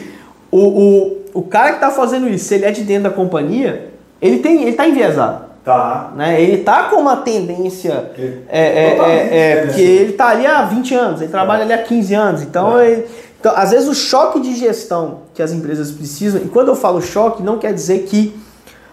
o, 0.52 0.60
o, 0.60 1.18
o 1.34 1.42
cara 1.42 1.70
que 1.70 1.76
está 1.76 1.90
fazendo 1.90 2.30
isso, 2.30 2.46
se 2.46 2.56
ele 2.56 2.66
é 2.66 2.72
de 2.72 2.84
dentro 2.84 3.04
da 3.04 3.10
companhia, 3.10 3.90
ele 4.22 4.40
tem 4.40 4.64
ele 4.64 4.74
tá 4.74 4.88
enviesado. 4.88 5.52
Tá. 5.64 6.12
Né? 6.16 6.42
Ele 6.42 6.64
tá 6.64 6.84
com 6.84 6.98
uma 6.98 7.18
tendência. 7.18 8.12
É, 8.50 8.60
é, 8.60 8.98
é, 8.98 9.30
é, 9.32 9.66
porque 9.66 9.82
ele 9.82 10.14
tá 10.14 10.30
ali 10.30 10.46
há 10.46 10.64
20 10.64 10.96
anos, 10.96 11.22
ele 11.22 11.32
trabalha 11.32 11.64
ali 11.64 11.74
há 11.74 11.78
15 11.78 12.14
anos. 12.14 12.42
Então, 12.42 12.80
é. 12.80 12.92
ele, 12.92 13.06
então, 13.42 13.54
às 13.56 13.72
vezes 13.72 13.90
o 13.90 13.96
choque 13.96 14.40
de 14.40 14.56
gestão 14.56 15.22
que 15.34 15.42
as 15.42 15.52
empresas 15.52 15.90
precisam, 15.90 16.40
e 16.42 16.48
quando 16.48 16.68
eu 16.68 16.76
falo 16.76 17.02
choque, 17.02 17.42
não 17.42 17.58
quer 17.58 17.74
dizer 17.74 18.04
que 18.04 18.40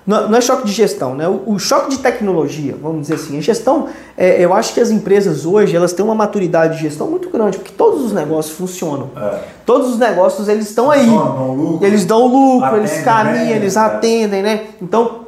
não, 0.06 0.34
é 0.34 0.40
choque 0.40 0.66
de 0.66 0.72
gestão, 0.72 1.14
né? 1.14 1.28
O, 1.28 1.52
o, 1.52 1.58
choque 1.58 1.90
de 1.90 1.98
tecnologia, 1.98 2.74
vamos 2.80 3.02
dizer 3.02 3.16
assim. 3.16 3.36
A 3.36 3.42
gestão, 3.42 3.88
é, 4.16 4.42
eu 4.42 4.54
acho 4.54 4.72
que 4.72 4.80
as 4.80 4.90
empresas 4.90 5.44
hoje 5.44 5.76
elas 5.76 5.92
têm 5.92 6.02
uma 6.02 6.14
maturidade 6.14 6.78
de 6.78 6.82
gestão 6.84 7.08
muito 7.08 7.28
grande, 7.28 7.58
porque 7.58 7.72
todos 7.76 8.02
os 8.02 8.12
negócios 8.14 8.56
funcionam. 8.56 9.10
É. 9.14 9.40
Todos 9.66 9.90
os 9.90 9.98
negócios 9.98 10.48
eles 10.48 10.66
estão 10.66 10.90
aí. 10.90 11.04
Dão 11.04 11.78
eles 11.82 12.06
dão 12.06 12.26
lucro, 12.26 12.68
atendem, 12.68 12.86
eles 12.86 13.04
caminham, 13.04 13.44
né? 13.44 13.56
eles 13.56 13.76
atendem, 13.76 14.42
né? 14.42 14.66
Então, 14.80 15.26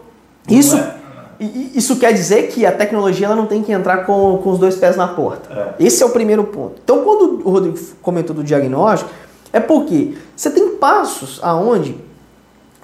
isso 0.48 0.78
é 0.78 0.99
isso 1.41 1.97
quer 1.97 2.12
dizer 2.12 2.49
que 2.49 2.66
a 2.66 2.72
tecnologia 2.72 3.26
ela 3.26 3.36
não 3.36 3.47
tem 3.47 3.62
que 3.62 3.72
entrar 3.72 4.05
com, 4.05 4.38
com 4.43 4.51
os 4.51 4.59
dois 4.59 4.76
pés 4.76 4.97
na 4.97 5.09
porta. 5.09 5.74
É. 5.78 5.86
Esse 5.86 6.03
é 6.03 6.07
o 6.07 6.11
primeiro 6.11 6.45
ponto. 6.45 6.80
Então, 6.84 7.03
quando 7.03 7.41
o 7.45 7.51
Rodrigo 7.51 7.78
comentou 8.03 8.36
do 8.36 8.45
diagnóstico, 8.45 9.11
é 9.53 9.59
porque 9.59 10.14
você 10.36 10.51
tem 10.51 10.76
passos 10.76 11.41
aonde 11.43 11.97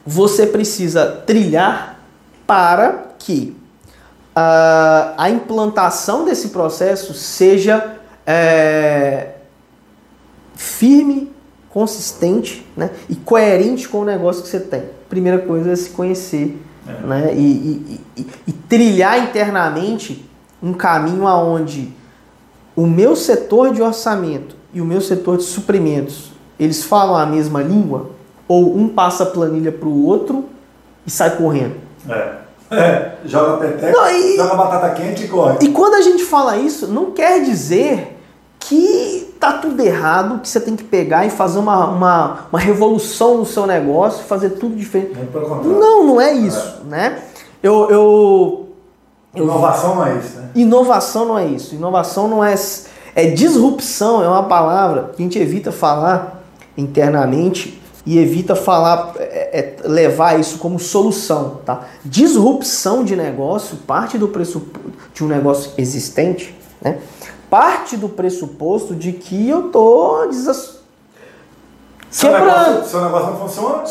você 0.05 0.47
precisa 0.47 1.23
trilhar 1.27 2.01
para 2.47 3.07
que 3.19 3.57
uh, 4.31 5.15
a 5.17 5.29
implantação 5.29 6.25
desse 6.25 6.49
processo 6.49 7.13
seja 7.13 7.97
é, 8.27 9.35
firme, 10.55 11.33
consistente 11.69 12.67
né, 12.77 12.91
e 13.09 13.15
coerente 13.15 13.89
com 13.89 13.99
o 13.99 14.05
negócio 14.05 14.43
que 14.43 14.49
você 14.49 14.61
tem. 14.61 14.85
Primeira 15.09 15.39
coisa 15.39 15.73
é 15.73 15.77
se 15.77 15.91
conhecer 15.91 16.59
é. 16.89 17.07
Né, 17.07 17.34
e, 17.34 17.39
e, 17.39 18.01
e, 18.16 18.26
e 18.49 18.53
trilhar 18.53 19.18
internamente 19.18 20.28
um 20.62 20.72
caminho 20.72 21.26
aonde 21.26 21.93
o 22.74 22.87
meu 22.87 23.16
setor 23.16 23.72
de 23.72 23.82
orçamento 23.82 24.57
e 24.72 24.80
o 24.80 24.84
meu 24.84 25.01
setor 25.01 25.39
de 25.39 25.45
suprimentos, 25.45 26.32
eles 26.59 26.84
falam 26.84 27.16
a 27.16 27.26
mesma 27.26 27.62
língua? 27.62 28.11
Ou 28.49 28.76
um 28.76 28.89
passa 28.89 29.24
a 29.24 29.26
planilha 29.26 29.72
para 29.72 29.89
o 29.89 30.05
outro 30.05 30.45
e 31.07 31.11
sai 31.11 31.37
correndo? 31.37 31.76
É. 32.09 32.47
É, 32.68 33.12
joga 33.24 33.59
peteca, 33.59 33.93
joga 34.37 34.55
batata 34.57 34.91
quente 34.91 35.24
e 35.24 35.28
corre. 35.28 35.59
E 35.61 35.68
quando 35.68 35.95
a 35.95 36.01
gente 36.01 36.24
fala 36.24 36.57
isso, 36.57 36.89
não 36.89 37.12
quer 37.12 37.43
dizer 37.45 38.16
que 38.69 39.35
tá 39.39 39.53
tudo 39.55 39.81
errado, 39.81 40.41
que 40.41 40.49
você 40.49 40.61
tem 40.61 40.75
que 40.75 40.85
pegar 40.85 41.25
e 41.25 41.31
fazer 41.31 41.59
uma, 41.59 41.87
uma, 41.87 42.47
uma 42.51 42.59
revolução 42.59 43.39
no 43.39 43.47
seu 43.47 43.67
negócio, 43.67 44.25
fazer 44.25 44.51
tudo 44.51 44.75
diferente. 44.75 45.17
Não, 45.64 46.05
não 46.05 46.21
é 46.21 46.33
isso, 46.33 46.81
é. 46.85 46.89
né? 46.89 47.23
Eu, 47.62 47.89
eu, 47.91 48.69
eu, 49.35 49.45
Inovação 49.45 49.95
não 49.95 50.07
é 50.07 50.17
isso, 50.17 50.37
né? 50.37 50.51
Inovação 50.55 51.25
não 51.27 51.39
é 51.39 51.47
isso. 51.47 51.75
Inovação 51.75 52.29
não 52.29 52.45
é... 52.45 52.55
É 53.14 53.31
disrupção, 53.31 54.23
é 54.23 54.29
uma 54.29 54.43
palavra 54.43 55.12
que 55.17 55.23
a 55.23 55.25
gente 55.25 55.39
evita 55.39 55.73
falar 55.73 56.43
internamente 56.77 57.81
e 58.05 58.19
evita 58.19 58.55
falar, 58.55 59.14
é, 59.19 59.59
é, 59.59 59.89
levar 59.89 60.39
isso 60.39 60.59
como 60.59 60.79
solução, 60.79 61.61
tá? 61.64 61.87
Disrupção 62.05 63.03
de 63.03 63.17
negócio 63.17 63.79
parte 63.79 64.19
do 64.19 64.29
pressuposto 64.29 64.93
de 65.14 65.25
um 65.25 65.29
negócio 65.29 65.73
existente, 65.79 66.55
né? 66.81 66.99
Parte 67.51 67.97
do 67.97 68.09
pressuposto 68.09 68.94
de 68.94 69.12
que 69.12 69.49
eu 69.49 69.70
tô 69.70 70.26
desas... 70.26 70.80
seu 72.11 72.30
quebrando. 72.30 72.70
Negócio, 72.70 72.90
seu 72.90 73.05
negócio 73.05 73.30
não 73.30 73.38
funciona? 73.38 73.86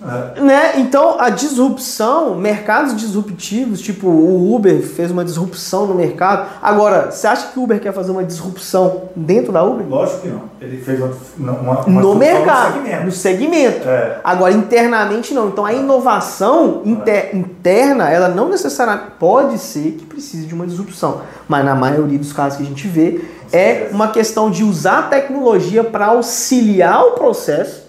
É. 0.00 0.40
Né? 0.40 0.72
Então, 0.76 1.20
a 1.20 1.28
disrupção, 1.28 2.36
mercados 2.36 2.96
disruptivos, 2.96 3.80
tipo 3.80 4.06
o 4.06 4.54
Uber 4.54 4.80
fez 4.80 5.10
uma 5.10 5.24
disrupção 5.24 5.86
no 5.86 5.94
mercado. 5.94 6.48
Agora, 6.62 7.10
você 7.10 7.26
acha 7.26 7.48
que 7.48 7.58
o 7.58 7.64
Uber 7.64 7.80
quer 7.80 7.92
fazer 7.92 8.12
uma 8.12 8.22
disrupção 8.22 9.08
dentro 9.16 9.52
da 9.52 9.64
Uber? 9.64 9.86
Lógico 9.88 10.20
que 10.20 10.28
não. 10.28 10.42
Ele 10.60 10.76
fez 10.78 11.00
uma, 11.00 11.52
uma, 11.52 11.80
uma 11.80 12.00
no 12.00 12.14
mercado, 12.14 12.76
no 12.76 12.82
segmento. 12.82 13.04
No 13.06 13.12
segmento. 13.12 13.88
É. 13.88 14.20
Agora, 14.22 14.52
internamente 14.52 15.34
não. 15.34 15.48
Então, 15.48 15.64
a 15.64 15.72
inovação 15.72 16.82
inter, 16.84 17.30
interna, 17.34 18.08
ela 18.08 18.28
não 18.28 18.48
necessariamente 18.48 19.12
pode 19.18 19.58
ser 19.58 19.92
que 19.92 20.04
precise 20.04 20.46
de 20.46 20.54
uma 20.54 20.66
disrupção, 20.66 21.22
mas 21.48 21.64
na 21.64 21.74
maioria 21.74 22.18
dos 22.18 22.32
casos 22.32 22.58
que 22.58 22.62
a 22.62 22.66
gente 22.66 22.86
vê, 22.86 23.20
é 23.52 23.88
uma 23.90 24.08
questão 24.08 24.50
de 24.50 24.62
usar 24.62 24.98
a 24.98 25.02
tecnologia 25.02 25.82
para 25.82 26.06
auxiliar 26.06 27.02
o 27.04 27.10
processo 27.12 27.87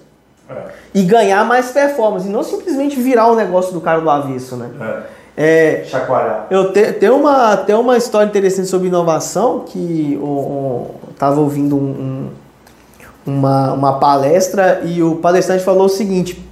é. 0.50 0.64
E 0.93 1.04
ganhar 1.04 1.45
mais 1.45 1.72
performance. 1.72 2.28
E 2.28 2.32
não 2.32 2.43
simplesmente 2.43 3.00
virar 3.00 3.28
o 3.28 3.36
negócio 3.36 3.74
do 3.74 3.82
cara 3.82 4.02
do 4.02 4.10
avesso, 4.10 4.56
né? 4.56 4.70
É. 4.82 5.20
É, 5.41 5.86
Chacoalhar. 5.86 6.47
Eu 6.50 6.74
te, 6.74 6.91
tem, 6.93 7.10
uma, 7.10 7.56
tem 7.56 7.74
uma 7.74 7.95
história 7.95 8.28
interessante 8.28 8.68
sobre 8.68 8.89
inovação 8.89 9.62
que 9.66 10.20
eu 10.22 10.95
estava 11.12 11.39
ouvindo 11.39 11.78
um, 11.78 12.30
um, 13.26 13.32
uma, 13.38 13.72
uma 13.72 14.00
palestra 14.00 14.82
e 14.84 15.02
o 15.02 15.16
palestrante 15.16 15.64
falou 15.64 15.86
o 15.86 15.89
seguinte, 15.89 16.45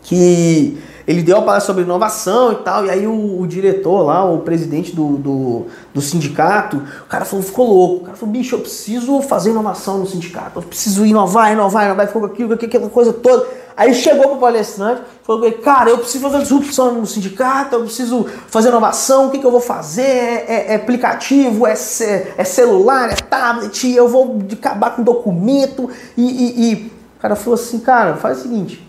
que 0.00 0.80
ele 1.06 1.22
deu 1.22 1.38
a 1.38 1.42
palestra 1.42 1.66
sobre 1.66 1.84
inovação 1.84 2.52
e 2.52 2.56
tal, 2.56 2.84
e 2.84 2.90
aí 2.90 3.06
o, 3.06 3.40
o 3.40 3.46
diretor 3.46 4.02
lá, 4.02 4.24
o 4.24 4.38
presidente 4.38 4.94
do, 4.94 5.16
do, 5.16 5.66
do, 5.94 6.00
sindicato, 6.00 6.78
o 6.78 7.06
cara 7.08 7.24
falou, 7.24 7.44
ficou 7.44 7.68
louco. 7.68 7.96
O 7.96 8.06
cara 8.06 8.16
falou, 8.16 8.32
bicho, 8.32 8.56
eu 8.56 8.60
preciso 8.60 9.22
fazer 9.22 9.50
inovação 9.50 9.98
no 9.98 10.06
sindicato, 10.06 10.58
eu 10.58 10.62
preciso 10.62 11.06
inovar, 11.06 11.52
inovar, 11.52 11.86
inovar, 11.86 12.06
ficou 12.08 12.22
com 12.22 12.26
aquilo, 12.26 12.54
aquela 12.54 12.88
coisa 12.88 13.12
toda. 13.12 13.46
Aí 13.76 13.94
chegou 13.94 14.30
pro 14.30 14.38
palestrante, 14.38 15.02
falou, 15.22 15.52
cara, 15.52 15.90
eu 15.90 15.98
preciso 15.98 16.24
fazer 16.24 16.42
disrupção 16.42 16.94
no 16.94 17.06
sindicato, 17.06 17.76
eu 17.76 17.82
preciso 17.82 18.26
fazer 18.48 18.70
inovação, 18.70 19.26
o 19.26 19.30
que, 19.30 19.38
que 19.38 19.46
eu 19.46 19.50
vou 19.50 19.60
fazer? 19.60 20.02
É, 20.02 20.72
é 20.72 20.74
aplicativo, 20.76 21.66
é, 21.66 21.72
é, 21.72 22.44
celular, 22.44 23.10
é 23.10 23.16
tablet, 23.16 23.86
eu 23.94 24.08
vou 24.08 24.38
acabar 24.50 24.96
com 24.96 25.02
documento. 25.02 25.90
E, 26.16 26.22
e, 26.22 26.72
e 26.72 26.74
o 27.18 27.20
cara 27.20 27.36
falou 27.36 27.54
assim, 27.54 27.78
cara, 27.78 28.16
faz 28.16 28.38
o 28.38 28.42
seguinte, 28.42 28.85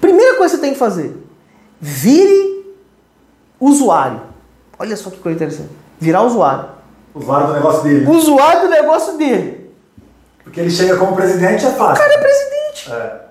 Primeira 0.00 0.36
coisa 0.36 0.54
que 0.54 0.60
você 0.60 0.62
tem 0.62 0.72
que 0.72 0.78
fazer: 0.78 1.16
vire 1.80 2.74
usuário. 3.60 4.22
Olha 4.78 4.96
só 4.96 5.10
que 5.10 5.18
coisa 5.18 5.36
interessante. 5.36 5.70
Virar 5.98 6.22
usuário. 6.22 6.66
Usuário 7.14 7.48
do 7.48 7.52
negócio 7.52 7.82
dele. 7.82 8.06
Usuário 8.08 8.62
do 8.62 8.68
negócio 8.68 9.18
dele. 9.18 9.70
Porque 10.42 10.60
ele 10.60 10.70
chega 10.70 10.96
como 10.96 11.14
presidente 11.14 11.66
é 11.66 11.70
fácil. 11.70 11.94
O 11.94 11.98
cara 11.98 12.14
é 12.14 12.18
presidente. 12.18 12.92
É. 12.92 13.30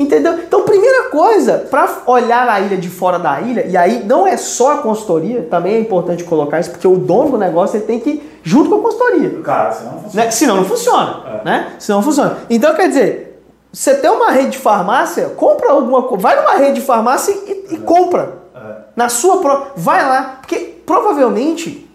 Entendeu? 0.00 0.38
Então, 0.38 0.62
primeira 0.62 1.10
coisa, 1.10 1.66
para 1.70 2.02
olhar 2.06 2.48
a 2.48 2.58
ilha 2.60 2.76
de 2.76 2.88
fora 2.88 3.18
da 3.18 3.40
ilha, 3.40 3.66
e 3.66 3.76
aí 3.76 4.04
não 4.04 4.26
é 4.26 4.36
só 4.36 4.74
a 4.74 4.78
consultoria, 4.78 5.42
também 5.50 5.74
é 5.74 5.78
importante 5.78 6.24
colocar 6.24 6.58
isso, 6.58 6.70
porque 6.70 6.88
o 6.88 6.96
dono 6.96 7.32
do 7.32 7.38
negócio 7.38 7.76
ele 7.76 7.84
tem 7.84 8.00
que 8.00 8.10
ir 8.10 8.40
junto 8.42 8.70
com 8.70 8.76
a 8.76 8.80
consultoria. 8.80 9.42
Cara, 9.42 9.72
senão 9.72 9.92
não 9.92 10.02
funciona. 10.02 10.14
Né? 10.14 10.30
Senão 10.30 10.56
não 10.56 10.64
funciona. 10.64 11.22
É. 11.26 11.44
Né? 11.44 11.72
Senão 11.78 11.98
não 11.98 12.04
funciona. 12.04 12.38
Então, 12.48 12.74
quer 12.74 12.88
dizer, 12.88 13.29
você 13.72 13.94
tem 13.94 14.10
uma 14.10 14.30
rede 14.30 14.50
de 14.50 14.58
farmácia, 14.58 15.28
compra 15.30 15.70
alguma 15.70 16.02
coisa. 16.02 16.22
Vai 16.22 16.36
numa 16.36 16.56
rede 16.56 16.80
de 16.80 16.86
farmácia 16.86 17.32
e, 17.32 17.74
e 17.74 17.78
compra. 17.78 18.40
É. 18.54 18.74
Na 18.96 19.08
sua 19.08 19.38
própria. 19.38 19.72
Vai 19.76 20.02
lá. 20.06 20.38
Porque 20.40 20.82
provavelmente. 20.84 21.88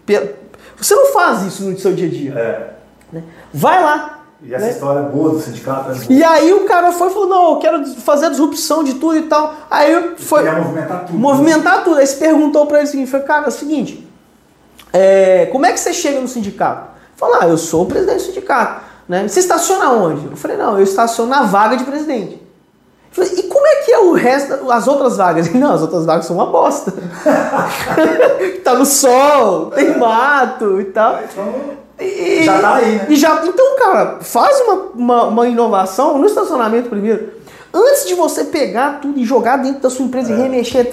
Você 0.76 0.94
não 0.94 1.12
faz 1.12 1.42
isso 1.42 1.64
no 1.64 1.78
seu 1.78 1.92
dia 1.92 2.06
a 2.06 2.10
dia. 2.10 2.32
É. 2.32 2.70
Né? 3.12 3.24
Vai 3.52 3.82
lá. 3.82 4.20
E 4.42 4.54
essa 4.54 4.66
né? 4.66 4.70
história 4.70 5.00
é 5.00 5.02
boa 5.02 5.30
do 5.30 5.40
sindicato. 5.40 5.90
É 5.90 5.94
e 6.08 6.22
aí 6.22 6.52
o 6.52 6.64
cara 6.64 6.92
foi 6.92 7.08
e 7.08 7.12
falou: 7.12 7.28
não, 7.28 7.50
eu 7.52 7.58
quero 7.58 7.84
fazer 8.00 8.26
a 8.26 8.28
disrupção 8.30 8.82
de 8.82 8.94
tudo 8.94 9.16
e 9.16 9.22
tal. 9.22 9.54
Aí 9.70 10.14
foi. 10.16 10.44
Queria 10.44 10.58
movimentar 10.58 11.06
tudo. 11.06 11.18
Movimentar 11.18 11.76
né? 11.78 11.84
tudo. 11.84 11.98
Aí 11.98 12.06
você 12.06 12.16
perguntou 12.16 12.66
para 12.66 12.78
ele 12.78 12.86
o 12.86 12.90
seguinte: 12.90 13.18
cara, 13.20 13.46
é 13.46 13.48
o 13.48 13.52
seguinte. 13.52 14.06
É, 14.92 15.46
como 15.52 15.66
é 15.66 15.72
que 15.72 15.80
você 15.80 15.92
chega 15.92 16.20
no 16.20 16.28
sindicato? 16.28 16.90
Falou: 17.16 17.38
ah, 17.40 17.46
eu 17.46 17.58
sou 17.58 17.82
o 17.82 17.86
presidente 17.86 18.18
do 18.18 18.22
sindicato. 18.22 18.85
Né? 19.08 19.28
Você 19.28 19.40
estaciona 19.40 19.90
onde? 19.90 20.26
Eu 20.26 20.36
falei, 20.36 20.56
não, 20.56 20.76
eu 20.76 20.84
estaciono 20.84 21.30
na 21.30 21.42
vaga 21.42 21.76
de 21.76 21.84
presidente. 21.84 22.42
Eu 23.16 23.24
falei, 23.24 23.32
e 23.38 23.42
como 23.44 23.66
é 23.66 23.76
que 23.76 23.92
é 23.92 23.98
o 24.00 24.12
resto, 24.12 24.70
as 24.70 24.88
outras 24.88 25.16
vagas? 25.16 25.52
Não, 25.54 25.72
as 25.72 25.80
outras 25.80 26.04
vagas 26.04 26.26
são 26.26 26.36
uma 26.36 26.46
bosta. 26.46 26.92
tá 28.62 28.74
no 28.74 28.84
sol, 28.84 29.70
tem 29.70 29.96
mato 29.96 30.80
e 30.80 30.84
tal. 30.86 31.20
Então, 31.22 31.54
e, 31.98 32.44
já 32.44 32.60
tá 32.60 32.74
aí, 32.74 32.96
né? 32.96 33.06
E 33.08 33.16
já, 33.16 33.42
então, 33.46 33.78
cara, 33.78 34.18
faz 34.20 34.60
uma, 34.60 34.74
uma, 34.94 35.24
uma, 35.24 35.48
inovação 35.48 36.18
no 36.18 36.26
estacionamento 36.26 36.90
primeiro. 36.90 37.32
Antes 37.72 38.06
de 38.06 38.14
você 38.14 38.44
pegar 38.44 39.00
tudo 39.00 39.18
e 39.18 39.24
jogar 39.24 39.56
dentro 39.58 39.80
da 39.80 39.88
sua 39.88 40.04
empresa 40.04 40.32
é. 40.32 40.36
e 40.36 40.42
remexer, 40.42 40.86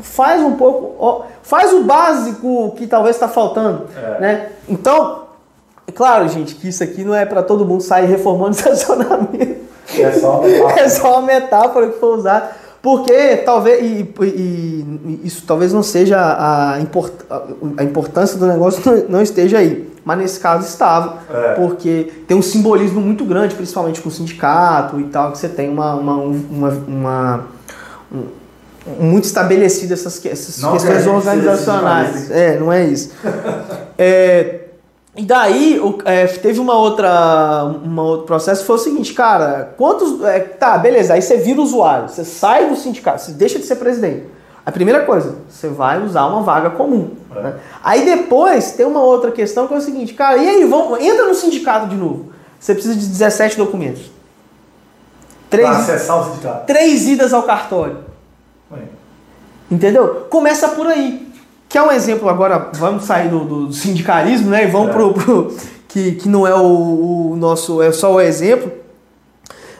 faz 0.00 0.42
um 0.42 0.52
pouco, 0.52 0.94
ó, 0.98 1.22
faz 1.42 1.72
o 1.72 1.82
básico 1.82 2.74
que 2.76 2.86
talvez 2.86 3.16
está 3.16 3.28
faltando. 3.28 3.86
É. 3.94 4.20
Né? 4.20 4.52
Então, 4.68 5.27
é 5.88 5.90
claro, 5.90 6.28
gente, 6.28 6.54
que 6.54 6.68
isso 6.68 6.84
aqui 6.84 7.02
não 7.02 7.14
é 7.14 7.24
para 7.24 7.42
todo 7.42 7.64
mundo 7.64 7.82
sair 7.82 8.04
reformando 8.04 8.52
estacionamento. 8.56 9.56
É 9.98 10.12
só 10.12 10.38
uma 10.38 10.46
metáfora. 10.46 10.80
é 10.80 10.88
só 10.88 11.12
uma 11.12 11.22
metáfora 11.22 11.88
que 11.88 11.98
foi 11.98 12.16
usada. 12.16 12.50
Porque 12.82 13.38
talvez, 13.38 13.82
e, 13.82 14.14
e, 14.20 14.24
e, 14.24 15.20
isso 15.24 15.42
talvez 15.46 15.72
não 15.72 15.82
seja 15.82 16.18
a, 16.18 16.80
import, 16.80 17.12
a 17.76 17.82
importância 17.82 18.38
do 18.38 18.46
negócio 18.46 18.82
não 19.08 19.20
esteja 19.20 19.58
aí. 19.58 19.90
Mas 20.04 20.18
nesse 20.18 20.40
caso 20.40 20.66
estava. 20.66 21.18
É. 21.28 21.54
Porque 21.54 22.12
tem 22.26 22.36
um 22.36 22.42
simbolismo 22.42 23.00
muito 23.00 23.24
grande, 23.24 23.54
principalmente 23.54 24.00
com 24.00 24.10
o 24.10 24.12
sindicato 24.12 25.00
e 25.00 25.04
tal, 25.04 25.32
que 25.32 25.38
você 25.38 25.48
tem 25.48 25.68
uma, 25.68 25.94
uma, 25.94 26.14
uma, 26.14 26.68
uma 26.86 27.44
um, 28.12 28.24
muito 29.00 29.24
estabelecido 29.24 29.92
essas, 29.92 30.24
essas 30.24 30.64
questões 30.64 31.06
organizacionais. 31.06 32.30
É, 32.30 32.58
não 32.58 32.72
é 32.72 32.84
isso. 32.86 33.10
é, 33.98 34.57
e 35.18 35.24
daí 35.24 35.80
é, 36.04 36.26
teve 36.28 36.60
uma 36.60 36.74
outra, 36.74 37.64
uma 37.82 38.02
outro 38.04 38.24
processo 38.24 38.64
foi 38.64 38.76
o 38.76 38.78
seguinte, 38.78 39.12
cara, 39.12 39.74
quantos. 39.76 40.22
É, 40.22 40.38
tá, 40.38 40.78
beleza, 40.78 41.14
aí 41.14 41.20
você 41.20 41.36
vira 41.38 41.60
usuário, 41.60 42.08
você 42.08 42.24
sai 42.24 42.68
do 42.68 42.76
sindicato, 42.76 43.22
você 43.22 43.32
deixa 43.32 43.58
de 43.58 43.64
ser 43.64 43.76
presidente. 43.76 44.26
A 44.64 44.70
primeira 44.70 45.04
coisa, 45.04 45.34
você 45.50 45.66
vai 45.66 46.00
usar 46.00 46.24
uma 46.26 46.42
vaga 46.42 46.70
comum. 46.70 47.16
É. 47.34 47.42
Né? 47.42 47.54
Aí 47.82 48.04
depois 48.04 48.70
tem 48.72 48.86
uma 48.86 49.02
outra 49.02 49.32
questão 49.32 49.66
que 49.66 49.74
é 49.74 49.78
o 49.78 49.80
seguinte, 49.80 50.14
cara, 50.14 50.38
e 50.38 50.48
aí, 50.48 50.64
vamos, 50.64 51.00
entra 51.00 51.26
no 51.26 51.34
sindicato 51.34 51.88
de 51.88 51.96
novo. 51.96 52.32
Você 52.60 52.74
precisa 52.74 52.94
de 52.94 53.04
17 53.04 53.56
documentos. 53.56 54.12
Três, 55.50 55.68
pra 55.68 55.78
acessar 55.78 56.20
o 56.20 56.30
sindicato. 56.30 56.66
Três 56.66 57.08
idas 57.08 57.32
ao 57.32 57.42
cartório. 57.42 58.04
Entendeu? 59.70 60.26
Começa 60.30 60.68
por 60.68 60.86
aí. 60.86 61.27
Que 61.68 61.76
é 61.76 61.82
um 61.82 61.92
exemplo 61.92 62.28
agora, 62.28 62.70
vamos 62.74 63.04
sair 63.04 63.28
do, 63.28 63.44
do 63.44 63.72
sindicalismo, 63.72 64.50
né? 64.50 64.64
E 64.64 64.66
vamos 64.68 64.88
é. 64.88 64.92
pro, 64.92 65.12
pro, 65.12 65.56
que, 65.86 66.12
que 66.12 66.28
não 66.28 66.46
é 66.46 66.54
o, 66.54 67.32
o, 67.32 67.36
nosso, 67.36 67.82
é 67.82 67.92
só 67.92 68.14
o 68.14 68.20
exemplo. 68.20 68.72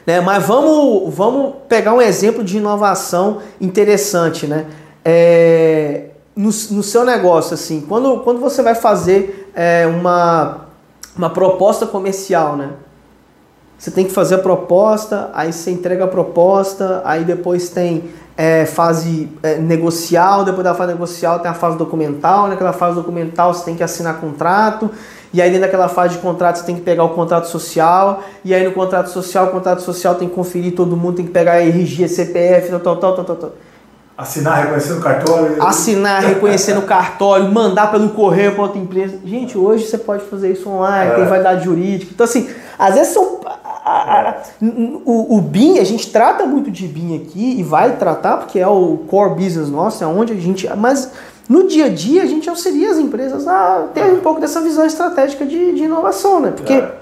Né? 0.05 0.21
Mas 0.21 0.45
vamos, 0.45 1.13
vamos 1.13 1.55
pegar 1.67 1.93
um 1.93 2.01
exemplo 2.01 2.43
de 2.43 2.57
inovação 2.57 3.39
interessante, 3.59 4.45
né? 4.45 4.67
É, 5.03 6.05
no, 6.35 6.45
no 6.45 6.83
seu 6.83 7.03
negócio, 7.03 7.53
assim, 7.53 7.81
quando, 7.81 8.19
quando 8.19 8.39
você 8.39 8.61
vai 8.61 8.75
fazer 8.75 9.51
é, 9.55 9.87
uma, 9.87 10.67
uma 11.17 11.29
proposta 11.29 11.87
comercial, 11.87 12.55
né? 12.55 12.71
Você 13.77 13.91
tem 13.91 14.05
que 14.05 14.11
fazer 14.11 14.35
a 14.35 14.39
proposta, 14.39 15.29
aí 15.33 15.53
você 15.53 15.71
entrega 15.71 16.03
a 16.03 16.07
proposta, 16.07 17.01
aí 17.05 17.23
depois 17.23 17.69
tem 17.69 18.09
é, 18.41 18.65
fase 18.65 19.29
é, 19.43 19.57
negocial, 19.57 20.45
depois 20.45 20.63
da 20.63 20.73
fase 20.73 20.93
negocial 20.93 21.39
tem 21.39 21.51
a 21.51 21.53
fase 21.53 21.77
documental, 21.77 22.47
naquela 22.47 22.71
fase 22.71 22.95
documental 22.95 23.53
você 23.53 23.65
tem 23.65 23.75
que 23.75 23.83
assinar 23.83 24.21
contrato, 24.21 24.89
e 25.33 25.41
aí 25.41 25.49
dentro 25.49 25.65
daquela 25.65 25.89
fase 25.89 26.15
de 26.15 26.21
contrato 26.21 26.55
você 26.55 26.65
tem 26.65 26.75
que 26.75 26.81
pegar 26.81 27.03
o 27.03 27.09
contrato 27.09 27.49
social, 27.49 28.23
e 28.45 28.53
aí 28.53 28.63
no 28.63 28.71
contrato 28.71 29.09
social, 29.09 29.47
o 29.47 29.49
contrato 29.49 29.81
social 29.81 30.15
tem 30.15 30.29
que 30.29 30.33
conferir 30.33 30.73
todo 30.73 30.95
mundo, 30.95 31.17
tem 31.17 31.25
que 31.25 31.33
pegar 31.33 31.51
a 31.51 31.61
RG, 31.61 32.07
CPF, 32.07 32.69
tal, 32.69 32.95
tal, 32.95 33.13
tal, 33.13 33.25
tal, 33.25 33.35
tal. 33.35 33.51
Assinar 34.17 34.63
reconhecendo 34.63 35.01
cartório. 35.01 35.63
Assinar 35.63 36.21
reconhecendo 36.21 36.81
cartório, 36.83 37.51
mandar 37.51 37.91
pelo 37.91 38.07
correio 38.09 38.53
para 38.53 38.63
outra 38.63 38.79
empresa. 38.79 39.19
Gente, 39.25 39.57
hoje 39.57 39.85
você 39.85 39.97
pode 39.97 40.23
fazer 40.23 40.53
isso 40.53 40.69
online, 40.69 41.11
é. 41.11 41.15
tem 41.15 41.25
validade 41.25 41.65
jurídica. 41.65 42.11
Então, 42.13 42.23
assim, 42.23 42.49
às 42.77 42.95
vezes 42.95 43.13
são. 43.13 43.41
A, 43.89 44.29
a, 44.29 44.35
o, 45.05 45.37
o 45.37 45.41
BIM, 45.41 45.79
a 45.79 45.83
gente 45.83 46.11
trata 46.11 46.45
muito 46.45 46.69
de 46.69 46.87
BIM 46.87 47.15
aqui 47.17 47.59
e 47.59 47.63
vai 47.63 47.97
tratar, 47.97 48.37
porque 48.37 48.59
é 48.59 48.67
o 48.67 48.99
core 49.07 49.35
business 49.35 49.69
nosso, 49.69 50.03
é 50.03 50.07
onde 50.07 50.33
a 50.33 50.35
gente. 50.35 50.69
Mas 50.75 51.11
no 51.47 51.67
dia 51.67 51.85
a 51.85 51.89
dia 51.89 52.23
a 52.23 52.25
gente 52.25 52.49
auxilia 52.49 52.91
as 52.91 52.97
empresas 52.97 53.47
a 53.47 53.87
ter 53.93 54.03
um 54.05 54.19
pouco 54.19 54.39
dessa 54.39 54.61
visão 54.61 54.85
estratégica 54.85 55.45
de, 55.45 55.73
de 55.73 55.83
inovação, 55.83 56.39
né? 56.39 56.51
Porque. 56.51 56.73
É 56.73 56.99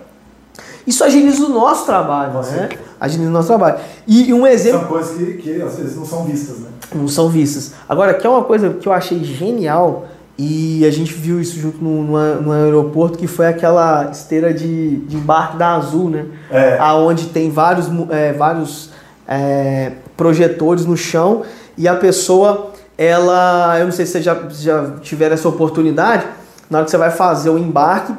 isso 0.87 1.03
agiliza 1.03 1.45
o 1.45 1.49
nosso 1.49 1.85
trabalho, 1.85 2.41
né? 2.43 2.69
Agiliza 2.97 3.29
o 3.29 3.33
nosso 3.33 3.49
trabalho. 3.49 3.77
E, 4.07 4.33
um 4.33 4.47
exemplo... 4.47 4.79
São 4.79 4.87
coisas 4.87 5.17
que, 5.17 5.33
que 5.33 5.61
às 5.61 5.75
vezes 5.75 5.97
não 5.97 6.05
são 6.05 6.23
vistas, 6.23 6.59
né? 6.59 6.69
Não 6.95 7.09
são 7.09 7.27
vistas. 7.27 7.73
Agora, 7.89 8.13
que 8.13 8.25
é 8.25 8.29
uma 8.29 8.45
coisa 8.45 8.69
que 8.69 8.87
eu 8.87 8.93
achei 8.93 9.21
genial 9.21 10.05
e 10.37 10.85
a 10.85 10.91
gente 10.91 11.13
viu 11.13 11.41
isso 11.41 11.59
junto 11.59 11.83
no, 11.83 12.03
no, 12.03 12.41
no 12.43 12.51
aeroporto, 12.51 13.17
que 13.17 13.25
foi 13.25 13.47
aquela 13.47 14.11
esteira 14.11 14.53
de, 14.53 14.97
de 14.97 15.17
embarque 15.17 15.57
da 15.57 15.73
Azul, 15.73 16.09
né? 16.11 16.25
É. 16.51 16.77
Aonde 16.79 17.27
tem 17.27 17.49
vários, 17.49 17.89
é, 18.11 18.33
vários 18.33 18.91
é, 19.27 19.93
projetores 20.15 20.85
no 20.85 20.95
chão 20.95 21.41
e 21.75 21.87
a 21.87 21.95
pessoa, 21.95 22.71
ela... 22.95 23.77
Eu 23.79 23.85
não 23.85 23.91
sei 23.91 24.05
se 24.05 24.11
vocês 24.11 24.23
já, 24.23 24.37
já 24.49 24.91
tiveram 25.01 25.33
essa 25.33 25.49
oportunidade, 25.49 26.27
na 26.69 26.79
hora 26.79 26.85
que 26.85 26.91
você 26.91 26.97
vai 26.97 27.11
fazer 27.11 27.49
o 27.49 27.57
embarque, 27.57 28.13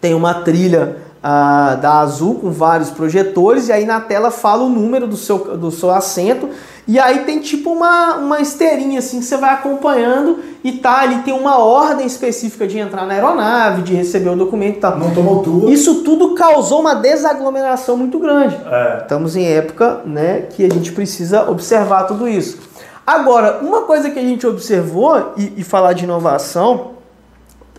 tem 0.00 0.14
uma 0.14 0.32
trilha 0.34 0.96
ah, 1.22 1.78
da 1.80 2.00
Azul 2.00 2.36
com 2.36 2.50
vários 2.50 2.90
projetores 2.90 3.68
e 3.68 3.72
aí 3.72 3.86
na 3.86 4.00
tela 4.00 4.30
fala 4.30 4.62
o 4.62 4.68
número 4.68 5.06
do 5.06 5.16
seu, 5.16 5.56
do 5.56 5.70
seu 5.70 5.90
assento 5.90 6.50
e 6.86 6.98
aí 6.98 7.20
tem 7.20 7.40
tipo 7.40 7.70
uma, 7.70 8.16
uma 8.16 8.40
esteirinha 8.40 8.98
assim 8.98 9.18
que 9.18 9.24
você 9.24 9.36
vai 9.38 9.54
acompanhando 9.54 10.38
e 10.62 10.72
tá 10.72 11.00
ali 11.00 11.22
tem 11.22 11.32
uma 11.32 11.58
ordem 11.58 12.06
específica 12.06 12.66
de 12.66 12.78
entrar 12.78 13.06
na 13.06 13.14
aeronave, 13.14 13.82
de 13.82 13.94
receber 13.94 14.28
o 14.28 14.36
documento 14.36 14.76
e 14.76 14.80
tal. 14.80 14.98
Não 14.98 15.14
tomou 15.14 15.42
tudo. 15.42 15.70
Isso 15.70 16.02
tudo 16.02 16.34
causou 16.34 16.80
uma 16.80 16.94
desaglomeração 16.94 17.96
muito 17.96 18.18
grande. 18.18 18.56
É. 18.66 18.98
Estamos 19.02 19.34
em 19.34 19.46
época 19.46 20.02
né, 20.04 20.42
que 20.50 20.64
a 20.64 20.68
gente 20.68 20.92
precisa 20.92 21.48
observar 21.48 22.04
tudo 22.04 22.28
isso. 22.28 22.58
Agora, 23.06 23.60
uma 23.62 23.82
coisa 23.82 24.10
que 24.10 24.18
a 24.18 24.22
gente 24.22 24.46
observou 24.46 25.32
e, 25.36 25.54
e 25.56 25.64
falar 25.64 25.94
de 25.94 26.04
inovação 26.04 26.92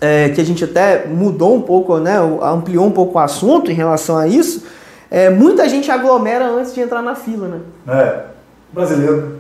é, 0.01 0.29
que 0.29 0.41
a 0.41 0.43
gente 0.43 0.63
até 0.63 1.05
mudou 1.05 1.55
um 1.55 1.61
pouco, 1.61 1.97
né, 1.97 2.17
ampliou 2.41 2.85
um 2.85 2.91
pouco 2.91 3.17
o 3.17 3.21
assunto 3.21 3.71
em 3.71 3.73
relação 3.73 4.17
a 4.17 4.27
isso, 4.27 4.63
é, 5.09 5.29
muita 5.29 5.69
gente 5.69 5.89
aglomera 5.91 6.45
antes 6.45 6.73
de 6.73 6.81
entrar 6.81 7.01
na 7.01 7.15
fila, 7.15 7.47
né? 7.47 7.59
É, 7.87 8.34
brasileiro. 8.71 9.35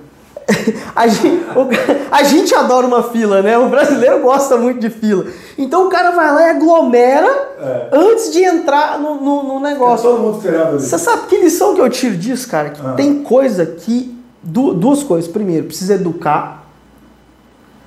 a, 0.95 1.07
gente, 1.07 1.43
o, 1.55 1.67
a 2.11 2.23
gente 2.23 2.53
adora 2.53 2.85
uma 2.85 3.01
fila, 3.03 3.41
né? 3.41 3.57
O 3.57 3.67
brasileiro 3.67 4.19
gosta 4.21 4.57
muito 4.57 4.79
de 4.79 4.89
fila. 4.89 5.25
Então 5.57 5.87
o 5.87 5.89
cara 5.89 6.11
vai 6.11 6.31
lá 6.31 6.47
e 6.47 6.49
aglomera 6.51 7.27
é. 7.59 7.89
antes 7.91 8.31
de 8.31 8.43
entrar 8.43 8.99
no, 8.99 9.15
no, 9.15 9.43
no 9.43 9.59
negócio. 9.59 10.07
É 10.07 10.11
todo 10.11 10.21
mundo 10.21 10.47
ali. 10.47 10.79
Você 10.79 10.97
sabe 10.99 11.27
que 11.27 11.37
lição 11.37 11.73
que 11.73 11.81
eu 11.81 11.89
tiro 11.89 12.15
disso, 12.15 12.47
cara? 12.47 12.69
Que 12.69 12.81
ah. 12.85 12.93
tem 12.93 13.23
coisa 13.23 13.65
que. 13.65 14.15
duas 14.43 15.01
coisas. 15.01 15.29
Primeiro, 15.29 15.65
precisa 15.65 15.95
educar 15.95 16.65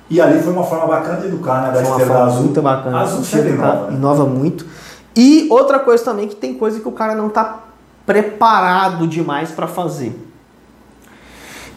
e 0.09 0.19
ali 0.19 0.41
foi 0.41 0.51
uma 0.51 0.63
forma 0.63 0.87
bacana 0.87 1.21
de 1.21 1.27
educar, 1.27 1.61
né? 1.61 1.71
Da 1.71 1.85
foi 1.85 1.91
uma 1.91 1.99
forma 1.99 2.25
azul. 2.25 2.43
muito 2.43 2.61
bacana. 2.61 2.99
Azul 3.01 3.23
sempre 3.23 3.49
inova, 3.51 3.91
né? 3.91 3.93
inova 3.95 4.25
muito. 4.25 4.65
E 5.15 5.47
outra 5.51 5.79
coisa 5.79 6.03
também 6.03 6.27
que 6.27 6.35
tem 6.35 6.55
coisa 6.55 6.79
que 6.79 6.87
o 6.87 6.91
cara 6.91 7.13
não 7.13 7.27
está 7.27 7.59
preparado 8.05 9.07
demais 9.07 9.51
para 9.51 9.67
fazer. 9.67 10.28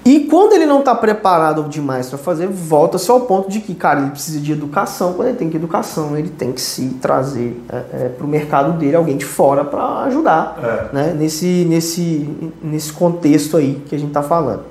E 0.05 0.21
quando 0.21 0.53
ele 0.53 0.67
não 0.67 0.81
está 0.81 0.95
preparado 0.95 1.63
demais 1.69 2.09
para 2.09 2.19
fazer, 2.19 2.49
volta-se 2.49 3.09
ao 3.09 3.21
ponto 3.21 3.49
de 3.49 3.61
que, 3.61 3.73
cara, 3.73 4.01
ele 4.01 4.11
precisa 4.11 4.41
de 4.41 4.51
educação. 4.51 5.13
Quando 5.13 5.29
ele 5.29 5.37
tem 5.37 5.49
que 5.49 5.57
educação, 5.57 6.19
ele 6.19 6.29
tem 6.29 6.51
que 6.53 6.61
se 6.61 6.89
trazer 7.01 7.63
é, 7.69 7.77
é, 7.77 8.09
para 8.09 8.27
o 8.27 8.29
mercado 8.29 8.73
dele 8.79 8.97
alguém 8.97 9.17
de 9.17 9.25
fora 9.25 9.65
para 9.65 10.01
ajudar 10.05 10.59
é. 10.61 10.95
né, 10.95 11.15
nesse, 11.17 11.65
nesse, 11.69 12.29
nesse 12.61 12.93
contexto 12.93 13.57
aí 13.57 13.81
que 13.87 13.95
a 13.95 13.99
gente 13.99 14.09
está 14.09 14.23
falando. 14.23 14.65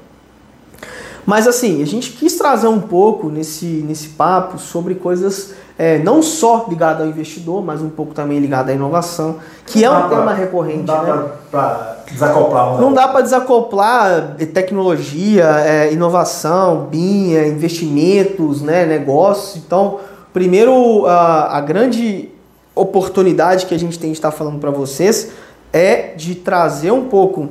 Mas 1.26 1.48
assim, 1.48 1.82
a 1.82 1.86
gente 1.86 2.12
quis 2.12 2.36
trazer 2.36 2.68
um 2.68 2.82
pouco 2.82 3.30
nesse, 3.30 3.66
nesse 3.66 4.10
papo 4.10 4.58
sobre 4.58 4.96
coisas 4.96 5.54
é, 5.82 5.98
não 5.98 6.22
só 6.22 6.68
ligadas 6.70 7.02
ao 7.02 7.08
investidor, 7.08 7.66
mas 7.66 7.82
um 7.82 7.90
pouco 7.90 8.14
também 8.14 8.38
ligado 8.38 8.70
à 8.70 8.72
inovação, 8.72 9.38
que 9.66 9.82
não 9.82 9.96
é 9.96 10.06
um 10.06 10.10
tema 10.10 10.24
pra, 10.26 10.34
recorrente. 10.36 10.78
Não 10.78 10.86
dá 10.86 11.02
né? 11.02 11.30
para 11.50 11.98
desacoplar. 12.08 12.74
Não, 12.74 12.82
não 12.82 12.94
dá 12.94 13.08
para 13.08 13.22
desacoplar 13.22 14.36
é, 14.38 14.46
tecnologia, 14.46 15.44
é, 15.66 15.92
inovação, 15.92 16.86
BIM, 16.86 17.34
é, 17.34 17.48
investimentos, 17.48 18.62
né, 18.62 18.86
negócios. 18.86 19.56
Então, 19.66 19.98
primeiro, 20.32 21.08
a, 21.08 21.58
a 21.58 21.62
grande 21.62 22.30
oportunidade 22.76 23.66
que 23.66 23.74
a 23.74 23.80
gente 23.80 23.98
tem 23.98 24.12
de 24.12 24.18
estar 24.20 24.30
falando 24.30 24.60
para 24.60 24.70
vocês 24.70 25.32
é 25.74 26.14
de 26.16 26.36
trazer 26.36 26.92
um 26.92 27.06
pouco 27.06 27.50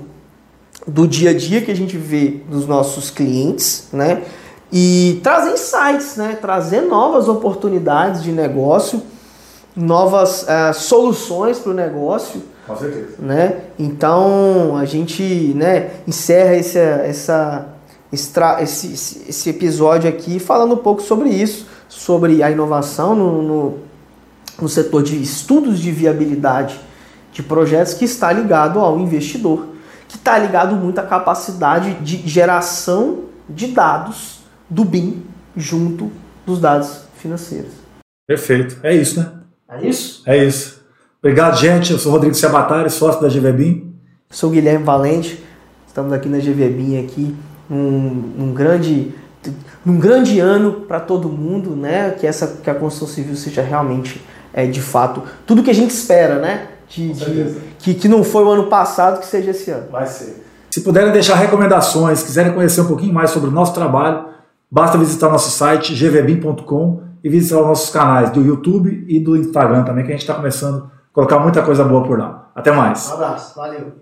do 0.87 1.09
dia 1.09 1.31
a 1.31 1.35
dia 1.35 1.62
que 1.62 1.70
a 1.72 1.76
gente 1.76 1.97
vê 1.97 2.37
dos 2.49 2.64
nossos 2.68 3.11
clientes, 3.11 3.89
né? 3.93 4.22
E 4.72 5.20
trazer 5.22 5.52
insights, 5.52 6.16
né? 6.16 6.38
Trazer 6.40 6.82
novas 6.82 7.28
oportunidades 7.28 8.22
de 8.22 8.30
negócio, 8.30 9.02
novas 9.74 10.42
uh, 10.42 10.72
soluções 10.74 11.58
para 11.58 11.72
o 11.72 11.74
negócio. 11.74 12.42
Com 12.66 12.76
certeza. 12.76 13.16
Né? 13.18 13.62
Então 13.78 14.76
a 14.76 14.84
gente 14.84 15.52
né, 15.56 15.90
encerra 16.06 16.54
esse, 16.54 16.78
essa, 16.78 17.66
extra, 18.12 18.62
esse, 18.62 18.92
esse 19.28 19.50
episódio 19.50 20.08
aqui 20.08 20.38
falando 20.38 20.74
um 20.74 20.78
pouco 20.78 21.02
sobre 21.02 21.30
isso, 21.30 21.66
sobre 21.88 22.42
a 22.42 22.50
inovação 22.50 23.16
no, 23.16 23.42
no, 23.42 23.78
no 24.60 24.68
setor 24.68 25.02
de 25.02 25.20
estudos 25.20 25.80
de 25.80 25.90
viabilidade 25.90 26.78
de 27.32 27.42
projetos 27.42 27.94
que 27.94 28.04
está 28.04 28.32
ligado 28.32 28.78
ao 28.78 28.98
investidor 29.00 29.70
que 30.10 30.16
está 30.16 30.36
ligado 30.36 30.74
muito 30.74 30.98
à 30.98 31.04
capacidade 31.04 31.94
de 32.00 32.28
geração 32.28 33.20
de 33.48 33.68
dados 33.68 34.39
do 34.70 34.84
BIM 34.84 35.22
junto 35.56 36.10
dos 36.46 36.60
dados 36.60 37.02
financeiros. 37.16 37.72
Perfeito. 38.26 38.78
É 38.82 38.94
isso, 38.94 39.18
né? 39.18 39.32
É 39.68 39.86
isso? 39.86 40.22
É 40.24 40.44
isso. 40.44 40.80
Obrigado, 41.22 41.58
gente. 41.58 41.92
Eu 41.92 41.98
sou 41.98 42.12
Rodrigo 42.12 42.34
Sabatari, 42.34 42.88
sócio 42.88 43.20
da 43.20 43.28
GVBIM. 43.28 43.92
Sou 44.30 44.50
Guilherme 44.50 44.84
Valente. 44.84 45.44
Estamos 45.86 46.12
aqui 46.12 46.28
na 46.28 46.38
GVBIM 46.38 47.04
aqui, 47.04 47.36
um, 47.68 48.32
um 48.38 48.54
grande 48.54 49.12
um 49.84 49.98
grande 49.98 50.38
ano 50.38 50.82
para 50.86 51.00
todo 51.00 51.28
mundo, 51.28 51.74
né? 51.74 52.10
Que 52.10 52.26
essa 52.26 52.46
que 52.62 52.70
a 52.70 52.74
construção 52.74 53.08
civil 53.08 53.34
seja 53.34 53.62
realmente 53.62 54.22
é 54.52 54.66
de 54.66 54.80
fato 54.80 55.22
tudo 55.46 55.62
que 55.62 55.70
a 55.70 55.74
gente 55.74 55.90
espera, 55.90 56.38
né? 56.38 56.68
de, 56.90 57.12
de 57.12 57.56
que, 57.78 57.94
que 57.94 58.08
não 58.08 58.24
foi 58.24 58.44
o 58.44 58.50
ano 58.50 58.66
passado, 58.66 59.20
que 59.20 59.26
seja 59.26 59.52
esse 59.52 59.70
ano. 59.70 59.86
Vai 59.90 60.06
ser. 60.06 60.44
Se 60.70 60.82
puderem 60.82 61.12
deixar 61.12 61.36
recomendações, 61.36 62.22
quiserem 62.22 62.52
conhecer 62.52 62.80
um 62.80 62.86
pouquinho 62.86 63.14
mais 63.14 63.30
sobre 63.30 63.48
o 63.48 63.52
nosso 63.52 63.72
trabalho, 63.72 64.26
basta 64.70 64.96
visitar 64.96 65.28
nosso 65.28 65.50
site 65.50 65.94
gvbim.com 65.94 67.02
e 67.22 67.28
visitar 67.28 67.60
os 67.60 67.66
nossos 67.66 67.90
canais 67.90 68.30
do 68.30 68.42
YouTube 68.42 69.04
e 69.08 69.20
do 69.20 69.36
Instagram 69.36 69.84
também, 69.84 70.04
que 70.04 70.10
a 70.10 70.14
gente 70.14 70.22
está 70.22 70.34
começando 70.34 70.84
a 70.84 71.14
colocar 71.14 71.38
muita 71.38 71.62
coisa 71.62 71.84
boa 71.84 72.04
por 72.04 72.18
lá. 72.18 72.50
Até 72.54 72.72
mais. 72.72 73.08
Um 73.08 73.14
abraço, 73.14 73.56
valeu. 73.56 73.92